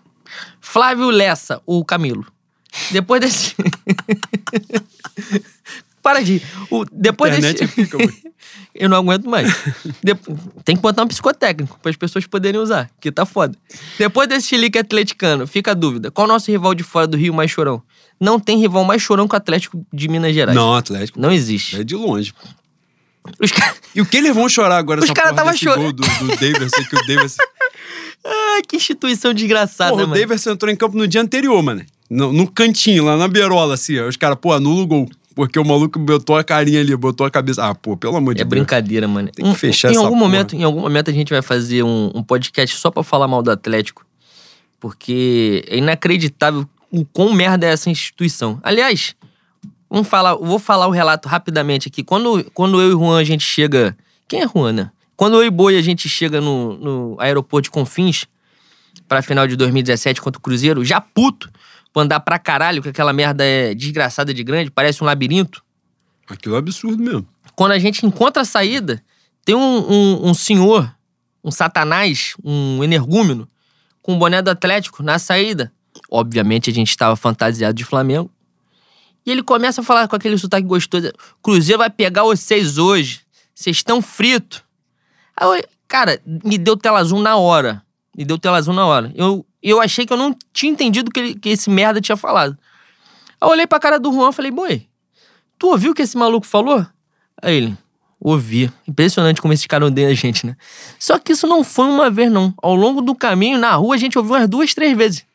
[0.61, 2.26] Flávio Lessa, o Camilo.
[2.91, 3.56] Depois desse.
[6.06, 6.40] Para de.
[6.69, 7.73] O, depois Internet desse.
[7.73, 7.98] fica.
[8.76, 9.48] Eu não aguento mais.
[10.03, 10.14] De-
[10.64, 13.57] Tem que botar um psicotécnico para as pessoas poderem usar, que tá foda.
[13.98, 17.34] Depois desse chilique atleticano, fica a dúvida: qual o nosso rival de fora do Rio
[17.34, 17.82] mais chorão?
[18.19, 20.56] Não tem rival mais chorão que o Atlético de Minas Gerais.
[20.56, 21.19] Não, Atlético.
[21.19, 21.76] Não existe.
[21.82, 22.36] É de longe.
[23.52, 23.77] caras.
[23.95, 24.99] E o que eles vão chorar agora?
[24.99, 25.91] Os essa cara porra tava desse chorando.
[25.94, 27.41] do, do Davidson, que o Davidson...
[28.27, 30.19] Ah, que instituição desgraçada, Porra, o mano.
[30.22, 31.84] Davidson entrou em campo no dia anterior, mano.
[32.10, 33.99] No, no cantinho, lá na beirola, assim.
[33.99, 34.07] ó.
[34.07, 35.10] Os caras, pô, anula o gol.
[35.35, 37.63] Porque o maluco botou a carinha ali, botou a cabeça.
[37.69, 38.49] Ah, pô, pelo amor de É Deus.
[38.49, 39.29] brincadeira, mano.
[39.29, 40.21] Tem que Um- fechar em essa algum porra.
[40.21, 43.43] momento, Em algum momento a gente vai fazer um, um podcast só pra falar mal
[43.43, 44.05] do Atlético.
[44.79, 48.59] Porque é inacreditável o quão merda é essa instituição.
[48.63, 49.15] Aliás,
[49.89, 52.03] vamos falar, vou falar o relato rapidamente aqui.
[52.03, 53.95] Quando, quando eu e Juan a gente chega.
[54.27, 54.91] Quem é Juan, né?
[55.15, 58.25] Quando eu e Boi a gente chega no, no aeroporto de Confins
[59.07, 61.49] pra final de 2017 contra o Cruzeiro, já puto,
[61.95, 65.63] pra andar pra caralho, que aquela merda é desgraçada de grande, parece um labirinto
[66.27, 67.26] Aquilo é absurdo mesmo.
[67.55, 69.01] quando a gente encontra a saída,
[69.45, 69.59] tem um,
[69.91, 70.93] um- um senhor,
[71.43, 73.47] um satanás, um energúmeno,
[74.01, 75.72] com o boné do Atlético na saída.
[76.11, 78.30] Obviamente a gente estava fantasiado de Flamengo.
[79.26, 81.11] E ele começa a falar com aquele sotaque gostoso:
[81.41, 83.22] Cruzeiro vai pegar vocês hoje.
[83.53, 84.63] Vocês estão fritos.
[85.38, 87.81] Aí eu- cara, me deu tela azul na hora.
[88.17, 89.11] Me deu tela azul na hora.
[89.15, 92.15] Eu, eu achei que eu não tinha entendido o que, ele- que esse merda tinha
[92.15, 92.57] falado.
[93.41, 94.87] Aí eu olhei pra cara do Juan e falei: boi,
[95.59, 96.85] tu ouviu o que esse maluco falou?
[97.41, 97.77] Aí ele,
[98.19, 98.71] ouvi.
[98.87, 100.55] Impressionante como esse cara odeia a gente, né?
[100.97, 102.53] Só que isso não foi uma vez, não.
[102.61, 105.25] Ao longo do caminho, na rua, a gente ouviu umas duas, três vezes.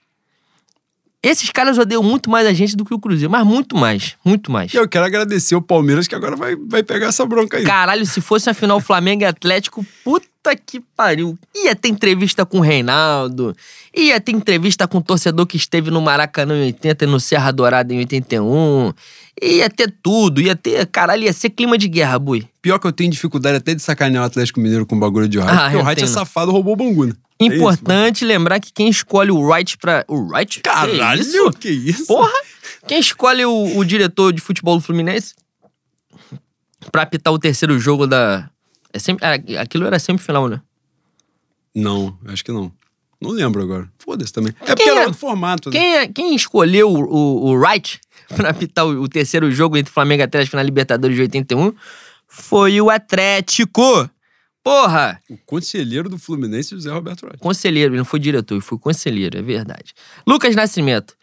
[1.23, 4.51] Esses caras odeiam muito mais a gente do que o Cruzeiro, mas muito mais, muito
[4.51, 4.73] mais.
[4.73, 7.65] E eu quero agradecer o Palmeiras, que agora vai, vai pegar essa bronca aí.
[7.65, 10.27] Caralho, se fosse a final Flamengo e Atlético, puta
[10.67, 11.39] que pariu.
[11.55, 13.55] Ia ter entrevista com o Reinaldo,
[13.95, 17.51] ia ter entrevista com o torcedor que esteve no Maracanã em 80 e no Serra
[17.53, 18.93] Dourada em 81.
[19.43, 20.87] Ia ter tudo, ia ter.
[20.87, 22.47] Caralho, ia ser clima de guerra, Bui.
[22.63, 25.39] Pior que eu tenho dificuldade até de sacanear o Atlético Mineiro com o bagulho de
[25.39, 27.13] Wright, Ah, porque o Wright é safado, roubou o Bangu, né?
[27.39, 30.05] É isso, Importante lembrar que quem escolhe o Wright pra.
[30.09, 30.61] O Wright?
[30.61, 31.51] Caralho, Que isso?
[31.53, 32.07] que isso?
[32.07, 32.33] Porra!
[32.87, 35.35] Quem escolhe o, o diretor de futebol do Fluminense
[36.93, 38.49] pra apitar o terceiro jogo da.
[38.93, 40.61] É sempre, era- aquilo era semifinal, né?
[41.75, 42.73] Não, acho que não.
[43.21, 43.91] Não lembro agora.
[43.99, 44.53] Foda-se também.
[44.63, 45.79] É porque Quem era é- outro formato, né?
[45.79, 48.01] Quem, é- quem escolheu o, o, o Wright
[48.35, 51.73] pra apitar o, o terceiro jogo entre Flamengo e Atlético na Libertadores de 81
[52.27, 54.09] foi o Atlético.
[54.63, 55.21] Porra!
[55.29, 57.39] O conselheiro do Fluminense, José Roberto Wright.
[57.39, 59.95] Conselheiro, ele não foi diretor, ele foi conselheiro, é verdade.
[60.27, 61.15] Lucas Nascimento.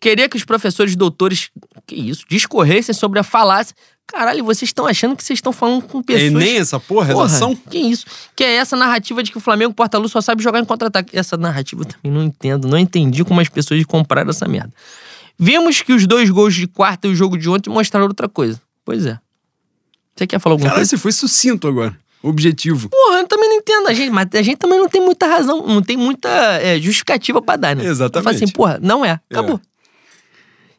[0.00, 1.50] Queria que os professores doutores,
[1.86, 3.74] que isso, discorressem sobre a falácia.
[4.12, 6.32] Caralho, vocês estão achando que vocês estão falando com É pessoas...
[6.32, 7.56] nem essa porra, Porra, redação?
[7.56, 8.04] que isso?
[8.36, 11.16] Que é essa narrativa de que o Flamengo Porta-Luz só sabe jogar em contra-ataque.
[11.18, 12.68] Essa narrativa eu também não entendo.
[12.68, 14.70] Não entendi como as pessoas compraram essa merda.
[15.38, 18.60] Vimos que os dois gols de quarta e o jogo de ontem mostraram outra coisa.
[18.84, 19.18] Pois é.
[20.14, 20.90] Você quer falar alguma Caralho, coisa?
[20.90, 21.96] você foi sucinto agora.
[22.22, 22.88] Objetivo.
[22.90, 23.88] Porra, eu também não entendo.
[23.88, 26.28] A gente, mas a gente também não tem muita razão, não tem muita
[26.60, 27.84] é, justificativa pra dar, né?
[27.84, 28.16] Exatamente.
[28.18, 29.18] Eu falo assim, porra, não é.
[29.30, 29.60] Acabou.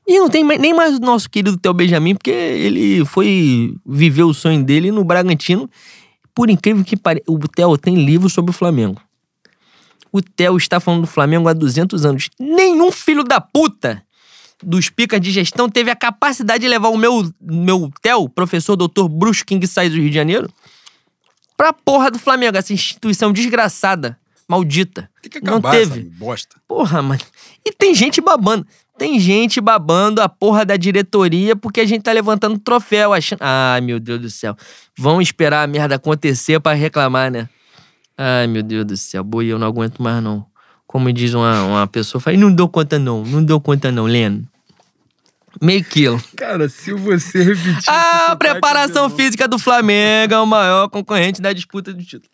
[0.05, 4.34] E não tem nem mais o nosso querido Theo Benjamin, porque ele foi viver o
[4.34, 5.69] sonho dele no Bragantino.
[6.35, 9.01] Por incrível que pareça, o Theo tem livro sobre o Flamengo.
[10.11, 12.30] O Theo está falando do Flamengo há 200 anos.
[12.39, 14.03] Nenhum filho da puta
[14.61, 19.09] dos picas de gestão teve a capacidade de levar o meu, meu Theo, professor doutor
[19.09, 20.49] Bruce King Sai do Rio de Janeiro,
[21.57, 24.17] pra porra do Flamengo, essa instituição desgraçada,
[24.47, 25.09] maldita.
[25.21, 26.01] Tem que Não acabar teve.
[26.01, 26.55] essa bosta.
[26.67, 27.21] Porra, mano.
[27.65, 28.65] E tem gente babando.
[28.97, 33.39] Tem gente babando a porra da diretoria porque a gente tá levantando troféu, achando.
[33.41, 34.55] Ai, meu Deus do céu.
[34.97, 37.49] Vão esperar a merda acontecer pra reclamar, né?
[38.17, 39.23] Ai, meu Deus do céu.
[39.23, 40.45] Boi, eu não aguento mais, não.
[40.85, 43.23] Como diz uma, uma pessoa, fala, não dou conta, não.
[43.23, 44.47] Não dou conta, não, Leno.
[45.61, 46.21] Meio quilo.
[46.35, 47.89] Cara, se você repetir.
[47.89, 52.29] A preparação física do Flamengo é o maior concorrente da disputa do título.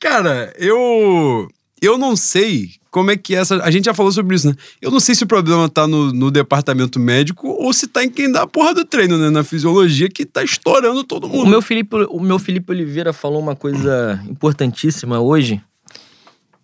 [0.00, 1.48] Cara, eu.
[1.82, 3.62] Eu não sei como é que é essa.
[3.62, 4.54] A gente já falou sobre isso, né?
[4.82, 8.10] Eu não sei se o problema tá no, no departamento médico ou se tá em
[8.10, 9.30] quem dá a porra do treino, né?
[9.30, 11.44] Na fisiologia que tá estourando todo mundo.
[11.44, 15.62] O meu Felipe, o meu Felipe Oliveira falou uma coisa importantíssima hoje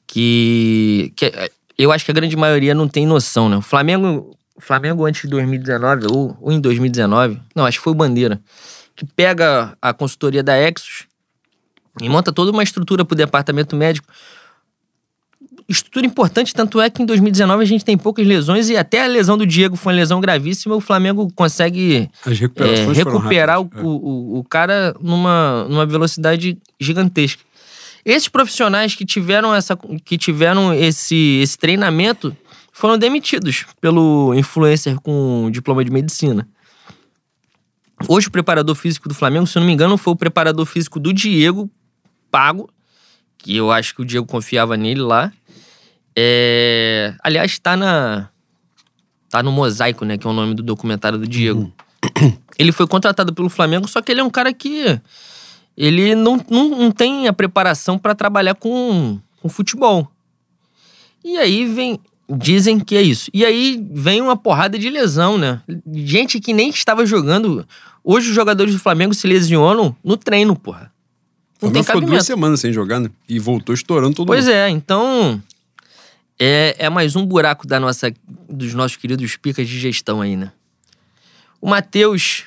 [0.06, 1.32] que, que
[1.78, 3.56] eu acho que a grande maioria não tem noção, né?
[3.56, 7.96] O Flamengo, Flamengo antes de 2019 ou, ou em 2019, não, acho que foi o
[7.96, 8.40] Bandeira,
[8.94, 11.06] que pega a consultoria da Exos
[12.00, 14.08] e monta toda uma estrutura pro departamento médico
[15.68, 19.06] estrutura importante, tanto é que em 2019 a gente tem poucas lesões e até a
[19.06, 23.80] lesão do Diego foi uma lesão gravíssima, o Flamengo consegue é, recuperar o, é.
[23.82, 27.42] o, o, cara numa, numa velocidade gigantesca.
[28.04, 32.36] Esses profissionais que tiveram, essa, que tiveram esse, esse treinamento
[32.72, 36.46] foram demitidos pelo influencer com diploma de medicina.
[38.08, 41.00] Hoje, o preparador físico do Flamengo, se eu não me engano, foi o preparador físico
[41.00, 41.70] do Diego,
[42.30, 42.68] pago,
[43.38, 45.32] que eu acho que o Diego confiava nele lá.
[46.16, 47.14] É...
[47.22, 48.30] Aliás, tá na.
[49.28, 50.16] Tá no Mosaico, né?
[50.16, 51.72] Que é o nome do documentário do Diego.
[52.20, 52.32] Uhum.
[52.58, 54.98] Ele foi contratado pelo Flamengo, só que ele é um cara que.
[55.76, 60.10] Ele não, não, não tem a preparação para trabalhar com, com futebol.
[61.22, 62.00] E aí vem.
[62.28, 63.30] Dizem que é isso.
[63.32, 65.60] E aí vem uma porrada de lesão, né?
[65.92, 67.64] Gente que nem estava jogando.
[68.02, 70.90] Hoje os jogadores do Flamengo se lesionam no treino, porra.
[71.62, 73.10] Não tem ficou duas semanas sem jogar, né?
[73.28, 74.52] E voltou estourando todo pois mundo.
[74.52, 75.40] Pois é, então
[76.38, 78.12] é, é mais um buraco da nossa,
[78.48, 80.52] dos nossos queridos picas de gestão aí, né?
[81.60, 82.44] O Matheus.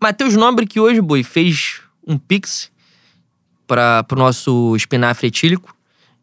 [0.00, 2.70] Matheus Nobre, que hoje, boi, fez um pix
[3.66, 5.74] para o nosso espinafre etílico.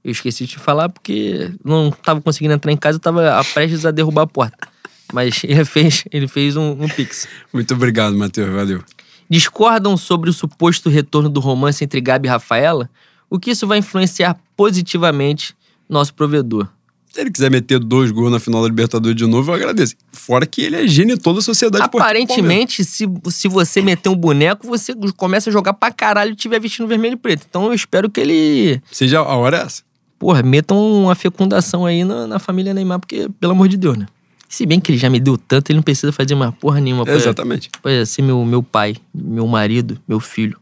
[0.03, 4.23] Eu esqueci de falar porque não estava conseguindo entrar em casa, estava prestes a derrubar
[4.23, 4.67] a porta.
[5.11, 7.27] Mas ele fez, ele fez um, um pix.
[7.53, 8.53] Muito obrigado, Matheus.
[8.53, 8.83] Valeu.
[9.29, 12.89] Discordam sobre o suposto retorno do romance entre Gabi e Rafaela?
[13.29, 15.55] O que isso vai influenciar positivamente
[15.89, 16.69] nosso provedor?
[17.15, 19.95] Se ele quiser meter dois gols na final da Libertadores de novo, eu agradeço.
[20.11, 24.93] Fora que ele é toda a sociedade Aparentemente, se, se você meter um boneco, você
[25.15, 27.45] começa a jogar pra caralho e tiver vestindo vermelho e preto.
[27.49, 28.81] Então eu espero que ele.
[28.91, 29.81] Seja a hora é essa.
[30.19, 34.07] Porra, metam uma fecundação aí na, na família Neymar, porque, pelo amor de Deus, né?
[34.49, 37.05] Se bem que ele já me deu tanto, ele não precisa fazer uma porra nenhuma.
[37.07, 37.69] É, exatamente.
[37.81, 40.59] Pode ser meu, meu pai, meu marido, meu filho,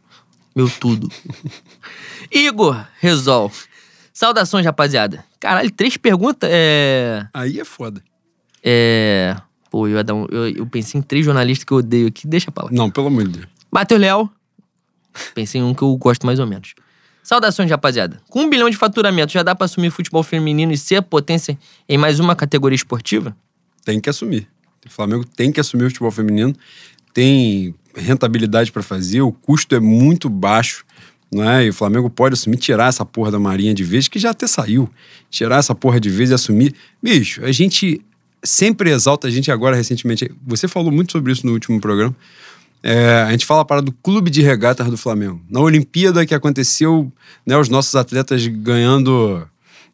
[0.56, 1.10] meu tudo.
[2.32, 3.52] Igor Resol.
[4.14, 5.26] Saudações, rapaziada.
[5.40, 6.48] Caralho, três perguntas.
[6.54, 7.28] É.
[7.34, 8.04] Aí é foda.
[8.64, 9.36] É.
[9.72, 12.28] Pô, eu, um, eu, eu, pensei em três jornalistas que eu odeio aqui.
[12.28, 12.70] Deixa pra lá.
[12.72, 13.48] Não, pelo amor de Deus.
[13.72, 14.30] Matheus Léo.
[15.34, 16.76] Pensei em um que eu gosto mais ou menos.
[17.24, 18.22] Saudações, rapaziada.
[18.30, 21.58] Com um bilhão de faturamento, já dá pra assumir futebol feminino e ser a potência
[21.90, 23.36] em mais uma categoria esportiva?
[23.84, 24.48] Tem que assumir.
[24.86, 26.54] O Flamengo tem que assumir o futebol feminino.
[27.14, 30.86] Tem rentabilidade para fazer, o custo é muito baixo
[31.34, 31.66] né?
[31.66, 34.48] E o Flamengo pode assumir, tirar essa porra da Marinha de vez, que já até
[34.48, 34.90] saiu.
[35.30, 36.74] Tirar essa porra de vez e assumir.
[37.02, 38.02] Bicho, a gente
[38.44, 40.32] sempre exalta, a gente agora recentemente.
[40.46, 42.16] Você falou muito sobre isso no último programa.
[42.82, 45.42] É, a gente fala para do clube de regatas do Flamengo.
[45.50, 47.12] Na Olimpíada que aconteceu,
[47.46, 49.48] né, os nossos atletas ganhando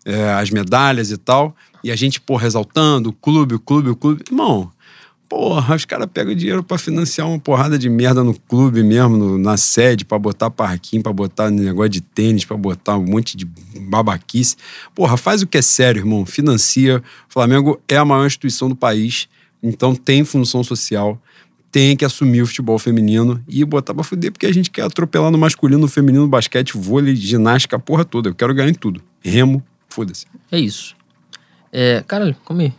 [0.03, 3.95] é, as medalhas e tal, e a gente, porra, exaltando o clube, o clube, o
[3.95, 4.24] clube.
[4.30, 4.72] Irmão,
[5.30, 9.38] Porra, os caras pegam dinheiro para financiar uma porrada de merda no clube mesmo, no,
[9.38, 13.45] na sede, para botar parquinho, para botar negócio de tênis, para botar um monte de
[13.80, 14.56] babaquice.
[14.95, 16.26] Porra, faz o que é sério, irmão.
[16.26, 16.97] Financia.
[17.30, 19.30] O Flamengo é a maior instituição do país,
[19.61, 21.22] então tem função social.
[21.72, 25.30] Tem que assumir o futebol feminino e botar pra fuder, porque a gente quer atropelar
[25.30, 28.30] no masculino, no feminino, basquete, vôlei, ginástica, a porra toda.
[28.30, 28.99] Eu quero ganhar em tudo.
[29.22, 30.26] Remo, foda-se.
[30.51, 30.95] É isso.
[31.72, 32.73] É, caralho, come.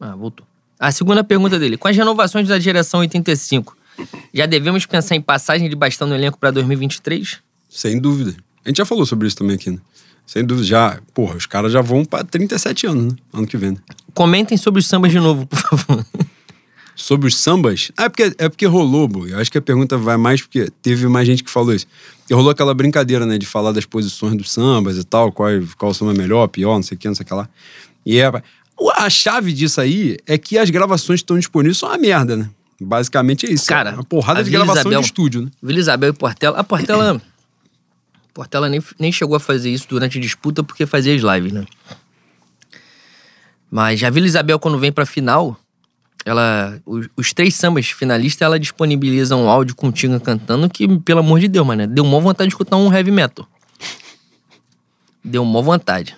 [0.00, 0.44] Ah, voltou.
[0.82, 3.76] A segunda pergunta dele: com as renovações da geração 85,
[4.34, 7.38] já devemos pensar em passagem de bastão no elenco para 2023?
[7.68, 8.34] Sem dúvida.
[8.64, 9.78] A gente já falou sobre isso também aqui, né?
[10.26, 10.98] Sem dúvida, já.
[11.14, 13.18] Porra, os caras já vão para 37 anos, né?
[13.32, 13.70] Ano que vem.
[13.70, 13.76] Né?
[14.12, 16.04] Comentem sobre os sambas de novo, por favor.
[16.96, 17.92] Sobre os sambas?
[17.96, 19.28] Ah, é porque, é porque rolou, bo.
[19.28, 21.86] Eu acho que a pergunta vai mais porque teve mais gente que falou isso.
[22.18, 23.38] Porque rolou aquela brincadeira, né?
[23.38, 25.48] De falar das posições dos sambas e tal, qual,
[25.78, 27.48] qual samba é melhor, pior, não sei o que, não sei o que lá.
[28.04, 28.30] E é.
[28.90, 32.48] A chave disso aí é que as gravações que estão disponíveis são uma merda, né?
[32.80, 33.66] Basicamente é isso.
[33.66, 35.50] Cara, é uma porrada de gravação Isabel, de estúdio, né?
[35.62, 36.58] Vila Isabel e Portela.
[36.58, 37.20] A Portela.
[38.34, 41.64] Portela nem, nem chegou a fazer isso durante a disputa porque fazia as lives, né?
[43.70, 45.58] Mas a Vila Isabel, quando vem pra final,
[46.24, 46.78] ela.
[46.84, 51.20] Os, os três sambas finalistas, ela disponibiliza um áudio com o Tinga cantando que, pelo
[51.20, 53.46] amor de Deus, mano, deu uma vontade de escutar um heavy metal.
[55.24, 56.16] Deu uma vontade.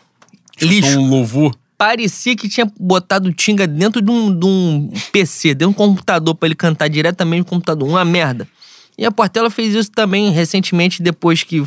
[0.61, 0.99] Lixo.
[0.99, 5.67] Um louvor parecia que tinha botado o Tinga dentro de um, de um PC, dentro
[5.69, 7.89] de um computador para ele cantar diretamente no computador.
[7.89, 8.49] Uma merda.
[8.97, 11.63] E a Portela fez isso também recentemente, depois que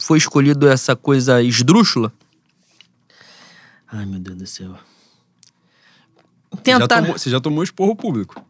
[0.00, 2.12] foi escolhido essa coisa esdrúxula.
[3.92, 4.76] Ai, meu Deus do céu.
[6.52, 7.02] Já Tentar.
[7.02, 8.44] tomou- você já tomou esporro público.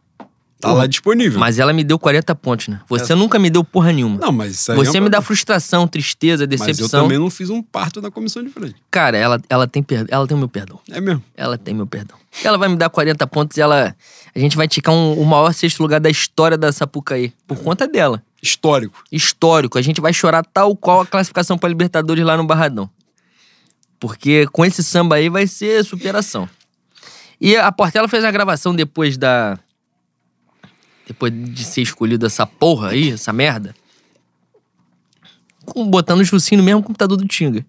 [0.61, 1.39] Tá Porra, lá disponível.
[1.39, 2.79] Mas ela me deu 40 pontos, né?
[2.87, 4.19] Você nunca me deu porra nenhuma.
[4.19, 7.03] Não, mas isso aí Você é um me dá frustração, tristeza, Mas eu decepção.
[7.03, 8.75] também não fiz um parto na comissão de frente.
[8.91, 10.05] Cara, ela, ela, tem per...
[10.09, 10.79] ela tem o meu perdão.
[10.89, 11.23] É mesmo.
[11.35, 12.15] Ela tem meu perdão.
[12.43, 13.95] Ela vai me dar 40 pontos e ela.
[14.33, 17.33] A gente vai ticar um- o maior sexto lugar da história da Sapucaí.
[17.47, 18.23] Por conta dela.
[18.41, 19.03] Histórico.
[19.11, 19.77] Histórico.
[19.77, 22.89] A gente vai chorar tal qual a classificação pra Libertadores lá no Barradão.
[23.99, 26.47] Porque com esse samba aí vai ser superação.
[27.39, 29.57] E a Portela fez a gravação depois da.
[31.11, 33.75] Depois de ser escolhido essa porra aí, essa merda.
[35.75, 37.65] Botando o Jucinho no mesmo computador do Tinga.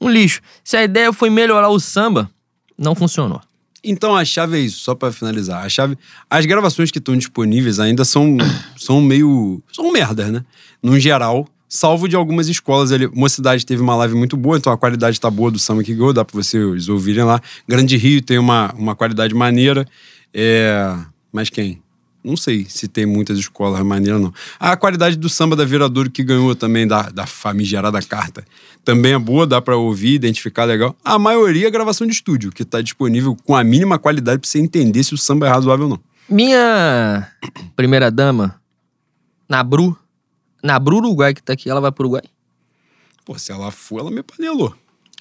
[0.00, 0.40] Um lixo.
[0.64, 2.30] Se a ideia foi melhorar o samba,
[2.78, 3.42] não funcionou.
[3.84, 5.62] Então a chave é isso, só pra finalizar.
[5.62, 5.98] A chave.
[6.30, 8.38] As gravações que estão disponíveis ainda são,
[8.74, 9.62] são meio.
[9.70, 10.42] são merdas, né?
[10.82, 13.06] No geral, salvo de algumas escolas ali.
[13.08, 16.14] Mocidade teve uma live muito boa, então a qualidade tá boa do samba que ganhou,
[16.14, 17.38] dá pra vocês ouvirem lá.
[17.68, 19.86] Grande Rio tem uma, uma qualidade maneira.
[20.32, 20.96] É.
[21.30, 21.82] Mas quem?
[22.28, 24.34] Não sei se tem muitas escolas maneiras, não.
[24.60, 28.44] A qualidade do samba da Viradouro que ganhou também, da, da famigerada carta,
[28.84, 30.94] também é boa, dá pra ouvir, identificar legal.
[31.02, 34.58] A maioria é gravação de estúdio, que tá disponível com a mínima qualidade pra você
[34.58, 36.00] entender se o samba é razoável ou não.
[36.28, 37.32] Minha
[37.74, 38.60] primeira dama,
[39.48, 39.96] Nabru.
[40.62, 42.24] Nabru Uruguai, que tá aqui, ela vai pro Uruguai.
[43.24, 44.74] Pô, se ela for, ela me panelou.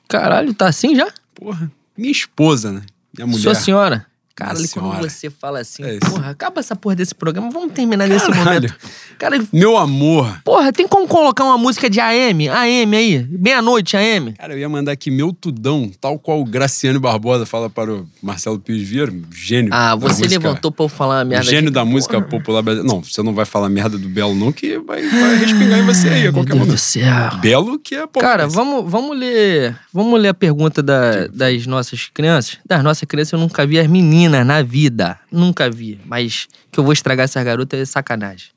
[0.09, 1.07] Caralho, tá assim já?
[1.33, 2.81] Porra, minha esposa, né?
[3.15, 3.43] Minha mulher.
[3.43, 4.05] Sua senhora.
[4.37, 8.07] Caralho, Minha quando você fala assim, É porra, acaba essa porra desse programa, vamos terminar
[8.07, 8.45] nesse Caralho.
[8.69, 8.75] momento.
[9.17, 10.39] Cara, Meu amor.
[10.43, 12.47] porra, tem como colocar uma música de AM?
[12.47, 13.25] AM aí?
[13.31, 14.33] Meia-noite, AM?
[14.33, 18.07] Cara, eu ia mandar aqui meu tudão, tal qual o Graciano Barbosa fala para o
[18.21, 19.71] Marcelo Pires Vieira, gênio.
[19.73, 20.29] Ah, você música.
[20.29, 21.43] levantou pra eu falar O merda.
[21.43, 22.93] gênio da música popular brasileira.
[22.93, 26.09] Não, você não vai falar merda do Belo, não, que vai, vai respingar em você
[26.09, 26.77] aí a Meu qualquer Deus do momento.
[26.79, 27.37] céu.
[27.41, 28.19] Belo que é pop.
[28.19, 29.75] Cara, vamos, vamos ler.
[29.91, 32.59] Vamos ler a pergunta da- das nossas crianças.
[32.63, 35.19] Das nossas crianças, eu nunca vi as meninas na vida.
[35.31, 35.99] Nunca vi.
[36.05, 38.47] Mas que eu vou estragar essas garotas é sacanagem.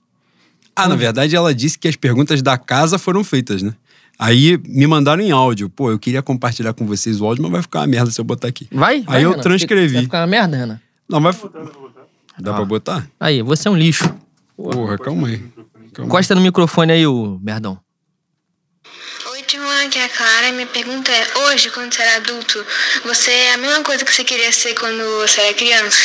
[0.75, 3.75] Ah, na verdade, ela disse que as perguntas da casa foram feitas, né?
[4.19, 5.69] Aí me mandaram em áudio.
[5.71, 8.25] Pô, eu queria compartilhar com vocês o áudio, mas vai ficar uma merda se eu
[8.25, 8.69] botar aqui.
[8.71, 9.03] Vai?
[9.03, 9.43] vai, eu Renan?
[9.43, 9.95] transcrevi.
[9.95, 10.81] Vai ficar uma merda, Renan?
[11.09, 11.33] Não, vai.
[12.39, 12.55] Dá Ah.
[12.55, 13.07] pra botar?
[13.19, 14.15] Aí, você é um lixo.
[14.57, 15.39] Porra, calma aí.
[15.39, 15.61] Calma
[15.99, 16.07] aí.
[16.07, 17.79] Encosta no microfone aí, ô merdão.
[19.51, 20.53] Oi, Timão, aqui é a Clara.
[20.53, 22.65] Minha pergunta é: hoje, quando você era adulto,
[23.05, 25.99] você é a mesma coisa que você queria ser quando você era criança?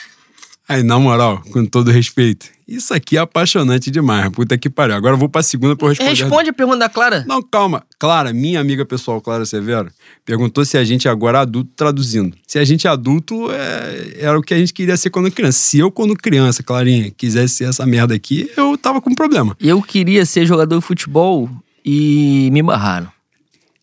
[0.66, 4.30] Aí, na moral, com todo respeito, isso aqui é apaixonante demais.
[4.30, 4.96] Puta que pariu.
[4.96, 6.10] Agora eu vou pra segunda pra eu responder.
[6.10, 7.24] Responde a pergunta da Clara.
[7.28, 7.84] Não, calma.
[7.98, 9.90] Clara, minha amiga pessoal, Clara Severo,
[10.24, 12.38] perguntou se a gente agora é adulto traduzindo.
[12.46, 15.58] Se a gente é adulto, é- era o que a gente queria ser quando criança.
[15.58, 19.54] Se eu, quando criança, Clarinha, quisesse ser essa merda aqui, eu tava com problema.
[19.60, 21.50] Eu queria ser jogador de futebol
[21.84, 23.06] e me barraram.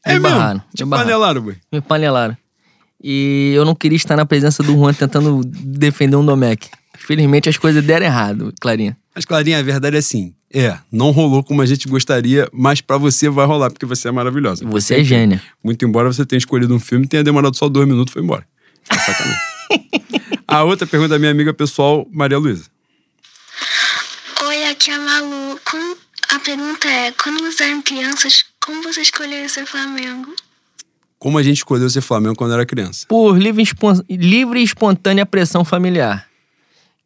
[0.05, 0.53] Me É barraram.
[0.55, 0.63] mesmo?
[0.71, 1.07] Me Te barraram.
[1.09, 1.55] panelaram, boi.
[1.71, 2.37] Me panelaram.
[3.03, 6.69] E eu não queria estar na presença do Juan tentando defender um Domecq.
[6.97, 8.97] Felizmente as coisas deram errado, Clarinha.
[9.13, 10.33] Mas, Clarinha, a verdade é assim.
[10.53, 14.11] É, não rolou como a gente gostaria, mas pra você vai rolar, porque você é
[14.11, 14.65] maravilhosa.
[14.67, 15.41] Você é gênia.
[15.63, 18.47] Muito embora você tenha escolhido um filme, tenha demorado só dois minutos e foi embora.
[18.89, 18.95] É
[20.47, 22.65] a outra pergunta da minha amiga pessoal, Maria Luísa.
[24.47, 25.59] Oi, aqui é a Malu.
[25.69, 25.97] Como-
[26.35, 30.35] A pergunta é: quando vocês eram crianças, como você escolheu ser Flamengo?
[31.17, 33.05] Como a gente escolheu ser Flamengo quando era criança?
[33.07, 36.27] Por livre, espon- livre e espontânea pressão familiar.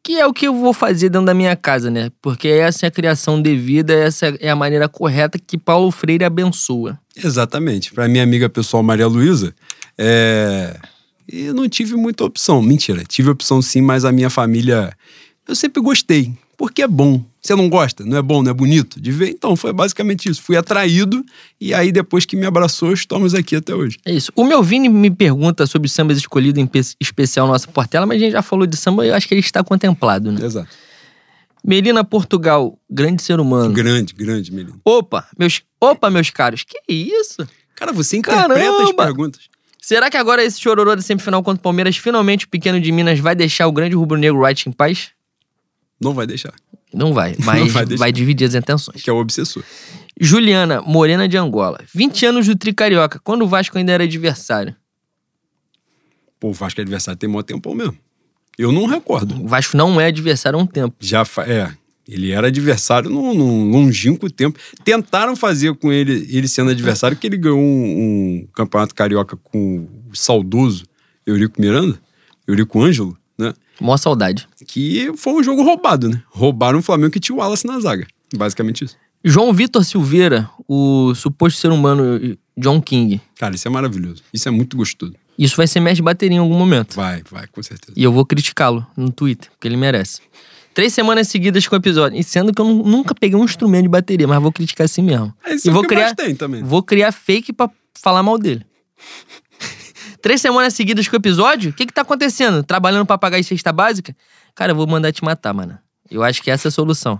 [0.02, 2.10] Que é o que eu vou fazer dentro da minha casa, né?
[2.24, 7.00] Porque essa é a criação devida, essa é a maneira correta que Paulo Freire abençoa.
[7.16, 7.94] Exatamente.
[7.94, 9.54] Pra minha amiga pessoal Maria Luísa,
[9.96, 10.76] é...
[11.28, 12.64] eu não tive muita opção.
[12.64, 14.92] Mentira, tive opção sim, mas a minha família
[15.48, 17.24] eu sempre gostei, porque é bom.
[17.42, 18.04] Você não gosta?
[18.06, 19.30] Não é bom, não é bonito de ver?
[19.30, 20.42] Então, foi basicamente isso.
[20.44, 21.26] Fui atraído
[21.60, 23.98] e aí depois que me abraçou, estamos aqui até hoje.
[24.06, 24.30] É isso.
[24.36, 28.20] O meu Vini me pergunta sobre sambas escolhidos em pe- especial nossa Portela, mas a
[28.20, 30.46] gente já falou de samba e eu acho que ele está contemplado, né?
[30.46, 30.68] Exato.
[31.64, 33.74] Melina Portugal, grande ser humano.
[33.74, 34.80] Grande, grande, menino.
[34.84, 37.48] Opa, meus, opa, meus caros, que isso?
[37.76, 39.06] Cara, você interpreta as Caramba!
[39.06, 39.42] perguntas.
[39.82, 43.18] Será que agora esse chororô da semifinal contra o Palmeiras, finalmente o pequeno de Minas
[43.20, 45.10] vai deixar o grande rubro-negro Wright em paz?
[46.02, 46.54] Não vai deixar,
[46.94, 49.02] Não vai, mas Não vai, vai dividir as intenções.
[49.02, 49.64] que é o obsessor.
[50.20, 51.80] Juliana, Morena de Angola.
[51.94, 54.76] 20 anos do Tricarioca, quando o Vasco ainda era adversário.
[56.40, 57.98] Pô, o Vasco é adversário tem mó tempão mesmo.
[58.58, 59.42] Eu não recordo.
[59.44, 60.96] O Vasco não é adversário há um tempo.
[61.00, 61.72] Já fa- é,
[62.08, 64.60] ele era adversário num, num longínquo tempo.
[64.84, 69.88] Tentaram fazer com ele, ele sendo adversário, que ele ganhou um, um campeonato carioca com
[70.12, 70.84] o saudoso
[71.26, 71.98] Eurico Miranda,
[72.48, 73.18] Eurico Ângelo?
[73.80, 74.48] Mó saudade.
[74.68, 76.22] Que foi um jogo roubado, né?
[76.30, 78.06] Roubaram o Flamengo que tinha o Wallace na zaga.
[78.36, 78.96] Basicamente isso.
[79.24, 83.20] João Vitor Silveira, o suposto ser humano John King.
[83.38, 84.24] Cara, isso é maravilhoso.
[84.34, 85.14] Isso é muito gostoso.
[85.38, 86.96] Isso vai ser mestre de bateria em algum momento.
[86.96, 87.94] Vai, vai, com certeza.
[87.96, 90.22] E eu vou criticá-lo no Twitter, porque ele merece.
[90.74, 92.18] Três semanas seguidas com o episódio.
[92.18, 95.02] E sendo que eu nu- nunca peguei um instrumento de bateria, mas vou criticar assim
[95.02, 95.34] mesmo.
[95.44, 96.64] É isso e vou que criar, tem também.
[96.64, 97.70] vou criar fake pra
[98.02, 98.66] falar mal dele.
[100.22, 101.72] Três semanas seguidas com o episódio?
[101.72, 102.64] O que que tá acontecendo?
[102.64, 104.16] Trabalhando pra pagar a cesta básica?
[104.54, 105.78] Cara, eu vou mandar te matar, mano.
[106.10, 107.20] Eu acho que essa é a solução.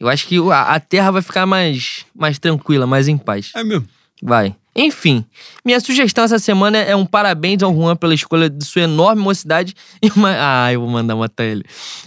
[0.00, 3.50] Eu acho que a, a terra vai ficar mais, mais tranquila, mais em paz.
[3.54, 3.86] É mesmo.
[4.22, 4.54] Vai.
[4.74, 5.24] Enfim,
[5.64, 9.74] minha sugestão essa semana é um parabéns ao Juan pela escolha de sua enorme mocidade
[10.00, 10.34] e uma.
[10.38, 11.64] Ah, eu vou mandar matar ele.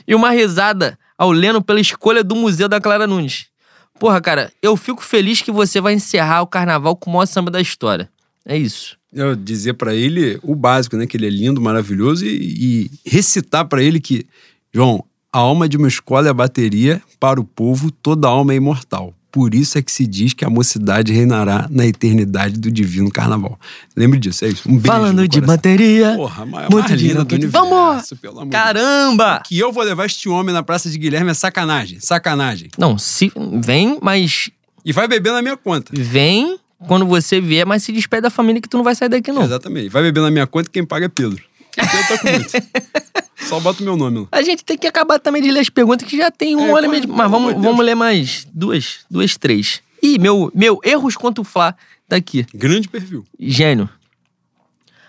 [0.07, 3.47] E uma risada ao Leno pela escolha do Museu da Clara Nunes.
[3.99, 7.51] Porra, cara, eu fico feliz que você vai encerrar o carnaval com o maior samba
[7.51, 8.09] da história.
[8.45, 8.97] É isso.
[9.13, 11.05] Eu dizer pra ele o básico, né?
[11.05, 14.25] Que ele é lindo, maravilhoso e, e recitar pra ele que,
[14.73, 18.55] João, a alma de uma escola é a bateria, para o povo toda alma é
[18.55, 19.13] imortal.
[19.31, 23.57] Por isso é que se diz que a mocidade reinará na eternidade do divino carnaval.
[23.95, 24.67] Lembre disso, é isso.
[24.67, 26.15] Um beijo Falando de bateria.
[26.17, 28.13] Porra, maior muito mais linda do universo, Vamos!
[28.21, 29.41] pelo amor Caramba!
[29.45, 32.69] Que eu vou levar este homem na Praça de Guilherme é sacanagem, sacanagem.
[32.77, 33.31] Não, se
[33.63, 34.49] vem, mas
[34.83, 35.93] E vai beber na minha conta.
[35.95, 39.31] vem quando você vier, mas se despede da família que tu não vai sair daqui,
[39.31, 39.43] não.
[39.43, 39.89] Exatamente.
[39.89, 41.43] Vai beber na minha conta e quem paga é Pedro.
[41.75, 42.51] Pedro tá com muito.
[43.47, 44.27] Só bota o meu nome lá.
[44.31, 46.79] A gente tem que acabar também de ler as perguntas que já tem um É,
[46.79, 47.85] ano pelo Mas vamos, vamos Deus.
[47.85, 49.81] ler mais duas, duas, três.
[50.01, 51.75] Ih, meu, meu erros contra o Fla
[52.07, 52.45] tá aqui.
[52.53, 53.25] Grande perfil.
[53.39, 53.89] Gênio.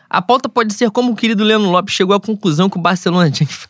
[0.08, 3.30] A pauta pode ser como o querido Leno Lopes chegou à conclusão que o Barcelona
[3.30, 3.54] tinha que.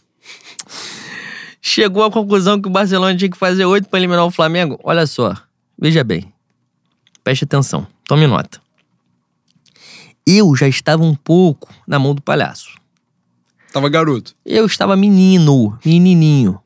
[1.60, 4.78] chegou à conclusão que o Barcelona tinha que fazer oito para eliminar o Flamengo.
[4.82, 5.36] Olha só,
[5.78, 6.32] veja bem.
[7.22, 8.60] Preste atenção, tome nota.
[10.26, 12.76] Eu já estava um pouco na mão do palhaço.
[13.72, 14.34] Tava garoto.
[14.44, 16.60] Eu estava menino, menininho.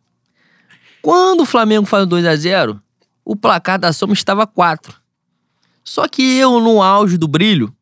[1.01, 2.83] Quando o Flamengo faz o 2 a 0
[3.25, 4.95] o placar da soma estava 4.
[5.83, 7.75] Só que eu, no auge do brilho,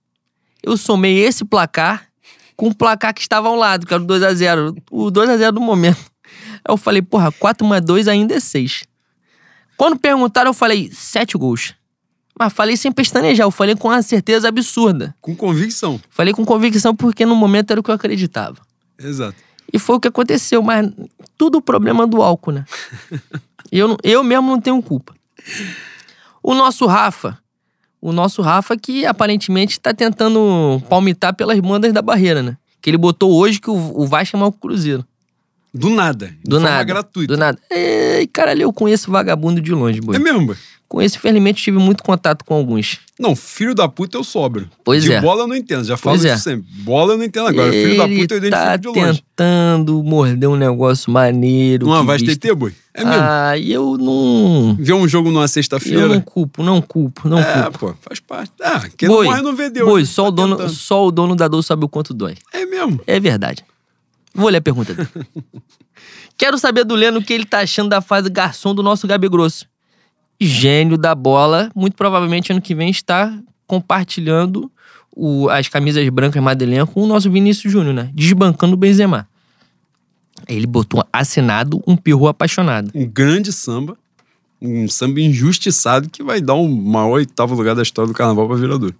[0.62, 2.06] eu somei esse placar
[2.56, 5.28] com o placar que estava ao lado, que era o 2 a 0 O 2
[5.28, 5.98] a 0 do momento.
[6.64, 8.85] Aí eu falei, porra, 4 mais 2 ainda é 6.
[9.76, 11.74] Quando perguntaram, eu falei, 7 gols.
[12.39, 15.15] Mas falei sem pestanejar, eu falei com uma certeza absurda.
[15.20, 16.01] Com convicção.
[16.11, 18.56] Falei com convicção porque no momento era o que eu acreditava.
[18.98, 19.36] Exato.
[19.73, 20.90] E foi o que aconteceu, mas
[21.39, 22.65] tudo problema do álcool, né?
[23.70, 25.15] eu, eu mesmo não tenho culpa.
[26.43, 27.39] O nosso Rafa,
[28.01, 32.56] o nosso Rafa que aparentemente tá tentando palmitar pelas bandas da barreira, né?
[32.82, 35.05] Que ele botou hoje que o, o Vasco é que o Cruzeiro.
[35.73, 36.32] Do nada.
[36.44, 36.85] Do nada.
[36.85, 37.35] gratuita.
[37.35, 37.59] Do nada.
[37.69, 40.15] Ei, caralho, eu conheço vagabundo de longe, boi.
[40.15, 40.55] É mesmo,
[40.95, 41.01] boy?
[41.03, 42.99] Conheço, infelizmente, tive muito contato com alguns.
[43.19, 44.69] Não, filho da puta eu sobro.
[44.85, 45.21] Pois de é.
[45.21, 46.35] bola eu não entendo, já falo Pois é.
[46.35, 46.66] isso sempre.
[46.83, 47.71] Bola eu não entendo agora.
[47.73, 49.23] filho da Ele puta eu identifico tá de longe.
[49.37, 51.87] tentando morder um negócio maneiro.
[51.87, 52.73] Que Vaz vista- TT, boy?
[52.95, 53.21] É mesmo.
[53.23, 54.77] Ah, e eu não.
[54.79, 56.21] Ver um jogo numa Eu não sexta-feira.
[56.21, 57.79] culpo, não culpo, não É, culpo.
[57.79, 58.53] pô, faz parte.
[58.62, 59.89] Ah, quem Boi, não morre não vê Deus.
[59.89, 60.07] Boi, né?
[60.07, 60.73] só, Tá o dono, tentando.
[60.75, 62.37] só o dono da dor sabe o quanto dói.
[62.53, 63.01] É mesmo.
[63.07, 63.65] É verdade.
[64.35, 65.09] Vou ler a pergunta dele.
[66.37, 69.29] Quero saber do Leno o que ele tá achando da fase garçom do nosso Gabi
[69.29, 69.66] Grosso.
[70.47, 74.71] Gênio da bola, muito provavelmente ano que vem está compartilhando
[75.16, 78.11] o- as camisas brancas Madeleine com o nosso Vinícius Júnior, né?
[78.15, 79.29] Desbancando o Benzema.
[80.49, 82.91] Ele botou assinado um perro apaixonado.
[82.95, 83.97] Um grande samba.
[84.61, 88.57] Um samba injustiçado que vai dar o maior oitavo lugar da história do carnaval pra
[88.57, 88.93] virador.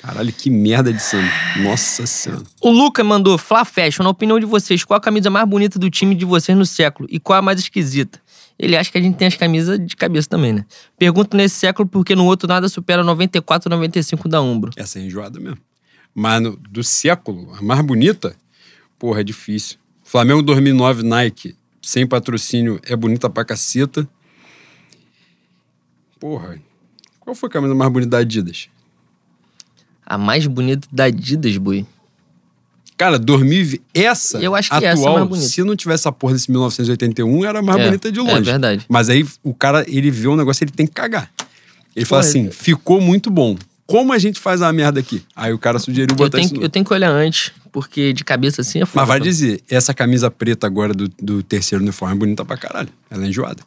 [0.00, 1.28] Caralho, que merda de samba.
[1.62, 2.42] Nossa senhora.
[2.60, 5.90] O Luca mandou Fla Fashion, na opinião de vocês, qual a camisa mais bonita do
[5.90, 8.20] time de vocês no século e qual a mais esquisita?
[8.58, 10.66] Ele acha que a gente tem as camisas de cabeça também, né?
[10.98, 14.72] Pergunto nesse século porque no outro nada supera 94 95 da Umbro.
[14.76, 15.58] Essa é enjoada mesmo.
[16.14, 18.34] Mas no- do século, a mais bonita,
[18.98, 19.78] porra, é difícil.
[20.02, 24.08] Flamengo 2009 Nike, sem patrocínio, é bonita pra caceta.
[26.18, 26.60] Porra,
[27.20, 28.68] qual foi a camisa mais bonita da Adidas?
[30.04, 31.86] A mais bonita da Adidas, boi.
[32.98, 35.48] Cara, 2020, essa Eu acho que atual, essa é mais bonita.
[35.48, 38.42] se não tivesse a porra desse 1981, era a mais É, bonita de é longe.
[38.42, 38.84] verdade.
[38.88, 41.30] Mas aí o cara, ele vê um negócio, ele tem que cagar.
[41.94, 43.56] Ele fala Porra, assim, ficou muito bom.
[43.86, 45.22] Como a gente faz a merda aqui?
[45.34, 48.12] Aí o cara sugeriu Eu botar isso tenho, no- eu tenho que olhar antes, porque
[48.12, 49.00] de cabeça assim é foda.
[49.00, 52.88] Mas vai dizer, essa camisa preta agora do, do terceiro uniforme é bonita pra caralho.
[53.10, 53.62] Ela é enjoada.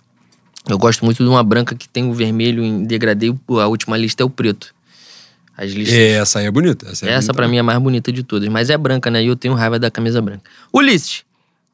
[0.68, 4.22] Eu gosto muito de uma branca que tem o vermelho em degradê, a última lista
[4.22, 4.76] é o preto.
[5.62, 5.96] As listas.
[5.96, 6.90] É, essa aí é bonita.
[6.90, 9.24] Essa, é Essa pra mim é a mais bonita de todas, mas é branca, né?
[9.24, 10.50] E eu tenho raiva da camisa branca.
[10.74, 11.24] Ulisses.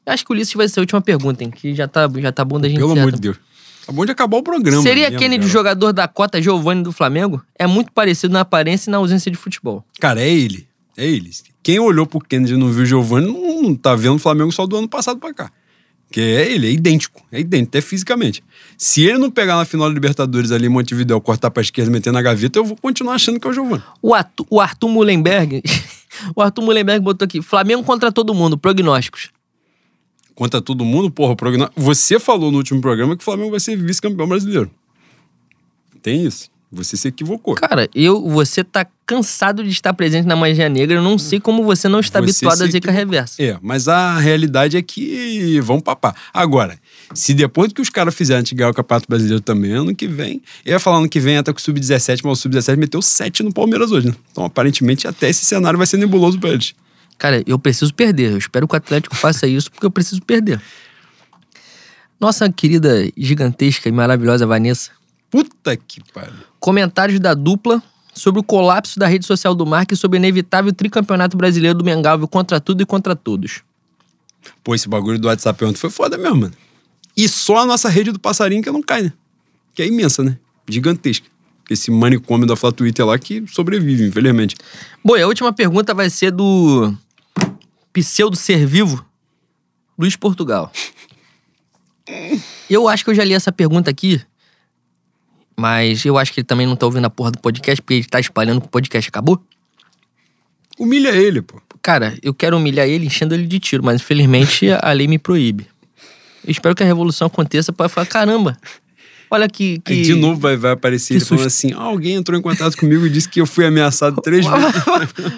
[0.04, 1.50] Acho que o Ulisses vai ser a última pergunta, hein?
[1.50, 3.38] Que já tá, já tá bom da gente Pelo amor de Deus.
[3.86, 4.82] Tá bom de acabar o programa.
[4.82, 5.52] Seria mesmo, Kennedy cara.
[5.52, 7.42] jogador da cota Giovanni do Flamengo?
[7.58, 9.82] É muito parecido na aparência e na ausência de futebol.
[9.98, 10.68] Cara, é ele.
[10.94, 11.30] É ele.
[11.62, 14.66] Quem olhou pro Kennedy e não viu o Giovanni não tá vendo o Flamengo só
[14.66, 15.50] do ano passado pra cá.
[16.10, 17.22] Que é ele, é idêntico.
[17.30, 18.42] É idêntico, até fisicamente.
[18.78, 21.92] Se ele não pegar na final da Libertadores ali em Montevideo, cortar pra esquerda e
[21.92, 23.82] meter na gaveta, eu vou continuar achando que é o Giovanni.
[24.00, 25.62] O, Atu- o Arthur Mullenberg.
[26.34, 29.28] o Arthur Mullenberg botou aqui: Flamengo contra todo mundo, prognósticos.
[30.34, 31.68] Contra todo mundo, porra, o programa...
[31.74, 34.70] Você falou no último programa que o Flamengo vai ser vice-campeão brasileiro.
[36.00, 36.48] Tem isso.
[36.70, 37.54] Você se equivocou.
[37.54, 40.96] Cara, eu, você tá cansado de estar presente na magia negra.
[40.98, 42.98] Eu não sei como você não está Você habituado se zica equivocou.
[42.98, 43.42] reversa.
[43.42, 46.14] É, mas a realidade é que vão papar.
[46.32, 46.78] Agora,
[47.14, 50.72] se depois que os caras fizeram ganhar o Campeonato Brasileiro também, ano que vem, eu
[50.72, 53.52] ia falar ano que vem até com o Sub-17, mas o Sub-17 meteu 7 no
[53.52, 54.14] Palmeiras hoje, né?
[54.30, 56.74] Então, aparentemente, até esse cenário vai ser nebuloso pra eles.
[57.16, 58.32] Cara, eu preciso perder.
[58.32, 60.60] Eu espero que o Atlético faça isso porque eu preciso perder.
[62.20, 64.90] Nossa querida, gigantesca e maravilhosa Vanessa.
[65.30, 66.47] Puta que pariu.
[66.68, 67.82] Comentários da dupla
[68.12, 71.82] sobre o colapso da rede social do Mark e sobre o inevitável tricampeonato brasileiro do
[71.82, 73.62] Mengalvio contra tudo e contra todos.
[74.62, 76.52] Pô, esse bagulho do WhatsApp ontem foi foda mesmo, mano.
[77.16, 79.14] E só a nossa rede do passarinho que não cai, né?
[79.74, 80.36] Que é imensa, né?
[80.68, 81.26] Gigantesca.
[81.70, 84.54] Esse manicômio da Flá Twitter lá que sobrevive, infelizmente.
[85.02, 86.94] Bom, e a última pergunta vai ser do
[87.94, 89.02] pseudo ser vivo,
[89.98, 90.70] Luiz Portugal.
[92.68, 94.20] Eu acho que eu já li essa pergunta aqui,
[95.58, 98.04] mas eu acho que ele também não tá ouvindo a porra do podcast, porque ele
[98.04, 99.42] tá espalhando que o podcast acabou.
[100.78, 101.60] Humilha ele, pô.
[101.82, 105.66] Cara, eu quero humilhar ele enchendo ele de tiro, mas infelizmente a lei me proíbe.
[106.46, 108.56] Eu espero que a revolução aconteça pra falar, caramba,
[109.28, 109.80] olha que...
[109.80, 109.94] que...
[109.94, 113.04] Aí de novo vai, vai aparecer ele falando assim: ah, alguém entrou em contato comigo
[113.04, 114.84] e disse que eu fui ameaçado três vezes.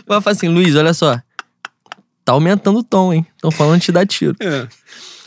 [0.06, 1.18] Vai falar assim, Luiz, olha só,
[2.26, 3.26] tá aumentando o tom, hein?
[3.36, 4.36] Estão falando de te dar tiro.
[4.38, 4.68] É.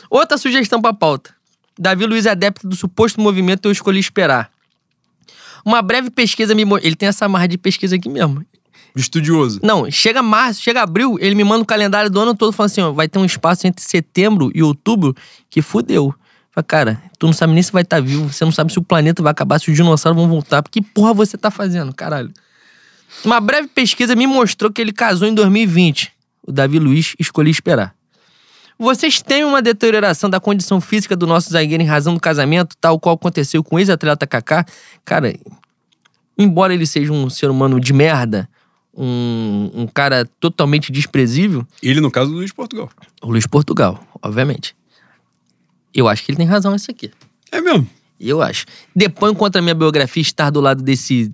[0.08, 1.34] Outra sugestão pra pauta.
[1.76, 4.53] Davi Luiz é adepto do suposto movimento Eu Escolhi Esperar.
[5.64, 6.62] Uma breve pesquisa me...
[6.82, 8.44] Ele tem essa marra de pesquisa aqui mesmo.
[8.94, 9.58] Estudioso.
[9.62, 12.80] Não, chega março, chega abril, ele me manda o calendário do ano todo falando assim,
[12.80, 15.14] ó, vai ter um espaço entre setembro e outubro
[15.50, 16.14] que fudeu.
[16.52, 18.82] Fala, cara, tu não sabe nem se vai estar vivo, você não sabe se o
[18.82, 20.62] planeta vai acabar, se os dinossauros vão voltar.
[20.62, 22.32] Que porra você tá fazendo, caralho?
[23.24, 26.12] Uma breve pesquisa me mostrou que ele casou em 2020.
[26.46, 27.94] O Davi Luiz escolhi esperar.
[28.78, 32.98] Vocês têm uma deterioração da condição física do nosso zagueiro em razão do casamento, tal
[32.98, 34.66] qual aconteceu com o ex-atleta Kaká?
[35.04, 35.34] Cara,
[36.36, 38.48] embora ele seja um ser humano de merda,
[38.96, 42.90] um, um cara totalmente desprezível, Ele, no caso do Luiz Portugal.
[43.22, 44.76] o Luiz Portugal, obviamente.
[45.92, 47.10] Eu acho que ele tem razão nisso aqui.
[47.52, 47.88] É mesmo.
[48.18, 48.66] Eu acho.
[48.94, 51.32] Depõe contra a minha biografia estar do lado desse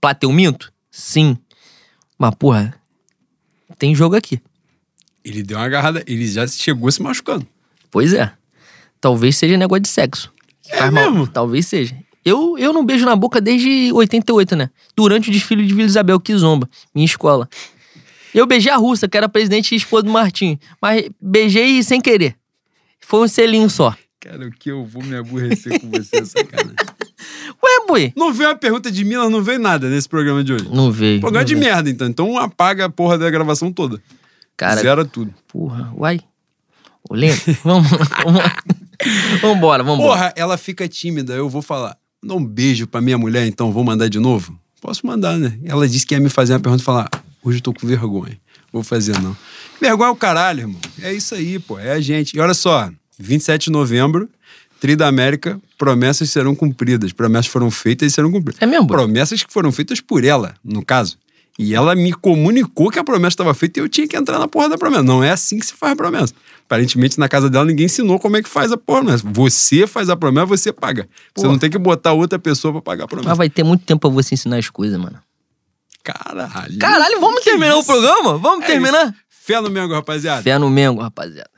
[0.00, 0.72] plateuminto?
[0.90, 1.36] Sim.
[2.18, 2.74] Mas, porra,
[3.78, 4.40] tem jogo aqui.
[5.24, 7.46] Ele deu uma agarrada, ele já chegou se machucando.
[7.90, 8.32] Pois é.
[9.00, 10.32] Talvez seja negócio de sexo.
[10.62, 11.10] Que É faz mal.
[11.10, 11.26] mesmo?
[11.26, 11.96] Talvez seja.
[12.24, 14.70] Eu, eu não beijo na boca desde 88, né?
[14.96, 17.48] Durante o desfile de Vila Isabel Kizomba, minha escola.
[18.32, 20.58] Eu beijei a russa, que era presidente e esposa do Martim.
[20.80, 22.36] Mas beijei sem querer.
[23.00, 23.94] Foi um selinho só.
[24.20, 26.76] Cara, o que eu vou me aborrecer com você, é sacanagem.
[27.62, 28.12] Ué, boi.
[28.16, 30.68] Não veio uma pergunta de Minas, não veio nada nesse programa de hoje.
[30.72, 31.20] Não veio.
[31.20, 31.66] Programa não de veio.
[31.66, 32.06] merda, então.
[32.06, 34.00] Então apaga a porra da gravação toda.
[34.56, 35.32] Cara, Zera tudo.
[35.48, 36.20] porra, uai.
[37.08, 37.88] Ô, Leno, vamos,
[38.24, 38.42] vamos,
[39.40, 40.08] vambora, vambora.
[40.08, 41.96] Porra, ela fica tímida, eu vou falar.
[42.22, 44.58] Dá um beijo pra minha mulher, então vou mandar de novo?
[44.80, 45.58] Posso mandar, né?
[45.64, 47.08] Ela disse que ia me fazer uma pergunta e falar:
[47.42, 48.38] hoje eu tô com vergonha.
[48.72, 49.36] Vou fazer, não.
[49.80, 50.80] Vergonha é o caralho, irmão.
[51.00, 51.78] É isso aí, pô.
[51.78, 52.36] É a gente.
[52.36, 54.28] E olha só, 27 de novembro,
[54.82, 57.12] Tri da América, promessas serão cumpridas.
[57.12, 58.60] Promessas foram feitas e serão cumpridas.
[58.60, 58.88] É mesmo?
[58.88, 61.16] Promessas que foram feitas por ela, no caso.
[61.58, 64.48] E ela me comunicou que a promessa estava feita e eu tinha que entrar na
[64.48, 65.02] porra da promessa.
[65.02, 66.32] Não é assim que se faz a promessa.
[66.64, 69.22] Aparentemente, na casa dela, ninguém ensinou como é que faz a promessa.
[69.32, 71.02] Você faz a promessa, você paga.
[71.34, 71.48] Você Porra.
[71.48, 73.28] não tem que botar outra pessoa pra pagar a promessa.
[73.28, 75.18] Mas vai ter muito tempo pra você ensinar as coisas, mano.
[76.02, 76.78] Caralho.
[76.78, 77.86] Caralho, vamos terminar o isso?
[77.86, 78.38] programa?
[78.38, 79.04] Vamos É terminar?
[79.08, 79.14] isso.
[79.28, 80.42] Fé no Mengo, rapaziada.
[80.42, 81.50] Fé no Mengo, rapaziada.